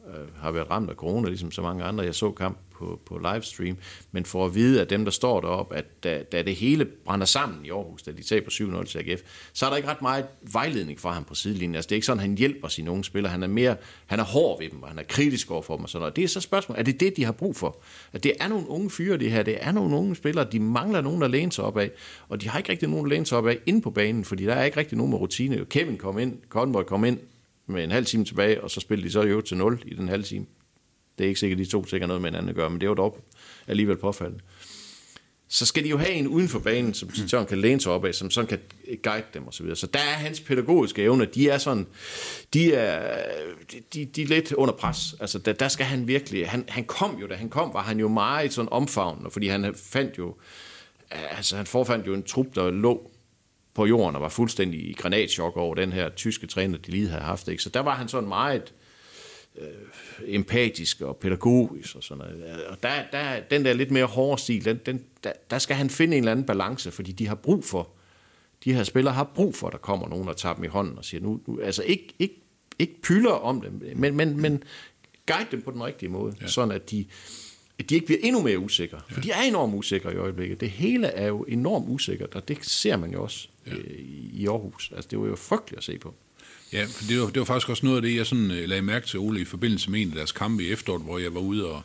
øh, 0.07 0.27
har 0.37 0.51
været 0.51 0.69
ramt 0.69 0.89
af 0.89 0.95
corona, 0.95 1.27
ligesom 1.27 1.51
så 1.51 1.61
mange 1.61 1.83
andre. 1.83 2.03
Jeg 2.03 2.15
så 2.15 2.31
kamp 2.31 2.57
på, 2.81 2.99
på 3.05 3.17
livestream, 3.33 3.77
men 4.11 4.25
for 4.25 4.45
at 4.45 4.55
vide, 4.55 4.81
at 4.81 4.89
dem, 4.89 5.03
der 5.03 5.11
står 5.11 5.41
deroppe, 5.41 5.75
at 5.75 6.03
da, 6.03 6.23
da 6.31 6.41
det 6.41 6.55
hele 6.55 6.85
brænder 6.85 7.25
sammen 7.25 7.65
i 7.65 7.69
Aarhus, 7.69 8.03
da 8.03 8.11
de 8.11 8.23
taber 8.23 8.51
7-0 8.51 8.85
til 8.85 8.99
AGF, 8.99 9.21
så 9.53 9.65
er 9.65 9.69
der 9.69 9.77
ikke 9.77 9.89
ret 9.89 10.01
meget 10.01 10.25
vejledning 10.41 10.99
fra 10.99 11.11
ham 11.11 11.23
på 11.23 11.35
sidelinjen. 11.35 11.75
Altså, 11.75 11.87
det 11.87 11.91
er 11.91 11.97
ikke 11.97 12.05
sådan, 12.05 12.19
han 12.19 12.37
hjælper 12.37 12.67
sine 12.67 12.91
unge 12.91 13.03
spillere. 13.03 13.31
Han 13.31 13.43
er 13.43 13.47
mere, 13.47 13.75
han 14.05 14.19
er 14.19 14.23
hård 14.23 14.59
ved 14.59 14.69
dem, 14.69 14.83
og 14.83 14.89
han 14.89 14.99
er 14.99 15.03
kritisk 15.03 15.51
over 15.51 15.61
for 15.61 15.75
dem 15.75 15.83
og 15.83 15.89
sådan 15.89 16.01
noget. 16.01 16.15
Det 16.15 16.23
er 16.23 16.27
så 16.27 16.41
spørgsmålet, 16.41 16.79
er 16.79 16.83
det 16.83 16.99
det, 16.99 17.17
de 17.17 17.25
har 17.25 17.31
brug 17.31 17.55
for? 17.55 17.81
At 18.13 18.23
det 18.23 18.33
er 18.39 18.47
nogle 18.47 18.69
unge 18.69 18.89
fyre, 18.89 19.17
det 19.17 19.31
her. 19.31 19.43
Det 19.43 19.57
er 19.61 19.71
nogle 19.71 19.95
unge 19.95 20.15
spillere, 20.15 20.47
de 20.51 20.59
mangler 20.59 21.01
nogen, 21.01 21.21
der 21.21 21.27
læner 21.27 21.51
sig 21.51 21.63
op 21.63 21.77
af, 21.77 21.91
og 22.29 22.41
de 22.41 22.49
har 22.49 22.57
ikke 22.57 22.71
rigtig 22.71 22.89
nogen, 22.89 23.05
der 23.05 23.09
læner 23.09 23.25
sig 23.25 23.37
op 23.37 23.47
af 23.47 23.57
inde 23.65 23.81
på 23.81 23.89
banen, 23.89 24.25
fordi 24.25 24.45
der 24.45 24.53
er 24.53 24.63
ikke 24.63 24.77
rigtig 24.77 24.97
nogen 24.97 25.11
med 25.11 25.19
rutine. 25.19 25.65
Kevin 25.65 25.97
kom 25.97 26.19
ind, 26.19 26.37
Conboy 26.49 26.83
kom 26.83 27.05
ind, 27.05 27.19
med 27.67 27.83
en 27.83 27.91
halv 27.91 28.05
time 28.05 28.25
tilbage, 28.25 28.61
og 28.61 28.71
så 28.71 28.79
spillede 28.79 29.07
de 29.07 29.13
så 29.13 29.21
jo 29.21 29.41
til 29.41 29.57
0 29.57 29.83
i 29.85 29.93
den 29.93 30.07
halve 30.07 30.23
time. 30.23 30.45
Det 31.17 31.23
er 31.23 31.27
ikke 31.27 31.39
sikkert, 31.39 31.59
de 31.59 31.65
to 31.65 31.85
sikkert 31.85 32.07
noget 32.07 32.21
med 32.21 32.29
hinanden 32.29 32.49
at 32.49 32.55
gøre, 32.55 32.69
men 32.69 32.81
det 32.81 32.89
var 32.89 32.95
dog 32.95 33.23
alligevel 33.67 33.97
påfaldende. 33.97 34.43
så 35.47 35.65
skal 35.65 35.83
de 35.83 35.89
jo 35.89 35.97
have 35.97 36.11
en 36.11 36.27
uden 36.27 36.49
for 36.49 36.59
banen, 36.59 36.93
som 36.93 37.15
sådan 37.15 37.45
kan 37.45 37.57
læne 37.57 37.81
sig 37.81 37.91
op 37.91 38.05
af, 38.05 38.15
som 38.15 38.31
sådan 38.31 38.47
kan 38.47 38.59
guide 39.03 39.25
dem 39.33 39.47
osv. 39.47 39.51
Så, 39.51 39.63
videre. 39.63 39.75
så 39.75 39.87
der 39.87 39.99
er 39.99 40.13
hans 40.13 40.39
pædagogiske 40.39 41.01
evner, 41.01 41.25
de 41.25 41.49
er 41.49 41.57
sådan, 41.57 41.87
de 42.53 42.73
er, 42.73 43.17
de, 43.93 44.05
de 44.05 44.21
er 44.21 44.27
lidt 44.27 44.51
under 44.51 44.73
pres. 44.73 45.15
Altså 45.19 45.39
der, 45.39 45.53
der 45.53 45.67
skal 45.67 45.85
han 45.85 46.07
virkelig, 46.07 46.49
han, 46.49 46.65
han 46.67 46.83
kom 46.83 47.17
jo, 47.21 47.27
da 47.27 47.35
han 47.35 47.49
kom, 47.49 47.73
var 47.73 47.81
han 47.83 47.99
jo 47.99 48.07
meget 48.07 48.53
sådan 48.53 48.69
omfavnende, 48.71 49.31
fordi 49.31 49.47
han 49.47 49.75
fandt 49.75 50.17
jo, 50.17 50.35
altså 51.11 51.55
han 51.57 51.65
forfandt 51.65 52.07
jo 52.07 52.13
en 52.13 52.23
trup, 52.23 52.55
der 52.55 52.71
lå 52.71 53.10
på 53.73 53.85
jorden 53.85 54.15
og 54.15 54.21
var 54.21 54.29
fuldstændig 54.29 54.79
i 54.89 54.93
granatschok 54.93 55.57
over 55.57 55.75
den 55.75 55.91
her 55.91 56.09
tyske 56.09 56.47
træner, 56.47 56.77
de 56.77 56.91
lige 56.91 57.07
havde 57.07 57.23
haft. 57.23 57.47
Ikke? 57.47 57.63
Så 57.63 57.69
der 57.69 57.79
var 57.79 57.95
han 57.95 58.07
sådan 58.07 58.29
meget 58.29 58.73
øh, 59.57 59.67
empatisk 60.27 61.01
og 61.01 61.17
pædagogisk 61.17 61.95
og 61.95 62.03
sådan 62.03 62.17
noget. 62.17 62.65
Og 62.65 62.83
der, 62.83 63.03
der, 63.11 63.39
den 63.39 63.65
der 63.65 63.73
lidt 63.73 63.91
mere 63.91 64.05
hårde 64.05 64.41
stil, 64.41 64.65
den, 64.65 64.79
den, 64.85 65.03
der, 65.23 65.31
der 65.49 65.59
skal 65.59 65.75
han 65.75 65.89
finde 65.89 66.17
en 66.17 66.23
eller 66.23 66.31
anden 66.31 66.45
balance, 66.45 66.91
fordi 66.91 67.11
de 67.11 67.27
har 67.27 67.35
brug 67.35 67.65
for, 67.65 67.89
de 68.63 68.73
her 68.73 68.83
spillere 68.83 69.13
har 69.13 69.31
brug 69.35 69.55
for, 69.55 69.67
at 69.67 69.73
der 69.73 69.79
kommer 69.79 70.07
nogen 70.07 70.27
og 70.27 70.37
tager 70.37 70.55
dem 70.55 70.63
i 70.63 70.67
hånden 70.67 70.97
og 70.97 71.05
siger, 71.05 71.21
nu, 71.21 71.41
nu 71.47 71.59
altså 71.59 71.83
ikke, 71.83 72.13
ikke, 72.19 72.35
ikke 72.79 73.01
pylder 73.01 73.31
om 73.31 73.61
dem, 73.61 73.81
men, 73.95 74.15
men, 74.15 74.41
men 74.41 74.63
guide 75.25 75.47
dem 75.51 75.61
på 75.61 75.71
den 75.71 75.83
rigtige 75.83 76.09
måde, 76.09 76.35
ja. 76.41 76.47
sådan 76.47 76.75
at 76.75 76.91
de, 76.91 77.05
at 77.79 77.89
de 77.89 77.95
ikke 77.95 78.05
bliver 78.05 78.19
endnu 78.23 78.41
mere 78.41 78.59
usikre. 78.59 79.01
Ja. 79.09 79.15
For 79.15 79.21
de 79.21 79.31
er 79.31 79.41
enormt 79.41 79.75
usikre 79.75 80.13
i 80.13 80.17
øjeblikket. 80.17 80.61
Det 80.61 80.69
hele 80.69 81.07
er 81.07 81.27
jo 81.27 81.43
enormt 81.43 81.89
usikkert, 81.89 82.35
og 82.35 82.47
det 82.47 82.65
ser 82.65 82.97
man 82.97 83.11
jo 83.11 83.23
også 83.23 83.47
ja. 83.67 83.71
øh, 83.71 83.99
i 84.33 84.47
Aarhus. 84.47 84.91
Altså, 84.95 85.07
det 85.11 85.19
var 85.19 85.27
jo 85.27 85.35
frygteligt 85.35 85.77
at 85.77 85.83
se 85.83 85.97
på. 85.97 86.13
Ja, 86.73 86.85
for 86.85 87.03
det 87.07 87.19
var, 87.19 87.25
det 87.25 87.39
var 87.39 87.45
faktisk 87.45 87.69
også 87.69 87.85
noget 87.85 87.97
af 87.97 88.01
det, 88.01 88.15
jeg 88.15 88.25
sådan, 88.25 88.51
uh, 88.51 88.57
lagde 88.57 88.81
mærke 88.81 89.07
til, 89.07 89.19
Ole, 89.19 89.41
i 89.41 89.45
forbindelse 89.45 89.91
med 89.91 90.01
en 90.01 90.09
af 90.09 90.15
deres 90.15 90.31
kampe 90.31 90.63
i 90.63 90.71
efteråret, 90.71 91.03
hvor 91.03 91.17
jeg 91.17 91.33
var 91.33 91.39
ude 91.39 91.65
og, 91.65 91.81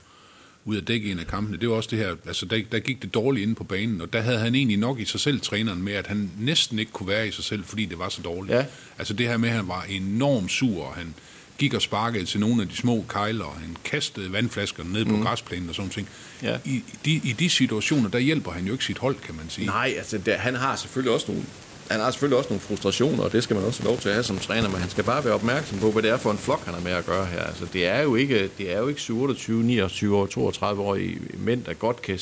ude 0.65 0.79
at 0.79 0.89
dække 0.89 1.11
en 1.11 1.19
af 1.19 1.27
kampene. 1.27 1.57
Det 1.57 1.69
var 1.69 1.75
også 1.75 1.91
det 1.91 1.99
her, 1.99 2.17
altså 2.27 2.47
der, 2.47 2.63
der 2.73 2.79
gik 2.79 3.03
det 3.03 3.15
dårligt 3.15 3.43
inde 3.43 3.55
på 3.55 3.65
banen, 3.65 4.01
og 4.01 4.13
der 4.13 4.21
havde 4.21 4.39
han 4.39 4.55
egentlig 4.55 4.77
nok 4.77 5.01
i 5.01 5.05
sig 5.05 5.21
selv, 5.21 5.41
træneren, 5.41 5.83
med, 5.83 5.93
at 5.93 6.07
han 6.07 6.31
næsten 6.39 6.79
ikke 6.79 6.93
kunne 6.93 7.09
være 7.09 7.29
i 7.29 7.31
sig 7.31 7.45
selv, 7.45 7.65
fordi 7.65 7.85
det 7.85 7.99
var 7.99 8.09
så 8.09 8.23
dårligt. 8.23 8.57
Ja. 8.57 8.65
Altså 8.99 9.15
det 9.15 9.29
her 9.29 9.37
med, 9.37 9.49
at 9.49 9.55
han 9.55 9.69
var 9.69 9.83
enormt 9.83 10.51
sur, 10.51 10.85
og 10.85 10.95
han 10.95 11.15
gik 11.59 11.75
og 11.75 11.83
sparkede 11.83 12.25
til 12.25 12.41
nogle 12.41 12.63
af 12.63 12.69
de 12.69 12.77
små 12.77 13.05
kejler, 13.09 13.45
og 13.45 13.55
han 13.55 13.77
kastede 13.85 14.33
vandflasker 14.33 14.85
ned 14.85 15.05
på 15.05 15.17
mm. 15.17 15.23
græsplænen 15.23 15.69
og 15.69 15.75
sådan 15.75 15.91
ting. 15.91 16.09
Ja. 16.43 16.59
I, 16.65 16.83
de, 17.05 17.21
I 17.25 17.33
de 17.33 17.51
situationer, 17.51 18.09
der 18.09 18.19
hjælper 18.19 18.51
han 18.51 18.67
jo 18.67 18.73
ikke 18.73 18.85
sit 18.85 18.99
hold, 18.99 19.17
kan 19.17 19.35
man 19.35 19.45
sige. 19.49 19.67
Nej, 19.67 19.95
altså 19.97 20.19
der, 20.19 20.37
han 20.37 20.55
har 20.55 20.77
selvfølgelig 20.77 21.15
også 21.15 21.27
nogle 21.29 21.45
han 21.91 22.01
har 22.01 22.11
selvfølgelig 22.11 22.39
også 22.39 22.51
nogle 22.51 22.61
frustrationer, 22.61 23.25
og 23.25 23.33
det 23.33 23.43
skal 23.43 23.57
man 23.57 23.65
også 23.65 23.83
have 23.83 23.91
lov 23.91 23.99
til 23.99 24.09
at 24.09 24.15
have 24.15 24.25
som 24.25 24.39
træner, 24.39 24.69
men 24.69 24.81
han 24.81 24.91
skal 24.91 25.05
bare 25.05 25.25
være 25.25 25.35
opmærksom 25.35 25.79
på, 25.79 25.91
hvad 25.91 26.03
det 26.03 26.11
er 26.11 26.17
for 26.17 26.31
en 26.31 26.39
flok, 26.39 26.65
han 26.65 26.75
er 26.75 26.81
med 26.81 26.93
at 26.93 27.07
gøre 27.07 27.27
her. 27.27 27.41
Altså, 27.41 27.67
det 27.73 27.87
er 27.87 28.01
jo 28.01 28.15
ikke, 28.15 28.51
det 28.59 28.73
er 28.73 28.79
jo 28.79 28.89
ikke 28.89 29.01
27, 29.01 29.63
29 29.63 30.17
år, 30.17 30.27
32 30.27 30.83
årige 30.83 31.21
mænd, 31.35 31.65
der 31.65 31.75
godt, 31.75 32.03
kan, 32.03 32.19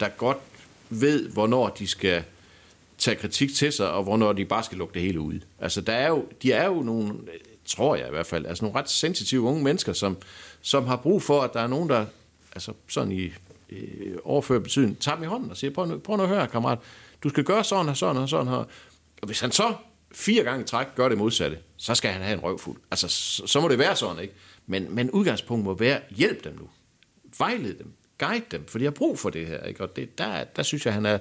der 0.00 0.08
godt 0.08 0.38
ved, 0.90 1.28
hvornår 1.28 1.68
de 1.68 1.86
skal 1.86 2.22
tage 2.98 3.16
kritik 3.16 3.54
til 3.54 3.72
sig, 3.72 3.90
og 3.90 4.02
hvornår 4.02 4.32
de 4.32 4.44
bare 4.44 4.62
skal 4.62 4.78
lukke 4.78 4.94
det 4.94 5.02
hele 5.02 5.20
ud. 5.20 5.40
Altså, 5.60 5.80
der 5.80 5.92
er 5.92 6.08
jo, 6.08 6.24
de 6.42 6.52
er 6.52 6.66
jo 6.66 6.82
nogle, 6.82 7.14
tror 7.66 7.96
jeg 7.96 8.06
i 8.06 8.10
hvert 8.10 8.26
fald, 8.26 8.46
altså 8.46 8.64
nogle 8.64 8.78
ret 8.78 8.90
sensitive 8.90 9.42
unge 9.42 9.64
mennesker, 9.64 9.92
som, 9.92 10.16
som 10.60 10.86
har 10.86 10.96
brug 10.96 11.22
for, 11.22 11.40
at 11.40 11.52
der 11.52 11.60
er 11.60 11.66
nogen, 11.66 11.88
der 11.88 12.06
altså 12.54 12.72
sådan 12.88 13.12
i 13.12 13.32
øh, 13.70 14.16
overført 14.24 14.62
betydning, 14.62 14.98
tager 14.98 15.14
dem 15.14 15.24
i 15.24 15.26
hånden 15.26 15.50
og 15.50 15.56
siger, 15.56 15.70
prøv 15.70 15.86
nu, 15.86 15.98
prøv 15.98 16.16
nu 16.16 16.22
at 16.22 16.28
høre, 16.28 16.46
kammerat, 16.46 16.78
du 17.22 17.28
skal 17.28 17.44
gøre 17.44 17.64
sådan 17.64 17.88
og 17.88 17.96
sådan 17.96 18.22
og 18.22 18.28
sådan 18.28 18.48
her. 18.48 18.64
Og 19.22 19.26
hvis 19.26 19.40
han 19.40 19.52
så 19.52 19.74
fire 20.14 20.44
gange 20.44 20.64
træk 20.64 20.86
gør 20.94 21.08
det 21.08 21.18
modsatte, 21.18 21.58
så 21.76 21.94
skal 21.94 22.10
han 22.10 22.22
have 22.22 22.34
en 22.34 22.40
røvfuld. 22.40 22.80
Altså, 22.90 23.08
så, 23.08 23.46
så 23.46 23.60
må 23.60 23.68
det 23.68 23.78
være 23.78 23.96
sådan, 23.96 24.22
ikke? 24.22 24.34
Men, 24.66 24.94
men 24.94 25.10
udgangspunktet 25.10 25.64
må 25.64 25.74
være, 25.74 26.00
hjælp 26.10 26.44
dem 26.44 26.54
nu. 26.60 26.68
Vejled 27.38 27.74
dem. 27.78 27.92
Guide 28.18 28.44
dem, 28.50 28.66
for 28.66 28.78
de 28.78 28.84
har 28.84 28.90
brug 28.90 29.18
for 29.18 29.30
det 29.30 29.46
her, 29.46 29.62
ikke? 29.62 29.82
Og 29.82 29.96
det, 29.96 30.18
der, 30.18 30.44
der 30.44 30.62
synes 30.62 30.86
jeg, 30.86 30.94
han 30.94 31.06
er... 31.06 31.18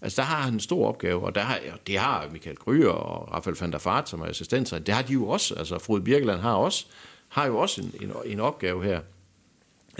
Altså, 0.00 0.22
der 0.22 0.28
har 0.28 0.42
han 0.42 0.54
en 0.54 0.60
stor 0.60 0.88
opgave, 0.88 1.24
og 1.24 1.34
der 1.34 1.40
har, 1.40 1.60
og 1.72 1.86
det 1.86 1.98
har 1.98 2.28
Michael 2.32 2.56
Gryer 2.56 2.88
og 2.88 3.32
Rafael 3.32 3.56
van 3.60 3.72
der 3.72 3.78
Fart, 3.78 4.08
som 4.08 4.20
er 4.20 4.26
assistenter. 4.26 4.78
Det 4.78 4.94
har 4.94 5.02
de 5.02 5.12
jo 5.12 5.28
også. 5.28 5.54
Altså, 5.54 5.78
Frode 5.78 6.02
Birkeland 6.02 6.40
har, 6.40 6.54
også, 6.54 6.86
har 7.28 7.46
jo 7.46 7.58
også 7.58 7.80
en, 7.80 7.94
en, 8.00 8.12
en 8.24 8.40
opgave 8.40 8.84
her. 8.84 9.00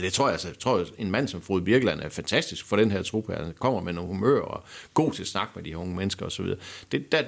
Det 0.02 0.12
tror 0.12 0.26
jeg, 0.26 0.32
altså, 0.32 0.48
jeg 0.48 0.58
tror, 0.58 0.84
en 0.98 1.10
mand 1.10 1.28
som 1.28 1.42
Frode 1.42 1.62
Birkeland 1.62 2.00
er 2.00 2.08
fantastisk 2.08 2.66
for 2.66 2.76
den 2.76 2.90
her 2.90 3.02
trup 3.02 3.28
her. 3.28 3.44
Han 3.44 3.54
kommer 3.58 3.80
med 3.80 3.92
nogle 3.92 4.08
humør 4.08 4.40
og 4.40 4.62
god 4.94 5.12
til 5.12 5.22
at 5.22 5.28
snakke 5.28 5.52
med 5.54 5.64
de 5.64 5.76
unge 5.76 5.96
mennesker 5.96 6.26
osv. 6.26 6.46
Det, 6.92 7.12
der, 7.12 7.22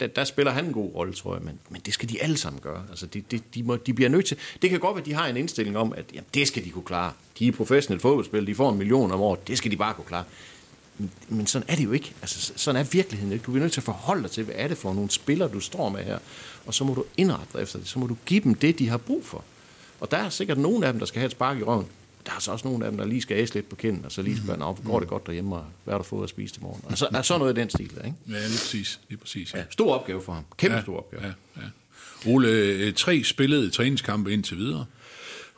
der, 0.00 0.06
der, 0.06 0.24
spiller 0.24 0.52
han 0.52 0.64
en 0.64 0.72
god 0.72 0.94
rolle, 0.94 1.12
tror 1.12 1.34
jeg, 1.34 1.42
men, 1.42 1.58
men 1.70 1.80
det 1.86 1.94
skal 1.94 2.08
de 2.08 2.22
alle 2.22 2.36
sammen 2.36 2.60
gøre. 2.60 2.84
Altså, 2.90 3.06
de, 3.06 3.20
de, 3.20 3.40
de, 3.54 3.62
må, 3.62 3.76
de 3.76 3.94
bliver 3.94 4.10
nødt 4.10 4.26
til... 4.26 4.36
Det 4.62 4.70
kan 4.70 4.80
godt 4.80 4.94
være, 4.94 5.02
at 5.02 5.06
de 5.06 5.14
har 5.14 5.26
en 5.26 5.36
indstilling 5.36 5.78
om, 5.78 5.92
at 5.92 6.04
jamen, 6.12 6.26
det 6.34 6.48
skal 6.48 6.64
de 6.64 6.70
kunne 6.70 6.84
klare. 6.84 7.12
De 7.38 7.48
er 7.48 7.52
professionelle 7.52 8.00
fodboldspillere, 8.00 8.50
de 8.50 8.54
får 8.54 8.70
en 8.72 8.78
million 8.78 9.12
om 9.12 9.20
året, 9.20 9.48
det 9.48 9.58
skal 9.58 9.70
de 9.70 9.76
bare 9.76 9.94
kunne 9.94 10.04
klare. 10.04 10.24
Men, 10.98 11.10
men 11.28 11.46
sådan 11.46 11.68
er 11.68 11.76
det 11.76 11.84
jo 11.84 11.92
ikke. 11.92 12.14
Altså, 12.22 12.52
sådan 12.56 12.80
er 12.80 12.84
virkeligheden 12.84 13.32
ikke. 13.32 13.44
Du 13.44 13.50
bliver 13.50 13.62
nødt 13.62 13.72
til 13.72 13.80
at 13.80 13.84
forholde 13.84 14.22
dig 14.22 14.30
til, 14.30 14.44
hvad 14.44 14.54
er 14.58 14.68
det 14.68 14.78
for 14.78 14.94
nogle 14.94 15.10
spillere, 15.10 15.48
du 15.48 15.60
står 15.60 15.88
med 15.88 16.04
her. 16.04 16.18
Og 16.66 16.74
så 16.74 16.84
må 16.84 16.94
du 16.94 17.04
indrette 17.16 17.46
dig 17.52 17.62
efter 17.62 17.78
det. 17.78 17.88
Så 17.88 17.98
må 17.98 18.06
du 18.06 18.16
give 18.26 18.40
dem 18.40 18.54
det, 18.54 18.78
de 18.78 18.88
har 18.88 18.96
brug 18.96 19.26
for. 19.26 19.44
Og 20.00 20.10
der 20.10 20.16
er 20.16 20.28
sikkert 20.28 20.58
nogen 20.58 20.84
af 20.84 20.92
dem, 20.92 20.98
der 20.98 21.06
skal 21.06 21.18
have 21.18 21.26
et 21.26 21.32
spark 21.32 21.58
i 21.58 21.62
røven. 21.62 21.86
Der 22.26 22.32
er 22.32 22.38
så 22.40 22.52
også 22.52 22.68
nogle 22.68 22.84
af 22.84 22.90
dem, 22.90 22.98
der 22.98 23.06
lige 23.06 23.22
skal 23.22 23.36
æse 23.36 23.54
lidt 23.54 23.68
på 23.68 23.76
kinden, 23.76 24.04
og 24.04 24.12
så 24.12 24.22
lige 24.22 24.36
spørge, 24.36 24.74
mm. 24.78 24.90
går 24.90 25.00
det 25.00 25.08
godt 25.08 25.26
derhjemme, 25.26 25.56
og 25.56 25.64
hvad 25.84 25.94
har 25.94 25.98
du 25.98 26.04
fået 26.04 26.22
at 26.22 26.30
spise 26.30 26.54
til 26.54 26.62
morgen? 26.62 26.80
Og 26.84 26.98
så 26.98 27.08
er 27.14 27.22
sådan 27.22 27.40
noget 27.40 27.58
i 27.58 27.60
den 27.60 27.70
stil, 27.70 27.82
ikke? 27.82 28.14
Ja, 28.28 28.32
lige 28.32 28.58
præcis. 28.58 29.00
Lige 29.08 29.18
præcis 29.18 29.54
ja. 29.54 29.58
Ja, 29.58 29.64
stor 29.70 29.94
opgave 29.94 30.22
for 30.22 30.32
ham. 30.32 30.44
Kæmpe 30.56 30.76
ja, 30.76 30.82
stor 30.82 30.96
opgave. 30.96 31.22
Ja, 31.22 31.32
ja. 31.56 31.66
Ole, 32.26 32.48
øh, 32.48 32.94
tre 32.94 33.24
spillede 33.24 33.70
træningskampe 33.70 34.32
indtil 34.32 34.58
videre. 34.58 34.86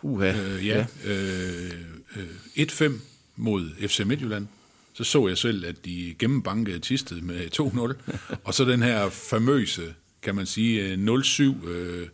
Uha. 0.03 0.33
Øh, 0.33 0.67
ja. 0.67 0.87
ja. 1.05 1.13
Øh, 1.13 1.73
øh, 2.17 2.67
1-5 2.67 2.93
mod 3.37 3.89
FC 3.89 4.01
Midtjylland. 4.07 4.47
Så 4.93 5.05
så 5.05 5.29
jeg 5.29 5.39
selv, 5.39 5.65
at 5.65 5.85
de 5.85 6.15
gennembankede 6.19 6.79
Tisted 6.79 7.21
med 7.21 7.49
2-0. 7.61 8.15
og 8.45 8.55
så 8.55 8.65
den 8.65 8.83
her 8.83 9.09
famøse, 9.09 9.95
kan 10.23 10.35
man 10.35 10.47
sige, 10.47 10.95
0-7 10.95 11.69
øh, 11.69 12.09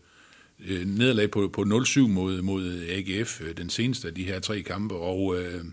øh, 0.69 0.87
nederlag 0.87 1.31
på, 1.31 1.51
på 1.53 1.63
0-7 1.63 2.01
mod, 2.01 2.43
mod 2.43 2.81
AGF, 2.89 3.41
øh, 3.41 3.57
den 3.57 3.71
seneste 3.71 4.09
af 4.09 4.15
de 4.15 4.25
her 4.25 4.41
tre 4.41 4.63
kampe, 4.63 4.95
og 4.95 5.37
øh, 5.41 5.65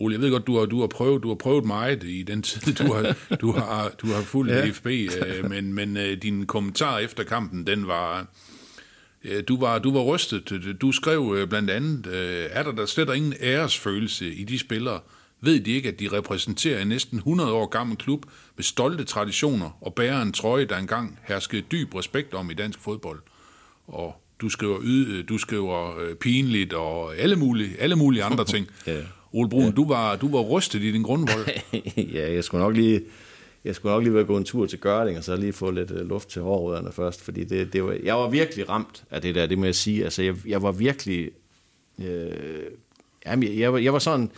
Ole, 0.00 0.14
jeg 0.14 0.22
ved 0.22 0.30
godt, 0.30 0.46
du 0.46 0.58
har, 0.58 0.66
du 0.66 0.80
har, 0.80 0.86
prøvet, 0.86 1.22
du 1.22 1.28
har 1.28 1.34
prøvet 1.34 1.64
meget 1.64 2.04
i 2.04 2.22
den 2.22 2.42
tid, 2.42 2.74
du 2.74 2.92
har, 2.92 3.16
du 3.40 3.52
har, 3.52 3.92
du 4.02 4.06
har 4.06 4.22
fulgt 4.22 4.52
ja. 4.54 4.70
FB, 4.70 4.86
øh, 4.86 5.50
men, 5.50 5.72
men 5.72 5.96
øh, 5.96 6.22
din 6.22 6.46
kommentar 6.46 6.98
efter 6.98 7.24
kampen, 7.24 7.66
den 7.66 7.86
var... 7.86 8.26
Øh, 9.24 9.42
du 9.48 9.60
var, 9.60 9.78
du 9.78 9.92
var 9.92 10.00
rystet. 10.00 10.76
Du 10.80 10.92
skrev 10.92 11.34
øh, 11.38 11.48
blandt 11.48 11.70
andet, 11.70 12.06
øh, 12.06 12.46
er 12.50 12.62
der 12.62 12.72
der 12.72 12.86
slet 12.86 13.16
ingen 13.16 13.34
æresfølelse 13.40 14.34
i 14.34 14.44
de 14.44 14.58
spillere? 14.58 15.00
Ved 15.40 15.60
de 15.60 15.70
ikke, 15.70 15.88
at 15.88 16.00
de 16.00 16.08
repræsenterer 16.12 16.82
en 16.82 16.88
næsten 16.88 17.18
100 17.18 17.52
år 17.52 17.66
gammel 17.66 17.96
klub 17.96 18.26
med 18.56 18.64
stolte 18.64 19.04
traditioner 19.04 19.78
og 19.80 19.94
bærer 19.94 20.22
en 20.22 20.32
trøje, 20.32 20.64
der 20.64 20.76
engang 20.76 21.18
herskede 21.22 21.62
dyb 21.62 21.94
respekt 21.94 22.34
om 22.34 22.50
i 22.50 22.54
dansk 22.54 22.80
fodbold? 22.80 23.20
Og 23.88 24.14
du 24.40 24.48
skriver, 24.48 24.78
yd, 24.82 25.22
du 25.22 25.38
skriver 25.38 26.00
øh, 26.00 26.14
pinligt 26.14 26.72
og 26.72 27.16
alle 27.16 27.36
mulige, 27.36 27.80
alle 27.80 27.96
mulige 27.96 28.24
andre 28.24 28.44
ting. 28.54 28.66
ja. 28.86 29.00
Ole 29.32 29.48
Brun, 29.48 29.64
ja. 29.64 29.70
du, 29.70 29.88
var, 29.88 30.16
du 30.16 30.30
var 30.30 30.40
rystet 30.40 30.82
i 30.82 30.92
din 30.92 31.02
grundvold. 31.02 31.46
ja, 32.14 32.32
jeg 32.32 32.44
skulle 32.44 32.64
nok 32.64 32.76
lige... 32.76 33.02
Jeg 33.64 33.74
skulle 33.74 33.92
nok 33.92 34.02
lige 34.02 34.14
være 34.14 34.24
gå 34.24 34.36
en 34.36 34.44
tur 34.44 34.66
til 34.66 34.78
Gørling, 34.78 35.18
og 35.18 35.24
så 35.24 35.36
lige 35.36 35.52
få 35.52 35.70
lidt 35.70 35.90
uh, 35.90 35.96
luft 35.96 36.28
til 36.28 36.42
hårrødderne 36.42 36.92
først, 36.92 37.24
fordi 37.24 37.44
det, 37.44 37.72
det 37.72 37.84
var, 37.84 37.96
jeg 38.02 38.14
var 38.14 38.28
virkelig 38.28 38.68
ramt 38.68 39.04
af 39.10 39.22
det 39.22 39.34
der, 39.34 39.46
det 39.46 39.58
må 39.58 39.64
jeg 39.64 39.74
sige. 39.74 40.04
Altså, 40.04 40.22
jeg, 40.22 40.34
jeg 40.46 40.62
var 40.62 40.72
virkelig... 40.72 41.30
Øh, 42.00 42.30
jamen, 43.26 43.48
jeg, 43.48 43.58
jeg, 43.58 43.72
var, 43.72 43.78
jeg 43.78 43.92
var 43.92 43.98
sådan... 43.98 44.30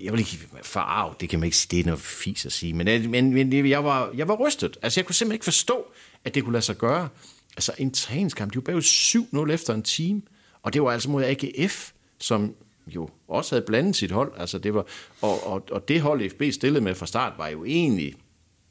Jeg 0.00 0.12
vil 0.12 0.18
ikke 0.18 0.48
forarve, 0.62 1.14
det 1.20 1.28
kan 1.28 1.38
man 1.40 1.44
ikke 1.44 1.56
sige, 1.56 1.76
det 1.76 1.82
er 1.82 1.86
noget 1.86 2.00
fis 2.00 2.46
at 2.46 2.52
sige, 2.52 2.72
men, 2.72 3.10
men, 3.10 3.34
men 3.34 3.68
jeg, 3.68 3.84
var, 3.84 4.10
jeg 4.16 4.28
var 4.28 4.34
rystet. 4.34 4.76
Altså, 4.82 5.00
jeg 5.00 5.06
kunne 5.06 5.14
simpelthen 5.14 5.34
ikke 5.34 5.44
forstå, 5.44 5.86
at 6.24 6.34
det 6.34 6.42
kunne 6.42 6.52
lade 6.52 6.64
sig 6.64 6.78
gøre 6.78 7.08
altså 7.56 7.72
en 7.78 7.90
træningskamp, 7.90 8.52
de 8.52 8.56
var 8.56 8.62
bagud 8.62 8.82
7-0 8.82 9.50
efter 9.50 9.74
en 9.74 9.82
time, 9.82 10.22
og 10.62 10.72
det 10.72 10.82
var 10.82 10.90
altså 10.90 11.10
mod 11.10 11.24
AGF, 11.24 11.92
som 12.18 12.54
jo 12.86 13.08
også 13.28 13.54
havde 13.54 13.66
blandet 13.66 13.96
sit 13.96 14.10
hold, 14.10 14.32
altså 14.36 14.58
det 14.58 14.74
var, 14.74 14.86
og, 15.20 15.46
og, 15.46 15.64
og 15.70 15.88
det 15.88 16.00
hold 16.00 16.30
FB 16.30 16.42
stillede 16.54 16.84
med 16.84 16.94
fra 16.94 17.06
start, 17.06 17.32
var 17.38 17.48
jo 17.48 17.64
egentlig 17.64 18.14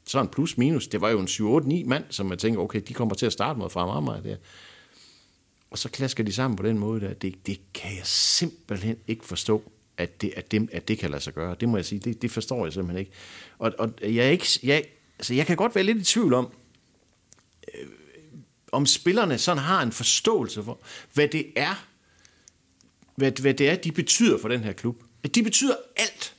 sådan 0.06 0.28
plus 0.28 0.58
minus, 0.58 0.88
det 0.88 1.00
var 1.00 1.10
jo 1.10 1.20
en 1.20 1.26
7-8-9 1.26 1.88
mand, 1.88 2.04
som 2.10 2.26
man 2.26 2.38
tænker, 2.38 2.60
okay, 2.60 2.80
de 2.88 2.94
kommer 2.94 3.14
til 3.14 3.26
at 3.26 3.32
starte 3.32 3.58
mod 3.58 3.70
fra 3.70 4.00
meget 4.00 4.24
der. 4.24 4.36
Og 5.70 5.78
så 5.78 5.88
klasker 5.88 6.24
de 6.24 6.32
sammen 6.32 6.56
på 6.56 6.62
den 6.62 6.78
måde 6.78 7.00
der, 7.00 7.14
det, 7.14 7.46
det 7.46 7.60
kan 7.74 7.96
jeg 7.96 8.06
simpelthen 8.06 8.96
ikke 9.06 9.24
forstå, 9.24 9.72
at 9.96 10.22
det, 10.22 10.32
at, 10.36 10.50
det, 10.50 10.68
at 10.72 10.88
det 10.88 10.98
kan 10.98 11.10
lade 11.10 11.22
sig 11.22 11.34
gøre. 11.34 11.56
Det 11.60 11.68
må 11.68 11.76
jeg 11.76 11.84
sige, 11.84 11.98
det, 11.98 12.22
det 12.22 12.30
forstår 12.30 12.66
jeg 12.66 12.72
simpelthen 12.72 12.98
ikke. 12.98 13.12
Og, 13.58 13.72
og 13.78 13.92
jeg, 14.02 14.26
er 14.26 14.30
ikke, 14.30 14.46
jeg, 14.62 14.84
altså 15.18 15.34
jeg 15.34 15.46
kan 15.46 15.56
godt 15.56 15.74
være 15.74 15.84
lidt 15.84 15.98
i 15.98 16.04
tvivl 16.04 16.34
om, 16.34 16.52
øh, 17.74 17.88
om 18.72 18.86
spillerne 18.86 19.38
sådan 19.38 19.62
har 19.62 19.82
en 19.82 19.92
forståelse 19.92 20.62
for, 20.62 20.80
hvad 21.14 21.28
det 21.28 21.52
er, 21.56 21.86
hvad, 23.16 23.32
hvad 23.40 23.54
det 23.54 23.68
er, 23.68 23.76
de 23.76 23.92
betyder 23.92 24.38
for 24.38 24.48
den 24.48 24.64
her 24.64 24.72
klub. 24.72 25.02
At 25.22 25.34
de 25.34 25.42
betyder 25.42 25.74
alt. 25.96 26.34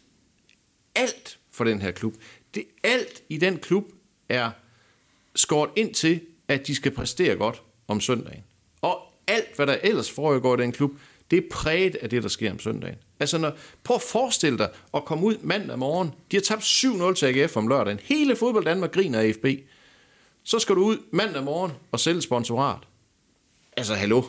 Alt 0.96 1.40
for 1.52 1.64
den 1.64 1.82
her 1.82 1.92
klub. 1.92 2.14
Det 2.56 2.66
alt 2.84 3.24
i 3.30 3.38
den 3.38 3.58
klub 3.58 3.86
er 4.30 4.52
skåret 5.36 5.70
ind 5.76 5.94
til, 5.94 6.22
at 6.48 6.68
de 6.68 6.76
skal 6.76 6.92
præstere 6.92 7.36
godt 7.36 7.62
om 7.88 8.02
søndagen. 8.02 8.44
Og 8.82 9.14
alt, 9.28 9.56
hvad 9.56 9.68
der 9.68 9.78
ellers 9.84 10.12
foregår 10.12 10.58
i 10.58 10.62
den 10.62 10.72
klub, 10.72 10.92
det 11.32 11.38
er 11.38 11.50
præget 11.52 11.96
af 11.96 12.10
det, 12.10 12.24
der 12.24 12.30
sker 12.30 12.52
om 12.52 12.60
søndagen. 12.60 12.98
Altså, 13.20 13.38
når, 13.38 13.58
prøv 13.84 13.96
at 13.96 14.02
forestille 14.02 14.58
dig 14.58 14.70
at 14.94 15.06
komme 15.06 15.26
ud 15.26 15.38
mandag 15.42 15.80
morgen. 15.80 16.12
De 16.32 16.38
har 16.38 16.42
tabt 16.42 16.64
7-0 16.64 17.14
til 17.14 17.26
AGF 17.26 17.58
om 17.58 17.68
lørdagen. 17.68 18.00
Hele 18.04 18.36
fodbold 18.36 18.66
Danmark 18.66 18.92
griner 18.92 19.20
af 19.20 19.24
AFB. 19.24 19.46
Så 20.48 20.60
skal 20.60 20.76
du 20.76 20.84
ud 20.84 20.98
mandag 21.12 21.44
morgen 21.44 21.72
og 21.92 22.00
sælge 22.00 22.22
sponsorat. 22.22 22.80
Altså, 23.78 23.94
hallo. 23.94 24.24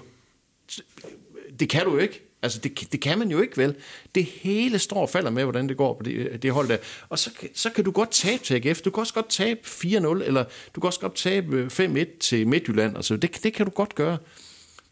Det 1.61 1.69
kan 1.69 1.85
du 1.85 1.99
ikke. 1.99 2.23
Altså, 2.43 2.59
det, 2.59 2.93
det 2.93 3.01
kan 3.01 3.19
man 3.19 3.31
jo 3.31 3.41
ikke, 3.41 3.57
vel? 3.57 3.77
Det 4.15 4.25
hele 4.25 4.79
står 4.79 5.01
og 5.01 5.11
falder 5.11 5.31
med, 5.31 5.43
hvordan 5.43 5.69
det 5.69 5.77
går 5.77 5.95
på 5.95 6.03
det, 6.03 6.43
det 6.43 6.53
hold 6.53 6.69
der. 6.69 6.77
Og 7.09 7.19
så, 7.19 7.31
så 7.55 7.71
kan 7.71 7.85
du 7.85 7.91
godt 7.91 8.11
tabe 8.11 8.45
til 8.45 8.55
AGF. 8.55 8.81
Du 8.81 8.91
kan 8.91 9.01
også 9.01 9.15
godt 9.15 9.29
tabe 9.29 9.61
4-0, 9.65 9.87
eller 10.07 10.45
du 10.75 10.81
kan 10.81 10.87
også 10.87 11.01
godt 11.01 11.15
tabe 11.15 11.57
øh, 11.57 11.67
5-1 11.67 12.19
til 12.19 12.49
Midtjylland. 12.49 12.97
Altså, 12.97 13.17
det, 13.17 13.43
det 13.43 13.55
kan 13.55 13.67
du 13.67 13.73
godt 13.73 13.95
gøre. 13.95 14.19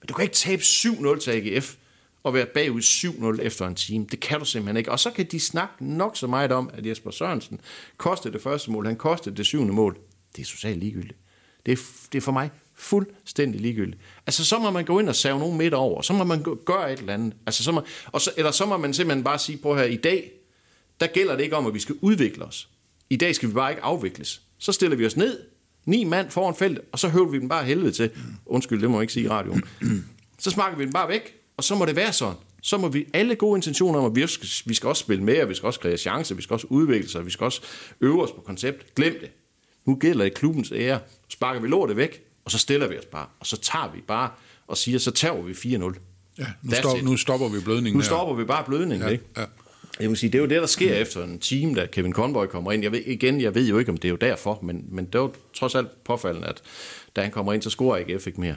Men 0.00 0.06
du 0.08 0.14
kan 0.14 0.22
ikke 0.22 0.34
tabe 0.34 0.62
7-0 0.62 1.18
til 1.18 1.30
AGF 1.30 1.74
og 2.22 2.34
være 2.34 2.46
bagud 2.46 2.82
7-0 2.82 3.42
efter 3.42 3.66
en 3.66 3.74
time. 3.74 4.06
Det 4.10 4.20
kan 4.20 4.38
du 4.38 4.44
simpelthen 4.44 4.76
ikke. 4.76 4.92
Og 4.92 5.00
så 5.00 5.10
kan 5.10 5.26
de 5.30 5.40
snakke 5.40 5.74
nok 5.80 6.16
så 6.16 6.26
meget 6.26 6.52
om, 6.52 6.70
at 6.72 6.86
Jesper 6.86 7.10
Sørensen 7.10 7.60
kostede 7.96 8.32
det 8.34 8.42
første 8.42 8.70
mål, 8.70 8.86
han 8.86 8.96
kostede 8.96 9.36
det 9.36 9.46
syvende 9.46 9.72
mål. 9.72 9.98
Det 10.36 10.42
er 10.42 10.46
socialt 10.46 10.80
ligegyldigt. 10.80 11.18
Det 11.66 11.72
er, 11.72 11.82
det 12.12 12.18
er 12.18 12.22
for 12.22 12.32
mig 12.32 12.50
fuldstændig 12.74 13.60
ligegyldigt. 13.60 14.00
Altså, 14.26 14.44
så 14.44 14.58
må 14.58 14.70
man 14.70 14.84
gå 14.84 14.98
ind 14.98 15.08
og 15.08 15.16
save 15.16 15.38
nogen 15.38 15.58
midt 15.58 15.74
over. 15.74 16.02
Så 16.02 16.12
må 16.12 16.24
man 16.24 16.44
gøre 16.64 16.92
et 16.92 16.98
eller 16.98 17.14
andet. 17.14 17.34
Altså, 17.46 17.64
så 17.64 17.72
må, 17.72 17.82
og 18.06 18.20
så, 18.20 18.30
eller 18.36 18.50
så 18.50 18.66
må 18.66 18.76
man 18.76 18.94
simpelthen 18.94 19.24
bare 19.24 19.38
sige 19.38 19.58
på 19.58 19.76
her, 19.76 19.84
i 19.84 19.96
dag, 19.96 20.30
der 21.00 21.06
gælder 21.06 21.36
det 21.36 21.44
ikke 21.44 21.56
om, 21.56 21.66
at 21.66 21.74
vi 21.74 21.78
skal 21.78 21.94
udvikle 22.00 22.44
os. 22.44 22.68
I 23.10 23.16
dag 23.16 23.34
skal 23.34 23.48
vi 23.48 23.54
bare 23.54 23.70
ikke 23.70 23.82
afvikles. 23.82 24.42
Så 24.58 24.72
stiller 24.72 24.96
vi 24.96 25.06
os 25.06 25.16
ned, 25.16 25.40
ni 25.84 26.04
mand 26.04 26.30
foran 26.30 26.54
feltet, 26.54 26.84
og 26.92 26.98
så 26.98 27.08
høvler 27.08 27.30
vi 27.30 27.38
den 27.38 27.48
bare 27.48 27.64
helvede 27.64 27.92
til. 27.92 28.10
Undskyld, 28.46 28.80
det 28.80 28.90
må 28.90 28.96
jeg 28.96 29.02
ikke 29.02 29.12
sige 29.12 29.24
i 29.24 29.28
radioen. 29.28 29.64
Så 30.38 30.50
smakker 30.50 30.78
vi 30.78 30.84
den 30.84 30.92
bare 30.92 31.08
væk, 31.08 31.34
og 31.56 31.64
så 31.64 31.74
må 31.74 31.84
det 31.84 31.96
være 31.96 32.12
sådan. 32.12 32.36
Så 32.62 32.76
må 32.78 32.88
vi 32.88 33.06
alle 33.14 33.34
gode 33.34 33.58
intentioner 33.58 33.98
om, 33.98 34.04
at 34.04 34.16
vi 34.16 34.26
skal, 34.26 34.48
vi 34.66 34.74
skal 34.74 34.88
også 34.88 35.00
spille 35.00 35.24
mere, 35.24 35.48
vi 35.48 35.54
skal 35.54 35.66
også 35.66 35.80
kreere 35.80 35.96
chancer, 35.96 36.34
vi 36.34 36.42
skal 36.42 36.54
også 36.54 36.66
udvikle 36.70 37.08
sig, 37.08 37.26
vi 37.26 37.30
skal 37.30 37.44
også 37.44 37.62
øve 38.00 38.22
os 38.22 38.30
på 38.30 38.40
koncept. 38.40 38.94
Glem 38.94 39.18
det. 39.20 39.30
Nu 39.86 39.94
gælder 39.96 40.24
det 40.24 40.34
klubbens 40.34 40.72
ære. 40.74 41.00
Sparker 41.28 41.60
vi 41.60 41.68
lortet 41.68 41.96
væk, 41.96 42.22
og 42.44 42.50
så 42.50 42.58
stiller 42.58 42.86
vi 42.86 42.98
os 42.98 43.04
bare. 43.04 43.26
Og 43.40 43.46
så 43.46 43.56
tager 43.56 43.92
vi 43.94 44.00
bare 44.08 44.30
og 44.66 44.76
siger, 44.76 44.98
så 44.98 45.10
tager 45.10 45.42
vi 45.42 45.52
4-0. 45.52 45.98
Ja, 46.38 46.46
nu, 46.62 46.72
stop, 46.74 47.02
nu 47.02 47.16
stopper 47.16 47.48
vi 47.48 47.60
blødningen 47.60 47.92
Nu 47.92 48.00
her. 48.00 48.04
stopper 48.06 48.34
vi 48.34 48.44
bare 48.44 48.64
blødningen, 48.64 49.06
Ja, 49.06 49.12
ikke? 49.12 49.24
ja. 49.36 49.44
Jeg 50.00 50.08
vil 50.08 50.16
sige, 50.16 50.30
det 50.32 50.38
er 50.38 50.42
jo 50.42 50.48
det, 50.48 50.60
der 50.60 50.66
sker 50.66 50.94
efter 50.94 51.24
en 51.24 51.38
time, 51.38 51.74
da 51.74 51.86
Kevin 51.86 52.12
Conboy 52.12 52.46
kommer 52.46 52.72
ind. 52.72 52.82
Jeg 52.82 52.92
ved, 52.92 53.00
igen, 53.06 53.40
jeg 53.40 53.54
ved 53.54 53.68
jo 53.68 53.78
ikke, 53.78 53.90
om 53.90 53.96
det 53.96 54.08
er 54.08 54.10
jo 54.10 54.16
derfor, 54.16 54.58
men, 54.62 54.84
men 54.88 55.06
det 55.06 55.14
er 55.14 55.18
jo 55.18 55.32
trods 55.54 55.74
alt 55.74 56.04
påfaldende, 56.04 56.48
at 56.48 56.62
da 57.16 57.22
han 57.22 57.30
kommer 57.30 57.52
ind, 57.52 57.62
så 57.62 57.70
scorer 57.70 57.98
AGF 58.08 58.26
ikke 58.26 58.40
mere. 58.40 58.56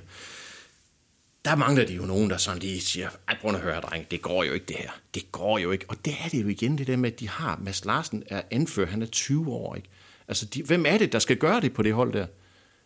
Der 1.45 1.55
mangler 1.55 1.85
de 1.85 1.93
jo 1.93 2.05
nogen, 2.05 2.29
der 2.29 2.37
sådan 2.37 2.61
lige 2.61 2.81
siger, 2.81 3.09
ej, 3.27 3.37
prøv 3.41 3.55
at 3.55 3.59
høre, 3.61 3.81
dreng, 3.81 4.11
det 4.11 4.21
går 4.21 4.43
jo 4.43 4.53
ikke 4.53 4.65
det 4.65 4.75
her. 4.75 4.89
Det 5.13 5.31
går 5.31 5.57
jo 5.57 5.71
ikke. 5.71 5.85
Og 5.87 5.95
det 6.05 6.13
er 6.25 6.29
det 6.29 6.43
jo 6.43 6.47
igen, 6.47 6.77
det 6.77 6.87
der 6.87 6.97
med, 6.97 7.11
at 7.11 7.19
de 7.19 7.29
har, 7.29 7.59
Mads 7.63 7.85
Larsen 7.85 8.23
er 8.27 8.41
anfører, 8.51 8.87
han 8.87 9.01
er 9.01 9.05
20 9.05 9.47
år, 9.53 9.75
ikke? 9.75 9.87
Altså, 10.29 10.45
de, 10.45 10.63
hvem 10.63 10.85
er 10.87 10.97
det, 10.97 11.11
der 11.11 11.19
skal 11.19 11.37
gøre 11.37 11.61
det 11.61 11.73
på 11.73 11.83
det 11.83 11.93
hold 11.93 12.13
der? 12.13 12.25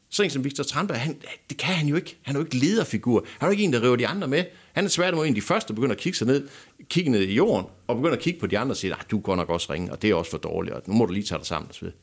Sådan 0.10 0.32
som 0.32 0.44
Victor 0.44 0.64
Tranberg, 0.64 1.00
han, 1.00 1.22
det 1.50 1.58
kan 1.58 1.76
han 1.76 1.88
jo 1.88 1.96
ikke. 1.96 2.18
Han 2.22 2.36
er 2.36 2.40
jo 2.40 2.46
ikke 2.46 2.58
lederfigur. 2.58 3.26
Han 3.40 3.46
er 3.46 3.48
jo 3.48 3.52
ikke 3.52 3.64
en, 3.64 3.74
der 3.74 3.84
river 3.84 3.96
de 3.96 4.08
andre 4.08 4.28
med. 4.28 4.46
Han 4.74 4.86
er 4.86 4.90
svært 4.90 5.14
en 5.14 5.20
af 5.20 5.36
de 5.36 5.42
første, 5.42 5.68
der 5.68 5.74
begynder 5.74 5.96
at 5.96 6.02
kigge 6.02 6.18
sig 6.18 6.28
ned, 6.28 6.48
kigge 6.90 7.12
ned 7.12 7.22
i 7.22 7.34
jorden, 7.34 7.68
og 7.88 7.96
begynder 7.96 8.16
at 8.16 8.22
kigge 8.22 8.40
på 8.40 8.48
de 8.48 8.60
andre 8.60 8.74
og 8.74 8.78
sige, 8.78 8.94
at 8.94 9.06
du 9.12 9.20
går 9.20 9.36
nok 9.36 9.50
også 9.50 9.74
ringe, 9.74 9.92
og 9.92 10.02
det 10.02 10.10
er 10.10 10.16
også 10.16 10.32
for 10.32 10.38
dårligt, 10.38 10.76
og 10.76 10.82
nu 10.88 10.94
må 10.94 11.06
du 11.06 11.14
lige 11.14 11.24
tage 11.24 11.40
dig 11.40 11.48
sammen. 11.48 11.70
Og 11.70 11.76
så 11.76 11.82
videre. 11.82 11.98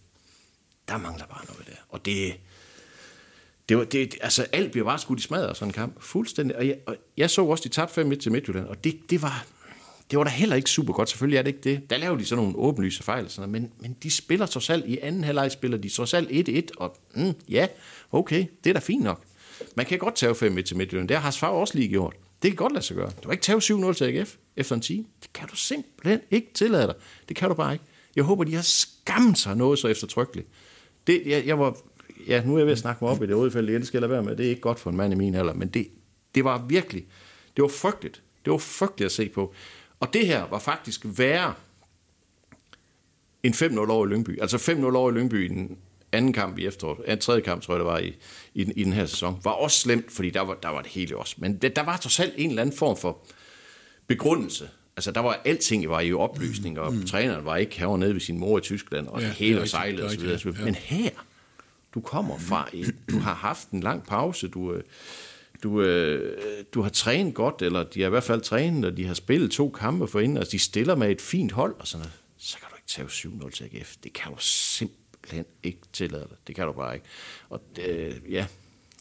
Der 0.89 0.99
mangler 0.99 1.27
bare 1.27 1.45
noget 1.47 1.67
der. 1.67 1.77
Og 1.89 2.05
det, 2.05 2.35
det, 3.69 3.77
var, 3.77 3.85
det, 3.85 4.15
altså 4.21 4.47
alt 4.53 4.73
bliver 4.73 4.85
bare 4.85 4.99
skudt 4.99 5.19
i 5.19 5.23
smadret 5.23 5.57
sådan 5.57 5.69
en 5.69 5.73
kamp. 5.73 6.03
Fuldstændig. 6.03 6.57
Og 6.57 6.67
jeg, 6.67 6.79
og 6.87 6.97
jeg 7.17 7.31
så 7.31 7.45
også, 7.45 7.65
de 7.65 7.69
tabte 7.69 8.01
5-1 8.01 8.15
til 8.15 8.33
Midtjylland, 8.33 8.67
og 8.67 8.85
det, 8.85 9.11
det 9.11 9.23
var... 9.23 9.47
Det 10.11 10.19
var 10.19 10.25
da 10.25 10.31
heller 10.31 10.57
ikke 10.57 10.71
super 10.71 10.93
godt. 10.93 11.09
Selvfølgelig 11.09 11.39
er 11.39 11.43
det 11.43 11.49
ikke 11.49 11.61
det. 11.71 11.91
Der 11.91 11.97
laver 11.97 12.17
de 12.17 12.25
sådan 12.25 12.45
nogle 12.45 12.59
åbenlyse 12.59 13.03
fejl. 13.03 13.31
Sådan 13.31 13.51
noget. 13.51 13.63
Men, 13.63 13.73
men 13.81 13.97
de 14.03 14.11
spiller 14.11 14.47
trods 14.47 14.71
alt 14.71 14.87
i 14.87 14.99
anden 14.99 15.25
halvleg 15.25 15.53
spiller 15.53 15.79
de 15.79 15.89
trods 15.89 16.15
alt 16.15 16.49
1-1. 16.49 16.63
Og 16.77 16.97
mm, 17.15 17.35
ja, 17.49 17.67
okay, 18.13 18.47
det 18.65 18.71
er 18.71 18.75
da 18.75 18.81
fint 18.81 19.05
nok. 19.05 19.25
Man 19.77 19.87
kan 19.87 19.99
godt 19.99 20.15
tage 20.15 20.33
5-1 20.33 20.63
til 20.63 20.77
Midtjylland. 20.77 21.09
Det 21.09 21.17
har 21.17 21.23
Haas 21.23 21.43
også 21.43 21.79
lige 21.79 21.89
gjort. 21.89 22.17
Det 22.43 22.51
kan 22.51 22.57
godt 22.57 22.73
lade 22.73 22.85
sig 22.85 22.97
gøre. 22.97 23.11
Du 23.11 23.23
kan 23.23 23.33
ikke 23.33 23.43
tage 23.43 23.59
7-0 23.59 23.93
til 23.93 24.05
AGF 24.05 24.35
efter 24.57 24.75
en 24.75 24.81
time. 24.81 25.05
Det 25.23 25.33
kan 25.33 25.49
du 25.49 25.57
simpelthen 25.57 26.21
ikke 26.31 26.51
tillade 26.55 26.87
dig. 26.87 26.95
Det 27.29 27.37
kan 27.37 27.49
du 27.49 27.55
bare 27.55 27.73
ikke. 27.73 27.85
Jeg 28.17 28.25
håber, 28.25 28.45
de 28.45 28.55
har 28.55 28.63
skammet 28.63 29.39
sig 29.39 29.57
noget 29.57 29.79
så 29.79 29.89
eftertrykkeligt. 29.89 30.49
Det, 31.07 31.23
jeg, 31.27 31.47
jeg 31.47 31.59
var, 31.59 31.77
ja, 32.29 32.43
nu 32.45 32.55
er 32.55 32.59
jeg 32.59 32.67
ved 32.67 32.73
at 32.73 32.79
snakke 32.79 33.05
mig 33.05 33.13
op 33.13 33.23
i 33.23 33.27
det 33.27 33.37
røde 33.37 33.51
felt 33.51 33.69
igen, 33.69 33.81
det 33.81 33.87
skal 33.87 33.99
jeg 33.99 34.09
lade 34.09 34.13
være 34.13 34.23
med. 34.23 34.37
Det 34.37 34.47
er 34.47 34.51
ikke 34.51 34.61
godt 34.61 34.81
for 34.81 34.91
en 34.91 34.97
mand 34.97 35.13
i 35.13 35.17
min 35.17 35.35
alder, 35.35 35.55
men 35.55 35.69
det, 35.69 35.89
det 36.35 36.45
var 36.45 36.67
virkelig, 36.69 37.07
det 37.57 37.63
var 37.63 37.69
frygteligt. 37.69 38.23
Det 38.45 38.51
var 38.51 38.59
frygteligt 38.59 39.07
at 39.07 39.13
se 39.13 39.29
på. 39.29 39.55
Og 40.01 40.13
det 40.13 40.27
her 40.27 40.43
var 40.43 40.59
faktisk 40.59 41.01
værre 41.05 41.55
end 43.43 43.55
5-0 43.55 43.91
over 43.91 44.07
i 44.07 44.09
Lyngby. 44.09 44.41
Altså 44.41 44.57
5-0 44.57 44.85
over 44.97 45.11
i 45.11 45.15
Lyngby 45.15 45.45
i 45.45 45.49
den 45.49 45.79
anden 46.13 46.33
kamp 46.33 46.59
i 46.59 46.67
efteråret, 46.67 47.13
en 47.13 47.19
tredje 47.19 47.41
kamp, 47.41 47.63
tror 47.63 47.75
jeg, 47.75 47.79
det 47.79 47.87
var 47.87 47.99
i, 47.99 48.17
i, 48.55 48.65
den, 48.65 48.73
i 48.77 48.85
den 48.85 48.93
her 48.93 49.07
sæson, 49.07 49.41
var 49.45 49.51
også 49.51 49.79
slemt, 49.79 50.13
fordi 50.13 50.31
der 50.31 50.41
var, 50.41 50.55
der 50.55 50.69
var 50.69 50.83
det 50.83 50.91
hele 50.91 51.17
også. 51.17 51.35
Men 51.39 51.57
det, 51.57 51.77
der 51.77 51.83
var 51.83 51.97
trods 51.97 52.21
alt 52.21 52.35
en 52.37 52.51
eller 52.51 52.63
anden 52.63 52.77
form 52.77 52.97
for 52.97 53.19
begrundelse. 54.07 54.69
Altså, 54.97 55.11
der 55.11 55.21
var 55.21 55.41
alting 55.45 55.89
var 55.89 56.01
i 56.01 56.13
opløsning, 56.13 56.79
og 56.79 56.95
mm. 56.95 57.07
træneren 57.07 57.45
var 57.45 57.57
ikke 57.57 57.79
herovre 57.79 57.99
nede 57.99 58.15
ved 58.15 58.21
sin 58.21 58.39
mor 58.39 58.59
i 58.59 58.61
Tyskland, 58.61 59.07
og 59.07 59.21
Ja, 59.21 59.27
det 59.27 59.35
hele 59.35 59.55
rigtigt, 59.57 59.71
sejlet 59.71 59.99
det 59.99 60.05
og 60.05 60.11
så 60.11 60.17
videre. 60.21 60.35
rigtigt, 60.35 60.59
ja. 60.59 60.65
Men 60.65 60.75
her, 60.75 61.11
du 61.95 62.01
kommer 62.01 62.39
fra, 62.39 62.69
et, 62.73 62.95
du 63.11 63.19
har 63.19 63.35
haft 63.35 63.71
en 63.71 63.81
lang 63.81 64.07
pause, 64.07 64.49
du, 64.49 64.73
øh, 64.73 64.83
du, 65.63 65.83
øh, 65.83 66.37
du 66.75 66.83
har 66.83 66.89
trænet 66.89 67.35
godt, 67.35 67.63
eller 67.63 67.83
de 67.83 68.01
har 68.01 68.07
i 68.07 68.11
hvert 68.11 68.25
fald 68.25 68.41
trænet, 68.41 68.85
og 68.85 68.97
de 68.97 69.07
har 69.07 69.15
spillet 69.15 69.51
to 69.51 69.71
kampe 69.71 70.09
for 70.09 70.21
inden, 70.21 70.37
altså 70.37 70.53
de 70.53 70.59
stiller 70.59 70.95
med 70.95 71.11
et 71.11 71.21
fint 71.21 71.53
hold, 71.53 71.75
og 71.79 71.87
sådan 71.87 72.01
noget. 72.01 72.13
Så 72.39 72.59
kan 72.59 72.69
du 72.71 72.77
ikke 72.77 72.89
tage 72.89 73.09
7-0 73.09 73.51
til 73.51 73.65
AGF. 73.65 73.97
Det 74.05 74.13
kan 74.13 74.33
du 74.33 74.39
simpelthen 74.41 75.45
ikke 75.63 75.81
tillade 75.93 76.27
dig. 76.29 76.37
Det 76.47 76.55
kan 76.55 76.67
du 76.67 76.73
bare 76.73 76.95
ikke. 76.95 77.07
Og 77.49 77.61
øh, 77.89 78.15
ja, 78.31 78.47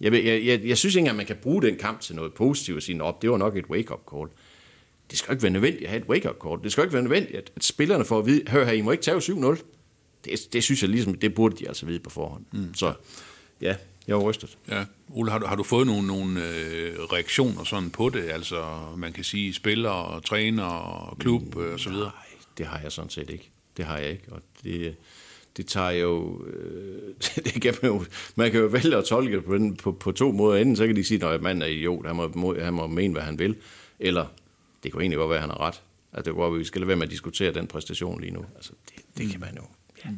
jeg, 0.01 0.13
jeg, 0.13 0.45
jeg, 0.45 0.61
jeg 0.65 0.77
synes 0.77 0.95
ikke 0.95 0.99
engang, 0.99 1.17
man 1.17 1.25
kan 1.25 1.35
bruge 1.35 1.61
den 1.61 1.75
kamp 1.75 2.01
til 2.01 2.15
noget 2.15 2.33
positivt 2.33 2.77
og 2.77 2.83
sige, 2.83 3.03
op, 3.03 3.21
det 3.21 3.31
var 3.31 3.37
nok 3.37 3.55
et 3.57 3.65
wake-up 3.65 4.01
call. 4.13 4.27
Det 5.09 5.17
skal 5.17 5.31
jo 5.31 5.33
ikke 5.33 5.43
være 5.43 5.51
nødvendigt 5.51 5.83
at 5.83 5.89
have 5.89 6.01
et 6.01 6.07
wake-up 6.09 6.35
call. 6.43 6.63
Det 6.63 6.71
skal 6.71 6.81
jo 6.81 6.85
ikke 6.85 6.93
være 6.93 7.03
nødvendigt, 7.03 7.37
at, 7.37 7.51
at 7.55 7.63
spillerne 7.63 8.05
får 8.05 8.19
at 8.19 8.25
vide, 8.25 8.49
hør 8.49 8.65
her, 8.65 8.71
I 8.71 8.81
må 8.81 8.91
ikke 8.91 9.03
tage 9.03 9.17
7-0. 9.17 9.63
Det, 10.25 10.53
det 10.53 10.63
synes 10.63 10.81
jeg 10.81 10.89
ligesom, 10.89 11.13
det 11.13 11.33
burde 11.33 11.55
de 11.55 11.67
altså 11.67 11.85
vide 11.85 11.99
på 11.99 12.09
forhånd. 12.09 12.45
Mm. 12.51 12.73
Så 12.73 12.93
ja, 13.61 13.75
jeg 14.09 14.17
var 14.17 14.23
rystet. 14.23 14.57
Ja. 14.69 14.85
Ole, 15.09 15.31
har 15.31 15.39
du, 15.39 15.45
har 15.45 15.55
du 15.55 15.63
fået 15.63 15.87
nogle, 15.87 16.07
nogle 16.07 16.47
øh, 16.47 16.99
reaktioner 16.99 17.63
sådan 17.63 17.89
på 17.89 18.09
det? 18.09 18.29
Altså, 18.29 18.79
man 18.97 19.13
kan 19.13 19.23
sige 19.23 19.53
spillere, 19.53 20.21
træner, 20.21 20.63
og 20.63 21.17
klub 21.17 21.57
øh, 21.57 21.73
og 21.73 21.79
så 21.79 21.89
videre. 21.89 22.05
Nej, 22.05 22.37
det 22.57 22.65
har 22.65 22.79
jeg 22.79 22.91
sådan 22.91 23.09
set 23.09 23.29
ikke. 23.29 23.51
Det 23.77 23.85
har 23.85 23.97
jeg 23.97 24.09
ikke, 24.09 24.23
og 24.31 24.41
det, 24.63 24.95
det 25.57 25.67
tager 25.67 25.89
jo... 25.91 26.45
Øh, 26.45 27.13
det 27.53 27.61
kan 27.61 27.73
man, 27.81 27.91
jo 27.91 28.05
man 28.35 28.51
kan 28.51 28.59
jo 28.59 28.65
vælge 28.65 28.97
at 28.97 29.05
tolke 29.05 29.35
det 29.35 29.45
på, 29.45 29.55
den, 29.55 29.75
på, 29.75 29.91
på 29.91 30.11
to 30.11 30.31
måder. 30.31 30.61
Enten 30.61 30.75
så 30.75 30.87
kan 30.87 30.95
de 30.95 31.03
sige, 31.03 31.25
at 31.25 31.41
manden 31.41 31.61
er 31.61 31.67
idiot, 31.67 32.07
han 32.07 32.15
må, 32.15 32.31
må, 32.35 32.59
han 32.59 32.73
må 32.73 32.87
mene, 32.87 33.13
hvad 33.13 33.23
han 33.23 33.39
vil. 33.39 33.55
Eller 33.99 34.25
det 34.83 34.91
kan 34.91 35.01
egentlig 35.01 35.17
godt 35.17 35.29
være, 35.29 35.37
at 35.37 35.43
han 35.43 35.49
har 35.49 35.61
ret. 35.61 35.81
At 36.13 36.25
det 36.25 36.33
går, 36.33 36.47
at 36.47 36.59
vi 36.59 36.63
skal 36.63 36.81
lade 36.81 36.87
være 36.87 36.97
med 36.97 37.05
at 37.05 37.11
diskutere 37.11 37.53
den 37.53 37.67
præstation 37.67 38.21
lige 38.21 38.33
nu. 38.33 38.45
Altså, 38.55 38.71
det, 38.89 39.03
det 39.17 39.31
kan 39.31 39.39
man 39.39 39.55
jo. 39.55 39.63
Ja. 40.05 40.09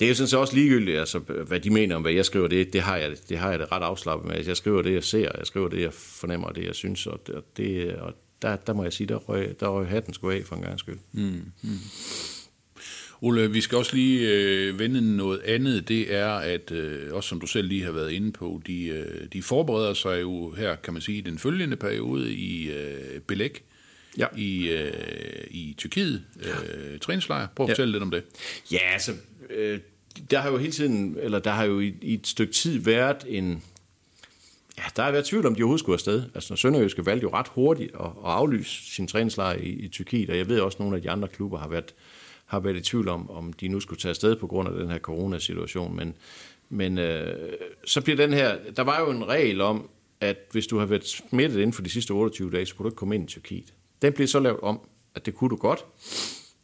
Det 0.00 0.06
er 0.06 0.08
jo 0.08 0.14
sådan 0.14 0.28
set 0.28 0.38
også 0.38 0.54
ligegyldigt, 0.54 0.98
altså, 0.98 1.18
hvad 1.18 1.60
de 1.60 1.70
mener 1.70 1.96
om, 1.96 2.02
hvad 2.02 2.12
jeg 2.12 2.24
skriver, 2.24 2.48
det, 2.48 2.72
det, 2.72 2.80
har 2.80 2.96
jeg, 2.96 3.16
det 3.28 3.38
har 3.38 3.50
jeg 3.50 3.58
det 3.58 3.72
ret 3.72 3.82
afslappet 3.82 4.28
med. 4.28 4.44
Jeg 4.46 4.56
skriver 4.56 4.82
det, 4.82 4.94
jeg 4.94 5.04
ser, 5.04 5.18
jeg 5.38 5.46
skriver 5.46 5.68
det, 5.68 5.80
jeg 5.80 5.92
fornemmer, 5.92 6.48
det, 6.50 6.64
jeg 6.64 6.74
synes, 6.74 7.06
og, 7.06 7.26
det, 7.26 7.34
og, 7.34 7.44
det, 7.56 7.94
og 7.94 8.14
der, 8.42 8.56
der 8.56 8.72
må 8.72 8.82
jeg 8.82 8.92
sige, 8.92 9.06
der 9.06 9.16
røg, 9.16 9.54
der 9.60 9.68
røg 9.68 9.86
hatten 9.86 10.14
sgu 10.14 10.30
af 10.30 10.42
for 10.44 10.56
en 10.56 10.62
gang 10.62 10.78
skyld. 10.78 10.98
Mm. 11.12 11.42
Ole, 13.22 13.50
vi 13.50 13.60
skal 13.60 13.78
også 13.78 13.96
lige 13.96 14.28
øh, 14.34 14.78
vende 14.78 15.16
noget 15.16 15.40
andet. 15.40 15.88
Det 15.88 16.14
er, 16.14 16.28
at 16.30 16.70
øh, 16.72 17.14
også 17.14 17.28
som 17.28 17.40
du 17.40 17.46
selv 17.46 17.68
lige 17.68 17.84
har 17.84 17.92
været 17.92 18.10
inde 18.12 18.32
på, 18.32 18.62
de, 18.66 18.86
øh, 18.86 19.26
de 19.32 19.42
forbereder 19.42 19.94
sig 19.94 20.20
jo 20.20 20.50
her, 20.50 20.76
kan 20.76 20.92
man 20.92 21.02
sige, 21.02 21.18
i 21.18 21.20
den 21.20 21.38
følgende 21.38 21.76
periode 21.76 22.32
i 22.32 22.70
øh, 22.70 23.20
Belæk 23.20 23.64
Ja. 24.18 24.26
i, 24.36 24.68
øh, 24.70 24.92
i 25.50 25.74
Tyrkiet. 25.78 26.22
Øh, 26.42 26.98
træningslejr. 26.98 27.46
Prøv 27.56 27.64
at 27.64 27.68
Ja. 27.68 27.72
fortælle 27.72 27.92
lidt 27.92 28.02
om 28.02 28.10
det. 28.10 28.22
Ja, 28.72 28.78
altså, 28.92 29.12
øh, 29.50 29.78
der 30.30 30.38
har 30.38 30.50
jo 30.50 30.56
hele 30.56 30.72
tiden, 30.72 31.16
eller 31.20 31.38
der 31.38 31.50
har 31.50 31.64
jo 31.64 31.80
i, 31.80 31.94
i 32.02 32.14
et 32.14 32.26
stykke 32.26 32.52
tid 32.52 32.78
været 32.78 33.24
en, 33.28 33.62
ja, 34.78 34.82
der 34.96 35.02
har 35.02 35.10
været 35.10 35.24
tvivl 35.24 35.46
om, 35.46 35.54
de 35.54 35.62
overhovedet 35.62 35.80
skulle 35.80 35.94
afsted. 35.94 36.24
Altså, 36.34 36.56
Sønderjyske 36.56 37.06
valgte 37.06 37.22
jo 37.22 37.30
ret 37.32 37.48
hurtigt 37.48 37.94
at, 37.94 38.06
at 38.06 38.12
aflyse 38.30 38.94
sin 38.94 39.06
træningslejr 39.06 39.56
i, 39.56 39.68
i 39.68 39.88
Tyrkiet, 39.88 40.30
og 40.30 40.36
jeg 40.36 40.48
ved 40.48 40.60
også, 40.60 40.76
at 40.76 40.80
nogle 40.80 40.96
af 40.96 41.02
de 41.02 41.10
andre 41.10 41.28
klubber 41.28 41.58
har 41.58 41.68
været, 41.68 41.94
har 42.46 42.60
været 42.60 42.76
i 42.76 42.80
tvivl 42.80 43.08
om, 43.08 43.30
om 43.30 43.52
de 43.52 43.68
nu 43.68 43.80
skulle 43.80 44.00
tage 44.00 44.10
afsted 44.10 44.36
på 44.36 44.46
grund 44.46 44.68
af 44.68 44.74
den 44.74 44.90
her 44.90 44.98
coronasituation, 44.98 45.96
men, 45.96 46.14
men 46.68 46.98
øh, 46.98 47.52
så 47.84 48.00
bliver 48.00 48.16
den 48.16 48.32
her, 48.32 48.56
der 48.76 48.82
var 48.82 49.00
jo 49.00 49.10
en 49.10 49.28
regel 49.28 49.60
om, 49.60 49.88
at 50.20 50.36
hvis 50.52 50.66
du 50.66 50.78
har 50.78 50.86
været 50.86 51.06
smittet 51.06 51.56
inden 51.56 51.72
for 51.72 51.82
de 51.82 51.90
sidste 51.90 52.10
28 52.10 52.50
dage, 52.50 52.66
så 52.66 52.74
kunne 52.74 52.84
du 52.84 52.88
ikke 52.88 52.96
komme 52.96 53.14
ind 53.14 53.24
i 53.24 53.26
Tyrkiet. 53.26 53.74
Den 54.02 54.12
blev 54.12 54.26
så 54.26 54.40
lavet 54.40 54.60
om, 54.60 54.80
at 55.14 55.26
det 55.26 55.34
kunne 55.34 55.50
du 55.50 55.56
godt, 55.56 55.84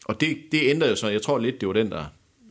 og 0.04 0.20
det, 0.20 0.38
det 0.52 0.60
ændrede 0.62 0.90
jo 0.90 0.96
så, 0.96 1.08
jeg 1.08 1.22
tror 1.22 1.38
lidt, 1.38 1.60
det 1.60 1.66
var 1.66 1.72
den, 1.72 1.90
der 1.90 2.04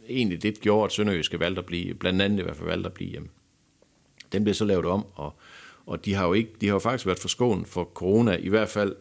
egentlig 0.09 0.43
det 0.43 0.61
gjorde, 0.61 0.85
at 0.85 0.91
Sønderjyske 0.91 1.39
valgte 1.39 1.59
at 1.59 1.65
blive, 1.65 1.93
blandt 1.93 2.21
andet 2.21 2.39
i 2.39 2.43
hvert 2.43 2.55
fald 2.55 2.67
valgte 2.67 2.87
at 2.87 2.93
blive 2.93 3.09
hjemme. 3.09 3.27
Den 4.31 4.43
blev 4.43 4.53
så 4.53 4.65
lavet 4.65 4.85
om, 4.85 5.05
og, 5.15 5.33
og 5.85 6.05
de 6.05 6.13
har 6.13 6.27
jo 6.27 6.33
ikke, 6.33 6.51
de 6.61 6.65
har 6.65 6.73
jo 6.73 6.79
faktisk 6.79 7.05
været 7.05 7.19
forskånet 7.19 7.67
for 7.67 7.91
corona, 7.93 8.35
i 8.35 8.49
hvert 8.49 8.69
fald 8.69 8.95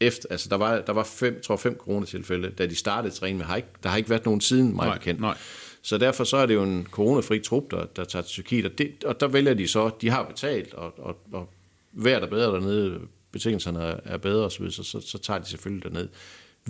efter, 0.00 0.28
altså 0.30 0.48
der 0.48 0.56
var, 0.56 0.80
der 0.80 0.92
var 0.92 1.04
fem, 1.04 1.40
tror 1.40 1.56
fem 1.56 1.76
coronatilfælde, 1.76 2.50
da 2.50 2.66
de 2.66 2.74
startede 2.74 3.14
træning, 3.14 3.38
men 3.38 3.46
har 3.46 3.56
ikke, 3.56 3.68
der 3.82 3.88
har 3.88 3.96
ikke 3.96 4.10
været 4.10 4.24
nogen 4.24 4.40
siden, 4.40 4.76
mig 4.76 4.86
Nej, 4.86 4.98
bekendt. 4.98 5.20
nej. 5.20 5.36
Så 5.82 5.98
derfor 5.98 6.24
så 6.24 6.36
er 6.36 6.46
det 6.46 6.54
jo 6.54 6.62
en 6.62 6.86
coronafri 6.90 7.38
trup, 7.38 7.70
der, 7.70 7.84
der 7.84 8.04
tager 8.04 8.22
til 8.22 8.32
Tyrkiet, 8.32 8.66
og, 8.66 8.78
det, 8.78 9.04
og 9.04 9.20
der 9.20 9.28
vælger 9.28 9.54
de 9.54 9.68
så, 9.68 9.90
de 10.00 10.10
har 10.10 10.24
betalt, 10.24 10.74
og, 10.74 10.94
og, 10.98 11.16
og 11.32 11.48
vejret 11.92 12.22
er 12.22 12.26
bedre 12.26 12.54
dernede, 12.54 13.00
betingelserne 13.32 13.80
er, 13.80 14.00
er 14.04 14.16
bedre 14.16 14.44
osv., 14.44 14.70
så, 14.70 14.82
så, 14.82 15.00
så 15.00 15.18
tager 15.18 15.38
de 15.38 15.48
selvfølgelig 15.48 15.84
derned. 15.84 16.08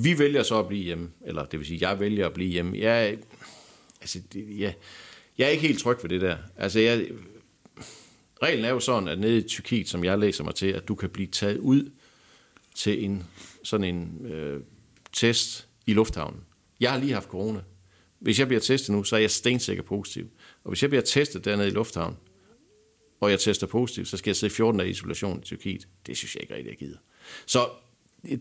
Vi 0.03 0.19
vælger 0.19 0.43
så 0.43 0.59
at 0.59 0.69
blive 0.69 0.85
hjemme, 0.85 1.11
eller 1.27 1.45
det 1.45 1.59
vil 1.59 1.67
sige, 1.67 1.89
jeg 1.89 2.01
vælger 2.01 2.27
at 2.27 2.33
blive 2.33 2.51
hjemme. 2.51 2.79
Jeg, 2.79 3.19
altså, 4.01 4.21
det, 4.33 4.59
jeg, 4.59 4.75
jeg 5.39 5.45
er 5.45 5.49
ikke 5.49 5.67
helt 5.67 5.81
tryg 5.81 5.97
ved 6.03 6.11
det 6.11 6.21
der. 6.21 6.37
Altså, 6.57 6.81
jeg, 6.81 7.07
reglen 8.43 8.65
er 8.65 8.71
jo 8.71 8.81
sådan, 8.81 9.09
at 9.09 9.19
nede 9.19 9.39
i 9.39 9.43
Tyrkiet, 9.43 9.89
som 9.89 10.05
jeg 10.05 10.19
læser 10.19 10.45
mig 10.45 10.55
til, 10.55 10.67
at 10.67 10.89
du 10.89 10.95
kan 10.95 11.11
blive 11.11 11.29
taget 11.29 11.59
ud 11.59 11.91
til 12.75 13.05
en 13.05 13.25
sådan 13.63 13.95
en 13.95 14.27
øh, 14.27 14.61
test 15.13 15.69
i 15.87 15.93
lufthavnen. 15.93 16.41
Jeg 16.81 16.93
har 16.93 16.99
lige 16.99 17.13
haft 17.13 17.29
corona. 17.29 17.61
Hvis 18.19 18.39
jeg 18.39 18.49
bliver 18.49 18.61
testet 18.61 18.95
nu, 18.95 19.05
så 19.05 19.17
er 19.17 19.21
jeg 19.21 19.31
stensikker 19.31 19.83
positiv. 19.83 20.31
Og 20.65 20.71
hvis 20.71 20.83
jeg 20.83 20.91
bliver 20.91 21.03
testet 21.03 21.45
dernede 21.45 21.69
i 21.69 21.71
lufthavnen, 21.71 22.19
og 23.21 23.31
jeg 23.31 23.41
tester 23.41 23.67
positiv, 23.67 24.05
så 24.05 24.17
skal 24.17 24.31
jeg 24.31 24.37
sidde 24.37 24.55
14 24.55 24.79
dage 24.79 24.89
i 24.89 24.91
isolation 24.91 25.39
i 25.39 25.43
Tyrkiet. 25.43 25.89
Det 26.07 26.17
synes 26.17 26.35
jeg 26.35 26.43
ikke 26.43 26.55
rigtig, 26.55 26.71
jeg 26.71 26.79
gider. 26.79 26.99
Så 27.47 27.69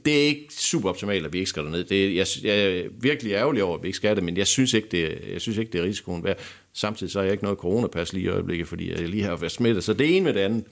det 0.06 0.18
er 0.18 0.28
ikke 0.28 0.48
super 0.50 0.90
optimalt, 0.90 1.26
at 1.26 1.34
vi 1.34 1.38
ikke 1.38 1.50
skal 1.50 1.64
derned. 1.64 1.84
Det 1.84 2.06
er, 2.06 2.10
jeg, 2.10 2.28
jeg 2.44 2.80
er 2.80 2.84
virkelig 3.00 3.32
ærgerlig 3.34 3.64
over, 3.64 3.78
at 3.78 3.84
vi 3.84 3.88
ikke 3.88 3.96
skal 3.96 4.16
det, 4.16 4.24
men 4.24 4.38
jeg 4.38 4.48
synes 4.48 4.74
ikke, 4.74 4.88
det, 4.92 5.20
jeg 5.32 5.42
synes 5.42 5.58
ikke, 5.58 5.72
det 5.72 5.80
er 5.80 5.84
risikoen 5.84 6.24
værd. 6.24 6.38
Samtidig 6.74 7.12
så 7.12 7.20
har 7.20 7.24
jeg 7.24 7.32
ikke 7.32 7.44
noget 7.44 7.60
coronapas 7.60 8.14
lige 8.14 8.26
i 8.26 8.28
øjeblikket, 8.28 8.68
fordi 8.68 8.92
jeg 8.92 9.10
lige 9.10 9.24
har 9.24 9.36
været 9.36 9.52
smittet. 9.52 9.84
Så 9.84 9.94
det 9.94 10.18
er 10.18 10.22
med 10.22 10.34
det 10.34 10.40
andet. 10.40 10.66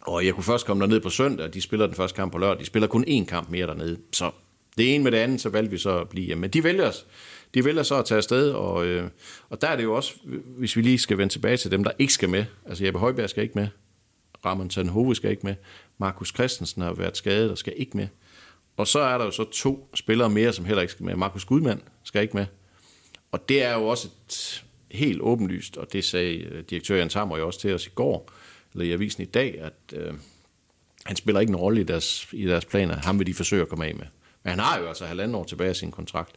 Og 0.00 0.26
jeg 0.26 0.34
kunne 0.34 0.44
først 0.44 0.66
komme 0.66 0.80
derned 0.80 1.00
på 1.00 1.10
søndag, 1.10 1.54
de 1.54 1.60
spiller 1.60 1.86
den 1.86 1.94
første 1.94 2.16
kamp 2.16 2.32
på 2.32 2.38
lørdag. 2.38 2.60
De 2.60 2.64
spiller 2.64 2.86
kun 2.86 3.04
én 3.08 3.24
kamp 3.24 3.50
mere 3.50 3.66
dernede. 3.66 3.98
Så 4.12 4.30
det 4.78 4.94
ene 4.94 5.04
med 5.04 5.12
det 5.12 5.18
andet, 5.18 5.40
så 5.40 5.48
valgte 5.48 5.70
vi 5.70 5.78
så 5.78 5.98
at 6.00 6.08
blive 6.08 6.26
hjemme. 6.26 6.40
Men 6.40 6.50
de 6.50 6.64
vælger, 6.64 6.88
os. 6.88 7.06
de 7.54 7.64
vælger 7.64 7.82
så 7.82 7.98
at 7.98 8.04
tage 8.04 8.16
afsted, 8.16 8.50
og, 8.50 8.86
øh, 8.86 9.08
og 9.48 9.60
der 9.60 9.68
er 9.68 9.76
det 9.76 9.82
jo 9.82 9.94
også, 9.94 10.14
hvis 10.58 10.76
vi 10.76 10.82
lige 10.82 10.98
skal 10.98 11.18
vende 11.18 11.32
tilbage 11.32 11.56
til 11.56 11.70
dem, 11.70 11.84
der 11.84 11.90
ikke 11.98 12.12
skal 12.12 12.28
med. 12.28 12.44
Altså 12.66 12.84
Jeppe 12.84 13.00
Højberg 13.00 13.30
skal 13.30 13.42
ikke 13.42 13.58
med. 13.58 13.68
Ramon 14.44 14.68
Tanhove 14.68 15.14
skal 15.14 15.30
ikke 15.30 15.46
med. 15.46 15.54
Markus 15.98 16.28
Christensen 16.28 16.82
har 16.82 16.92
været 16.92 17.16
skadet 17.16 17.50
og 17.50 17.58
skal 17.58 17.72
ikke 17.76 17.96
med. 17.96 18.08
Og 18.76 18.86
så 18.86 18.98
er 18.98 19.18
der 19.18 19.24
jo 19.24 19.30
så 19.30 19.44
to 19.44 19.90
spillere 19.94 20.30
mere, 20.30 20.52
som 20.52 20.64
heller 20.64 20.82
ikke 20.82 20.92
skal 20.92 21.06
med. 21.06 21.16
Markus 21.16 21.44
Gudmand 21.44 21.80
skal 22.04 22.22
ikke 22.22 22.36
med. 22.36 22.46
Og 23.32 23.48
det 23.48 23.62
er 23.62 23.74
jo 23.74 23.86
også 23.86 24.08
et 24.26 24.64
helt 24.90 25.20
åbenlyst, 25.20 25.76
og 25.76 25.92
det 25.92 26.04
sagde 26.04 26.36
øh, 26.36 26.64
direktør 26.70 26.96
Jens 26.96 27.14
Hammer 27.14 27.38
jo 27.38 27.46
også 27.46 27.60
til 27.60 27.74
os 27.74 27.86
i 27.86 27.90
går, 27.90 28.30
eller 28.72 28.84
i 28.84 28.92
avisen 28.92 29.22
i 29.22 29.26
dag, 29.26 29.60
at 29.60 29.98
øh, 29.98 30.14
han 31.04 31.16
spiller 31.16 31.40
ikke 31.40 31.50
en 31.50 31.56
rolle 31.56 31.80
i 31.80 31.84
deres, 31.84 32.28
i 32.32 32.46
deres 32.46 32.64
planer. 32.64 32.96
Ham 32.96 33.18
vil 33.18 33.26
de 33.26 33.34
forsøge 33.34 33.62
at 33.62 33.68
komme 33.68 33.86
af 33.86 33.94
med. 33.94 34.06
Men 34.42 34.50
han 34.50 34.58
har 34.58 34.78
jo 34.78 34.88
altså 34.88 35.06
halvanden 35.06 35.34
år 35.34 35.44
tilbage 35.44 35.70
af 35.70 35.76
sin 35.76 35.90
kontrakt. 35.90 36.36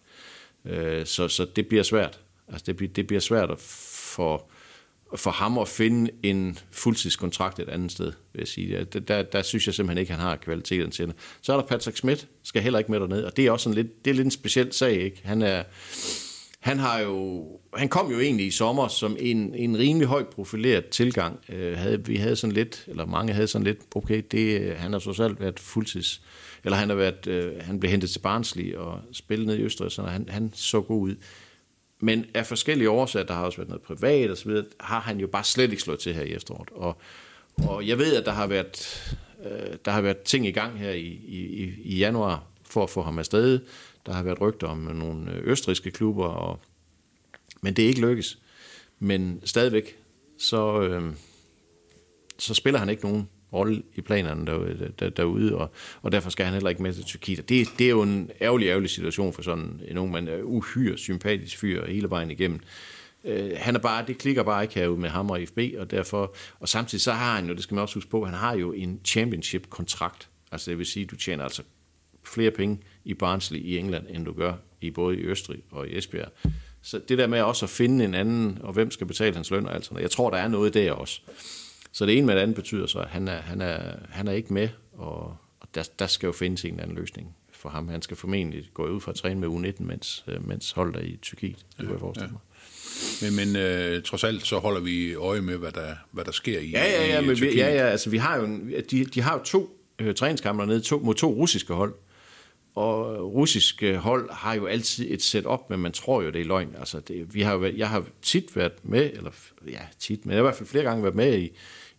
Øh, 0.66 1.06
så, 1.06 1.28
så 1.28 1.46
det 1.56 1.68
bliver 1.68 1.84
svært. 1.84 2.20
Altså 2.48 2.64
det, 2.66 2.76
bliver, 2.76 2.94
det 2.94 3.08
bliver 3.08 3.20
svært 3.20 3.52
at 3.52 3.60
for, 3.60 4.51
for 5.16 5.32
ham 5.32 5.58
at 5.58 5.68
finde 5.68 6.12
en 6.24 6.58
fuldtidskontrakt 6.72 7.60
et 7.60 7.70
andet 7.70 7.92
sted, 7.92 8.06
vil 8.06 8.40
jeg 8.40 8.48
sige. 8.48 8.84
Der, 8.84 9.00
der, 9.00 9.22
der 9.22 9.42
synes 9.42 9.68
jeg 9.68 9.74
simpelthen 9.74 10.02
ikke, 10.02 10.12
han 10.12 10.22
har 10.22 10.36
kvaliteten 10.36 10.92
til 10.92 11.08
det. 11.08 11.16
Så 11.42 11.54
er 11.54 11.58
der 11.58 11.68
Patrick 11.68 11.98
Schmidt, 11.98 12.28
skal 12.44 12.62
heller 12.62 12.80
ikke 12.80 12.92
med 12.92 13.00
derned, 13.00 13.24
og 13.24 13.38
det 13.38 13.46
er 13.46 13.52
også 13.52 13.70
en 13.70 13.76
lidt, 13.76 14.06
det 14.06 14.12
er 14.12 14.16
lidt 14.16 14.26
en 14.26 14.32
speciel 14.32 14.74
sag, 14.74 14.92
ikke? 14.92 15.22
Han 15.24 15.42
er, 15.42 15.64
han 16.60 16.80
har 16.80 17.00
jo, 17.00 17.48
han 17.76 17.90
kom 17.90 18.12
jo 18.12 18.20
egentlig 18.20 18.46
i 18.46 18.52
sommer 18.52 18.88
som 18.88 19.18
en, 19.20 19.56
en 19.56 19.78
rimelig 19.78 20.08
højt 20.08 20.28
profileret 20.28 20.86
tilgang. 20.86 21.40
Øh, 21.50 21.78
havde, 21.78 22.06
vi 22.06 22.16
havde 22.16 22.36
sådan 22.36 22.54
lidt, 22.54 22.86
eller 22.88 23.06
mange 23.06 23.34
havde 23.34 23.48
sådan 23.48 23.66
lidt, 23.68 23.80
okay, 23.96 24.24
det, 24.32 24.62
øh, 24.62 24.78
han 24.78 24.94
har 24.94 25.00
så 25.00 25.14
selv 25.14 25.40
været 25.40 25.60
fuldtids, 25.60 26.22
eller 26.64 26.78
han 26.78 26.90
har 26.90 26.96
været, 26.96 27.28
øh, 27.28 27.52
han 27.62 27.80
blev 27.80 27.92
hentet 27.92 28.10
til 28.10 28.20
Barnsley 28.20 28.76
og 28.76 29.00
spillet 29.12 29.48
ned 29.48 29.58
i 29.58 29.62
Østrig, 29.62 29.92
så 29.92 30.02
han, 30.02 30.30
han 30.30 30.52
så 30.56 30.82
god 30.82 31.02
ud. 31.02 31.16
Men 32.02 32.26
af 32.34 32.46
forskellige 32.46 32.90
årsager, 32.90 33.26
der 33.26 33.34
har 33.34 33.46
også 33.46 33.58
været 33.58 33.70
noget 33.70 33.82
privat 33.82 34.32
og 34.32 34.38
så 34.38 34.50
videre, 34.50 34.66
har 34.80 35.00
han 35.00 35.20
jo 35.20 35.28
bare 35.28 35.44
slet 35.44 35.72
ikke 35.72 35.84
slået 35.84 36.00
til 36.00 36.14
her 36.14 36.24
i 36.24 36.34
efteråret. 36.34 36.70
Og, 36.72 36.98
og 37.58 37.88
jeg 37.88 37.98
ved, 37.98 38.16
at 38.16 38.26
der 38.26 38.32
har 38.32 38.48
været, 38.48 39.04
øh, 39.44 39.78
der 39.86 39.92
har 39.92 40.02
været 40.02 40.22
ting 40.22 40.48
i 40.48 40.52
gang 40.52 40.80
her 40.80 40.92
i, 40.92 41.20
i, 41.28 41.74
i 41.84 41.98
januar 41.98 42.44
for 42.64 42.84
at 42.84 42.90
få 42.90 43.02
ham 43.02 43.20
afsted. 43.20 43.60
Der 44.06 44.14
har 44.14 44.24
været 44.24 44.42
rygter 44.42 44.68
om 44.68 44.78
nogle 44.78 45.32
øh, 45.32 45.44
østriske 45.44 45.92
klubber, 45.92 46.28
og, 46.28 46.60
men 47.62 47.74
det 47.74 47.84
er 47.84 47.90
ikke 47.90 48.02
lykkes. 48.02 48.40
Men 49.00 49.42
stadigvæk, 49.44 49.98
så, 50.38 50.82
øh, 50.82 51.14
så 52.38 52.54
spiller 52.54 52.80
han 52.80 52.90
ikke 52.90 53.04
nogen 53.04 53.30
rolle 53.54 53.84
i 53.96 54.02
planerne 54.02 54.46
der, 54.46 54.88
der, 55.00 55.10
derude 55.10 55.56
og, 55.58 55.72
og 56.02 56.12
derfor 56.12 56.30
skal 56.30 56.46
han 56.46 56.54
heller 56.54 56.70
ikke 56.70 56.84
med 56.84 56.94
til 56.94 57.04
Tyrkiet. 57.04 57.40
Og 57.40 57.50
det, 57.50 57.68
det 57.78 57.86
er 57.86 57.90
jo 57.90 58.02
en 58.02 58.30
ærgerlig, 58.42 58.68
ærgerlig 58.68 58.90
situation 58.90 59.34
for 59.34 59.42
sådan 59.42 59.82
en 59.88 59.98
ung 59.98 60.12
mand, 60.12 60.30
uhyre 60.44 60.98
sympatisk 60.98 61.58
fyr 61.58 61.86
hele 61.86 62.10
vejen 62.10 62.32
igennem. 62.32 62.60
Øh, 63.24 63.52
han 63.58 63.76
er 63.76 63.80
bare, 63.80 64.06
det 64.08 64.18
klikker 64.18 64.44
bare 64.44 64.64
ikke 64.64 64.76
herude 64.76 65.00
med 65.00 65.10
ham 65.10 65.30
og 65.30 65.40
FB, 65.48 65.60
og 65.78 65.92
derfor, 65.92 66.36
og 66.60 66.70
samtidig 66.70 67.02
så 67.02 67.12
har 67.12 67.36
han 67.36 67.48
jo, 67.48 67.54
det 67.54 67.64
skal 67.64 67.76
man 67.76 67.82
også 67.82 67.96
huske 67.96 68.10
på, 68.10 68.26
han 68.26 68.34
har 68.34 68.56
jo 68.56 68.74
en 68.74 69.00
championship-kontrakt. 69.06 70.30
Altså 70.52 70.72
det 70.72 70.78
vil 70.78 70.86
sige, 70.86 71.06
du 71.06 71.16
tjener 71.16 71.44
altså 71.44 71.64
flere 72.24 72.52
penge 72.52 72.80
i 73.06 73.14
Barnsley 73.14 73.60
i 73.60 73.78
England, 73.78 74.06
end 74.10 74.26
du 74.26 74.34
gør 74.34 74.54
i 74.82 74.92
både 74.92 75.18
i 75.18 75.22
Østrig 75.22 75.60
og 75.72 75.88
i 75.88 75.98
Esbjerg. 75.98 76.32
Så 76.82 77.00
det 77.10 77.18
der 77.18 77.28
med 77.28 77.42
også 77.42 77.66
at 77.66 77.70
finde 77.70 78.06
en 78.06 78.14
anden, 78.14 78.58
og 78.62 78.74
hvem 78.74 78.92
skal 78.92 79.08
betale 79.08 79.36
hans 79.36 79.52
løn 79.52 79.66
og 79.66 79.76
alt 79.76 79.86
sådan 79.86 79.96
noget, 79.96 80.04
jeg 80.04 80.12
tror, 80.12 80.30
der 80.30 80.38
er 80.38 80.48
noget 80.48 80.74
der 80.74 80.92
også. 80.92 81.22
Så 81.92 82.06
det 82.06 82.18
ene 82.18 82.28
med 82.28 82.36
det 82.36 82.42
andet 82.42 82.56
betyder 82.56 82.88
så, 82.88 83.00
at 83.00 83.08
han 83.08 83.28
er, 83.28 83.42
han 83.42 83.62
er, 83.62 83.96
han 84.10 84.28
er 84.28 84.32
ikke 84.32 84.54
med, 84.54 84.70
og, 84.94 85.38
og 85.60 85.68
der, 85.76 85.90
der 86.00 86.08
skal 86.08 86.28
jo 86.28 86.34
findes 86.34 86.66
en 86.66 86.72
eller 86.72 86.84
anden 86.84 86.98
løsning 86.98 87.36
for 87.54 87.70
ham. 87.70 87.88
Han 87.88 88.02
skal 88.02 88.18
formentlig 88.18 88.70
gå 88.74 88.88
ud 88.88 89.02
fra 89.02 89.12
at 89.12 89.16
træne 89.16 89.40
med 89.40 89.48
U19, 89.48 89.84
mens, 89.84 90.24
øh, 90.28 90.48
mens 90.48 90.72
holdet 90.72 90.96
er 90.96 91.06
i 91.06 91.20
Tyrkiet. 91.22 91.58
Det 91.58 91.78
kunne 91.78 91.92
jeg 91.92 92.00
forestille 92.00 92.32
mig. 92.32 92.42
Men, 93.22 93.36
men 93.36 93.56
øh, 93.56 94.04
trods 94.04 94.24
alt, 94.24 94.48
så 94.48 94.58
holder 94.58 94.82
vi 94.82 95.14
øje 95.14 95.42
med, 95.42 95.58
hvad 95.58 95.72
der, 95.72 95.96
hvad 96.12 96.26
der 96.26 96.32
sker 96.32 96.60
i, 96.60 96.70
Ja, 96.70 96.84
ja, 96.84 97.08
ja, 97.08 97.22
i 97.22 97.26
men 97.26 97.42
vi, 97.42 97.56
ja, 97.56 97.74
ja, 97.74 97.84
altså 97.88 98.10
vi 98.10 98.18
har 98.18 98.38
jo, 98.38 98.46
en, 98.46 98.74
de, 98.92 99.06
de 99.06 99.22
har 99.22 99.38
jo 99.38 99.44
to 99.44 99.82
øh, 100.00 100.16
træningskampe 100.16 100.62
dernede 100.62 100.82
to, 100.82 101.00
mod 101.00 101.16
to 101.16 101.34
russiske 101.34 101.74
hold. 101.74 101.94
Og 102.76 103.20
russiske 103.34 103.88
øh, 103.88 103.96
hold 103.96 104.32
har 104.32 104.54
jo 104.54 104.66
altid 104.66 105.08
et 105.10 105.22
setup, 105.22 105.70
men 105.70 105.80
man 105.80 105.92
tror 105.92 106.22
jo, 106.22 106.30
det 106.30 106.42
er 106.42 106.46
løgn. 106.46 106.76
Altså, 106.80 107.00
det, 107.00 107.34
vi 107.34 107.42
har, 107.42 107.54
jo 107.54 107.72
jeg 107.76 107.90
har 107.90 108.06
tit 108.22 108.56
været 108.56 108.72
med, 108.84 109.12
eller 109.14 109.32
ja, 109.68 109.80
tit, 110.00 110.26
men 110.26 110.32
jeg 110.32 110.38
har 110.38 110.42
i 110.42 110.46
hvert 110.46 110.56
fald 110.56 110.70
flere 110.70 110.84
gange 110.84 111.04
været 111.04 111.16
med 111.16 111.40
i, 111.40 111.50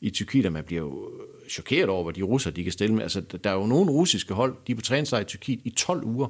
i 0.00 0.10
Tyrkiet, 0.10 0.46
og 0.46 0.52
man 0.52 0.64
bliver 0.64 0.82
jo 0.82 1.08
øh, 1.08 1.50
chokeret 1.50 1.88
over, 1.88 2.04
hvad 2.04 2.14
de 2.14 2.22
russer 2.22 2.50
de 2.50 2.62
kan 2.62 2.72
stille 2.72 2.94
med. 2.94 3.02
Altså, 3.02 3.20
der 3.20 3.50
er 3.50 3.54
jo 3.54 3.66
nogle 3.66 3.90
russiske 3.90 4.34
hold, 4.34 4.56
de 4.66 4.72
er 4.72 4.76
på 4.76 4.82
træningslejr 4.82 5.22
i 5.22 5.24
Tyrkiet 5.24 5.60
i 5.64 5.70
12 5.70 6.04
uger. 6.04 6.28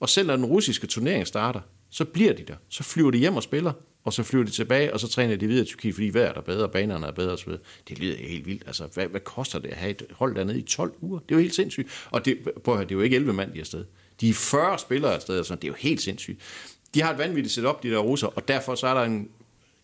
Og 0.00 0.08
selv 0.08 0.26
når 0.26 0.36
den 0.36 0.44
russiske 0.44 0.86
turnering 0.86 1.26
starter, 1.26 1.60
så 1.90 2.04
bliver 2.04 2.32
de 2.32 2.42
der. 2.42 2.56
Så 2.68 2.82
flyver 2.82 3.10
de 3.10 3.18
hjem 3.18 3.36
og 3.36 3.42
spiller, 3.42 3.72
og 4.06 4.12
så 4.12 4.22
flyver 4.22 4.44
de 4.44 4.50
tilbage, 4.50 4.92
og 4.92 5.00
så 5.00 5.08
træner 5.08 5.36
de 5.36 5.46
videre 5.46 5.64
i 5.64 5.66
Tyrkiet, 5.66 5.94
fordi 5.94 6.10
vejret 6.12 6.36
er 6.36 6.40
bedre, 6.40 6.68
banerne 6.68 7.06
er 7.06 7.10
bedre 7.10 7.32
osv. 7.32 7.52
Det 7.88 7.98
lyder 7.98 8.16
helt 8.16 8.46
vildt. 8.46 8.62
Altså, 8.66 8.88
hvad, 8.94 9.06
hvad 9.06 9.20
koster 9.20 9.58
det 9.58 9.68
at 9.68 9.76
have 9.76 9.90
et 9.90 10.02
hold 10.10 10.34
dernede 10.34 10.58
i 10.58 10.62
12 10.62 10.92
uger? 11.00 11.18
Det 11.18 11.30
er 11.30 11.36
jo 11.36 11.40
helt 11.40 11.54
sindssygt. 11.54 11.88
Og 12.10 12.24
det, 12.24 12.38
prøv 12.64 12.74
at 12.74 12.78
høre, 12.78 12.88
det 12.88 12.94
er 12.94 12.96
jo 12.96 13.02
ikke 13.02 13.16
11 13.16 13.32
mand, 13.32 13.52
de 13.52 13.58
er 13.58 13.62
afsted. 13.62 13.84
De 14.20 14.28
er 14.28 14.34
40 14.34 14.78
spillere 14.78 15.14
afsted, 15.14 15.36
altså, 15.36 15.54
det 15.54 15.64
er 15.64 15.68
jo 15.68 15.74
helt 15.78 16.00
sindssygt. 16.00 16.40
De 16.94 17.02
har 17.02 17.12
et 17.12 17.18
vanvittigt 17.18 17.54
setup, 17.54 17.82
de 17.82 17.90
der 17.90 17.98
russer, 17.98 18.26
og 18.26 18.48
derfor 18.48 18.74
så 18.74 18.86
er 18.86 18.94
der 18.94 19.02
en, 19.02 19.28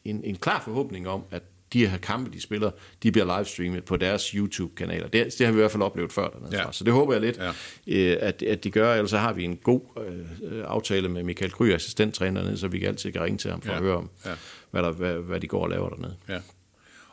en, 0.05 0.25
en 0.25 0.37
klar 0.37 0.63
forhåbning 0.65 1.09
om, 1.09 1.23
at 1.31 1.43
de 1.73 1.87
her 1.87 1.99
kampe, 1.99 2.31
de 2.33 2.41
spiller, 2.41 2.71
de 3.03 3.13
bliver 3.13 3.37
livestreamet 3.39 3.85
på 3.85 3.97
deres 3.97 4.23
YouTube-kanaler. 4.29 5.09
Det, 5.09 5.35
det 5.39 5.47
har 5.47 5.53
vi 5.53 5.57
i 5.59 5.61
hvert 5.61 5.71
fald 5.71 5.83
oplevet 5.83 6.13
før 6.13 6.29
dernede 6.29 6.57
Ja. 6.59 6.73
Så 6.73 6.85
det 6.85 6.93
håber 6.93 7.13
jeg 7.13 7.23
lidt, 7.23 7.39
Ja. 7.39 7.49
øh, 7.87 8.17
at, 8.21 8.43
at 8.43 8.65
de 8.65 8.71
gør. 8.71 8.95
Ellers 8.95 9.11
så 9.11 9.19
har 9.19 9.33
vi 9.33 9.45
en 9.45 9.57
god 9.57 9.81
øh, 10.07 10.65
aftale 10.67 11.09
med 11.09 11.23
Michael 11.23 11.51
Kryger, 11.51 11.75
assistenttræner 11.75 12.41
dernede, 12.41 12.59
så 12.59 12.69
vi 12.69 12.79
kan 12.79 12.89
altid 12.89 13.13
kan 13.13 13.23
ringe 13.23 13.39
til 13.39 13.51
ham 13.51 13.61
for 13.63 13.71
Ja. 13.71 13.77
at 13.77 13.83
høre 13.83 13.97
om, 13.97 14.11
Ja. 14.27 14.31
hvad, 14.71 14.83
der, 14.83 14.91
hvad, 14.93 15.15
hvad 15.15 15.41
de 15.41 15.47
går 15.47 15.63
og 15.63 15.71
laver 15.71 15.89
dernede. 15.89 16.17
Ja. 16.29 16.39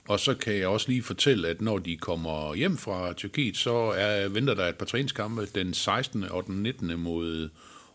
Og 0.08 0.20
så 0.20 0.34
kan 0.34 0.56
jeg 0.56 0.68
også 0.68 0.90
lige 0.90 1.04
fortælle, 1.04 1.48
at 1.48 1.62
når 1.62 1.78
de 1.78 1.98
kommer 1.98 2.56
hjem 2.56 2.78
fra 2.78 3.14
Tyrkiet, 3.14 3.58
så 3.58 3.74
er, 3.76 4.28
venter 4.28 4.54
der 4.54 4.66
et 4.68 4.76
par 4.76 4.86
træningskampe 4.86 5.46
den 5.56 5.74
16. 5.74 6.24
og 6.24 6.46
den 6.48 6.64
19. 6.64 7.00
mod 7.00 7.50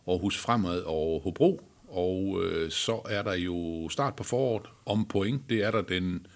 Aarhus 0.08 0.38
Fremad 0.38 0.80
og 0.86 1.20
Hobro. 1.24 1.60
Og 1.88 2.40
øh, 2.44 2.70
så 2.70 3.00
er 3.10 3.22
der 3.22 3.34
jo 3.34 3.88
start 3.90 4.16
på 4.16 4.24
foråret 4.24 4.66
om 4.86 5.04
point. 5.08 5.42
Det 5.50 5.64
er 5.64 5.70
der 5.70 5.82
den 5.82 6.26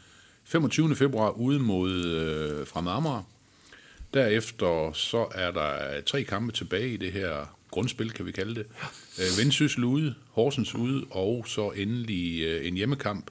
25. 0.49 0.97
februar 0.97 1.31
ude 1.31 1.59
mod 1.59 2.05
øh, 2.05 2.67
Fremad 2.67 2.93
Amager. 2.93 3.23
Derefter 4.15 4.93
så 4.93 5.27
er 5.35 5.51
der 5.51 6.01
tre 6.01 6.25
kampe 6.25 6.53
tilbage 6.53 6.89
i 6.89 6.97
det 6.97 7.13
her 7.13 7.57
grundspil, 7.71 8.13
kan 8.13 8.27
vi 8.27 8.33
kalde 8.33 8.55
det. 8.55 8.67
Øh, 9.19 9.39
Vendsyssel 9.39 9.85
ude, 9.85 10.15
Horsens 10.31 10.75
ude, 10.75 11.07
og 11.11 11.45
så 11.49 11.71
endelig 11.71 12.43
øh, 12.43 12.67
en 12.67 12.75
hjemmekamp 12.75 13.31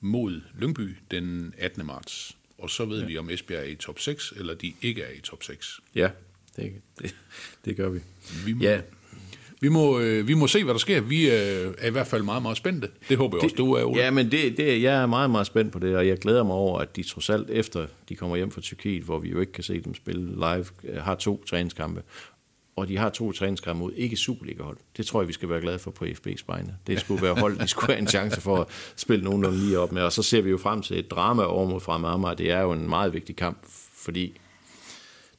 mod 0.00 0.40
Lyngby 0.58 0.96
den 1.10 1.54
18. 1.58 1.86
marts. 1.86 2.36
Og 2.58 2.70
så 2.70 2.84
ved 2.84 3.00
ja. 3.00 3.06
vi, 3.06 3.18
om 3.18 3.30
Esbjerg 3.30 3.62
er 3.62 3.68
i 3.68 3.74
top 3.74 3.98
6, 3.98 4.32
eller 4.36 4.54
de 4.54 4.74
ikke 4.82 5.02
er 5.02 5.10
i 5.10 5.20
top 5.20 5.42
6. 5.42 5.80
Ja, 5.94 6.10
det, 6.56 6.72
det, 6.98 7.14
det 7.64 7.76
gør 7.76 7.88
vi. 7.88 8.00
Vi 8.44 8.52
må, 8.52 8.64
Ja, 8.64 8.80
Vi 9.60 9.68
må, 9.68 9.98
øh, 9.98 10.28
vi 10.28 10.34
må 10.34 10.46
se, 10.46 10.64
hvad 10.64 10.74
der 10.74 10.78
sker. 10.78 11.00
Vi 11.00 11.30
øh, 11.30 11.74
er 11.78 11.86
i 11.86 11.90
hvert 11.90 12.06
fald 12.06 12.22
meget, 12.22 12.42
meget 12.42 12.56
spændte. 12.56 12.88
Det 13.08 13.16
håber 13.16 13.38
jeg 13.38 13.44
også, 13.44 13.56
du 13.56 13.72
er, 13.72 13.84
Ole. 13.84 14.00
Ja, 14.00 14.10
men 14.10 14.30
det, 14.30 14.56
det, 14.56 14.82
jeg 14.82 15.02
er 15.02 15.06
meget, 15.06 15.30
meget 15.30 15.46
spændt 15.46 15.72
på 15.72 15.78
det, 15.78 15.96
og 15.96 16.06
jeg 16.06 16.18
glæder 16.18 16.42
mig 16.42 16.56
over, 16.56 16.78
at 16.78 16.96
de 16.96 17.02
trods 17.02 17.30
alt 17.30 17.50
efter 17.50 17.86
de 18.08 18.16
kommer 18.16 18.36
hjem 18.36 18.50
fra 18.50 18.60
Tyrkiet, 18.60 19.02
hvor 19.02 19.18
vi 19.18 19.30
jo 19.30 19.40
ikke 19.40 19.52
kan 19.52 19.64
se 19.64 19.80
dem 19.80 19.94
spille 19.94 20.34
live, 20.34 20.64
øh, 20.84 21.02
har 21.02 21.14
to 21.14 21.44
træningskampe. 21.44 22.02
Og 22.76 22.88
de 22.88 22.96
har 22.96 23.10
to 23.10 23.32
træningskampe 23.32 23.80
mod 23.80 23.92
ikke 23.92 24.16
Superliga-hold. 24.16 24.76
Det 24.96 25.06
tror 25.06 25.20
jeg, 25.20 25.28
vi 25.28 25.32
skal 25.32 25.48
være 25.48 25.60
glade 25.60 25.78
for 25.78 25.90
på 25.90 26.04
FB's 26.04 26.44
vegne. 26.46 26.76
Det 26.86 27.00
skulle 27.00 27.22
være 27.22 27.34
hold, 27.34 27.58
de 27.58 27.68
skulle 27.68 27.86
have 27.86 27.98
en 27.98 28.08
chance 28.08 28.40
for 28.40 28.56
at 28.56 28.66
spille 28.96 29.24
nogenlunde 29.24 29.58
lige 29.58 29.78
op 29.78 29.92
med. 29.92 30.02
Og 30.02 30.12
så 30.12 30.22
ser 30.22 30.42
vi 30.42 30.50
jo 30.50 30.58
frem 30.58 30.82
til 30.82 30.98
et 30.98 31.10
drama 31.10 31.42
over 31.42 31.68
mod 31.68 31.80
Fremad 31.80 32.10
Amager. 32.10 32.34
Det 32.34 32.50
er 32.50 32.60
jo 32.60 32.72
en 32.72 32.88
meget 32.88 33.12
vigtig 33.12 33.36
kamp, 33.36 33.58
fordi 33.96 34.36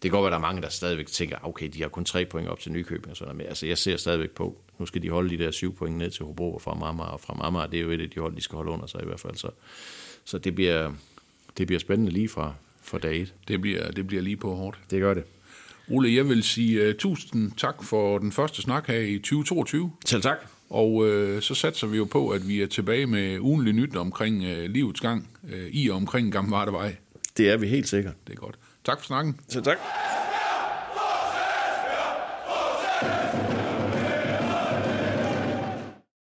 det 0.06 0.12
kan 0.12 0.18
godt 0.20 0.24
være, 0.24 0.32
der 0.32 0.38
er 0.38 0.42
mange, 0.42 0.62
der 0.62 0.70
stadigvæk 0.70 1.08
tænker, 1.08 1.38
okay, 1.44 1.70
de 1.74 1.82
har 1.82 1.90
kun 1.90 2.06
tre 2.06 2.26
point 2.26 2.50
op 2.50 2.60
til 2.60 2.72
Nykøbing 2.72 3.10
og 3.10 3.18
sådan 3.18 3.28
noget. 3.28 3.38
Men 3.38 3.48
altså, 3.48 3.66
jeg 3.66 3.78
ser 3.78 3.98
stadigvæk 3.98 4.32
på, 4.32 4.58
nu 4.80 4.86
skal 4.86 5.02
de 5.02 5.10
holde 5.10 5.30
de 5.38 5.44
der 5.44 5.52
syv 5.52 5.76
point 5.76 5.98
ned 5.98 6.12
til 6.12 6.26
Hobro 6.26 6.54
og 6.54 6.62
fra 6.62 6.72
Amager, 6.72 7.10
og 7.10 7.22
fra 7.22 7.38
Amager, 7.42 7.68
det 7.68 7.80
er 7.80 7.82
jo 7.82 7.92
et 7.92 8.02
af 8.02 8.10
de 8.10 8.20
hold, 8.20 8.36
de 8.36 8.42
skal 8.42 8.56
holde 8.56 8.72
under 8.72 8.86
sig 8.86 9.02
i 9.04 9.06
hvert 9.06 9.20
fald. 9.20 9.36
Så, 9.36 9.50
så 10.26 10.38
det, 10.38 10.56
bliver, 10.56 10.92
det 11.58 11.68
bliver 11.68 11.80
spændende 11.80 12.12
lige 12.12 12.30
fra, 12.30 12.54
fra 12.84 12.98
dag 12.98 13.22
et. 13.22 13.34
Det, 13.48 13.62
bliver, 13.62 13.92
det 13.92 14.08
bliver 14.08 14.24
lige 14.24 14.38
på 14.38 14.56
hårdt. 14.56 14.80
Det 14.90 15.02
gør 15.02 15.14
det. 15.14 15.24
Ole, 15.90 16.16
jeg 16.16 16.30
vil 16.30 16.44
sige 16.44 16.90
uh, 16.90 16.96
tusind 16.96 17.52
tak 17.58 17.84
for 17.84 18.18
den 18.18 18.32
første 18.32 18.62
snak 18.62 18.88
her 18.88 19.00
i 19.00 19.18
2022. 19.18 19.92
Selv 20.06 20.22
tak. 20.22 20.38
Og 20.70 20.94
uh, 20.94 21.40
så 21.40 21.56
satser 21.56 21.88
vi 21.88 21.98
jo 21.98 22.06
på, 22.06 22.30
at 22.30 22.48
vi 22.48 22.62
er 22.62 22.68
tilbage 22.68 23.06
med 23.06 23.40
ugenlig 23.40 23.74
nyt 23.74 23.96
omkring 23.96 24.42
uh, 24.42 24.64
livets 24.66 25.02
gang 25.02 25.30
uh, 25.44 25.52
i 25.72 25.90
og 25.90 25.96
omkring 25.96 26.32
Gamle 26.32 26.52
Vardevej. 26.52 26.96
Det 27.38 27.50
er 27.50 27.58
vi 27.58 27.68
helt 27.68 27.88
sikkert. 27.88 28.14
Det 28.28 28.34
er 28.34 28.38
godt. 28.38 28.56
Tak 28.86 29.00
for 29.00 29.06
snakken. 29.06 29.40
Selv 29.50 29.64
tak. 29.64 29.78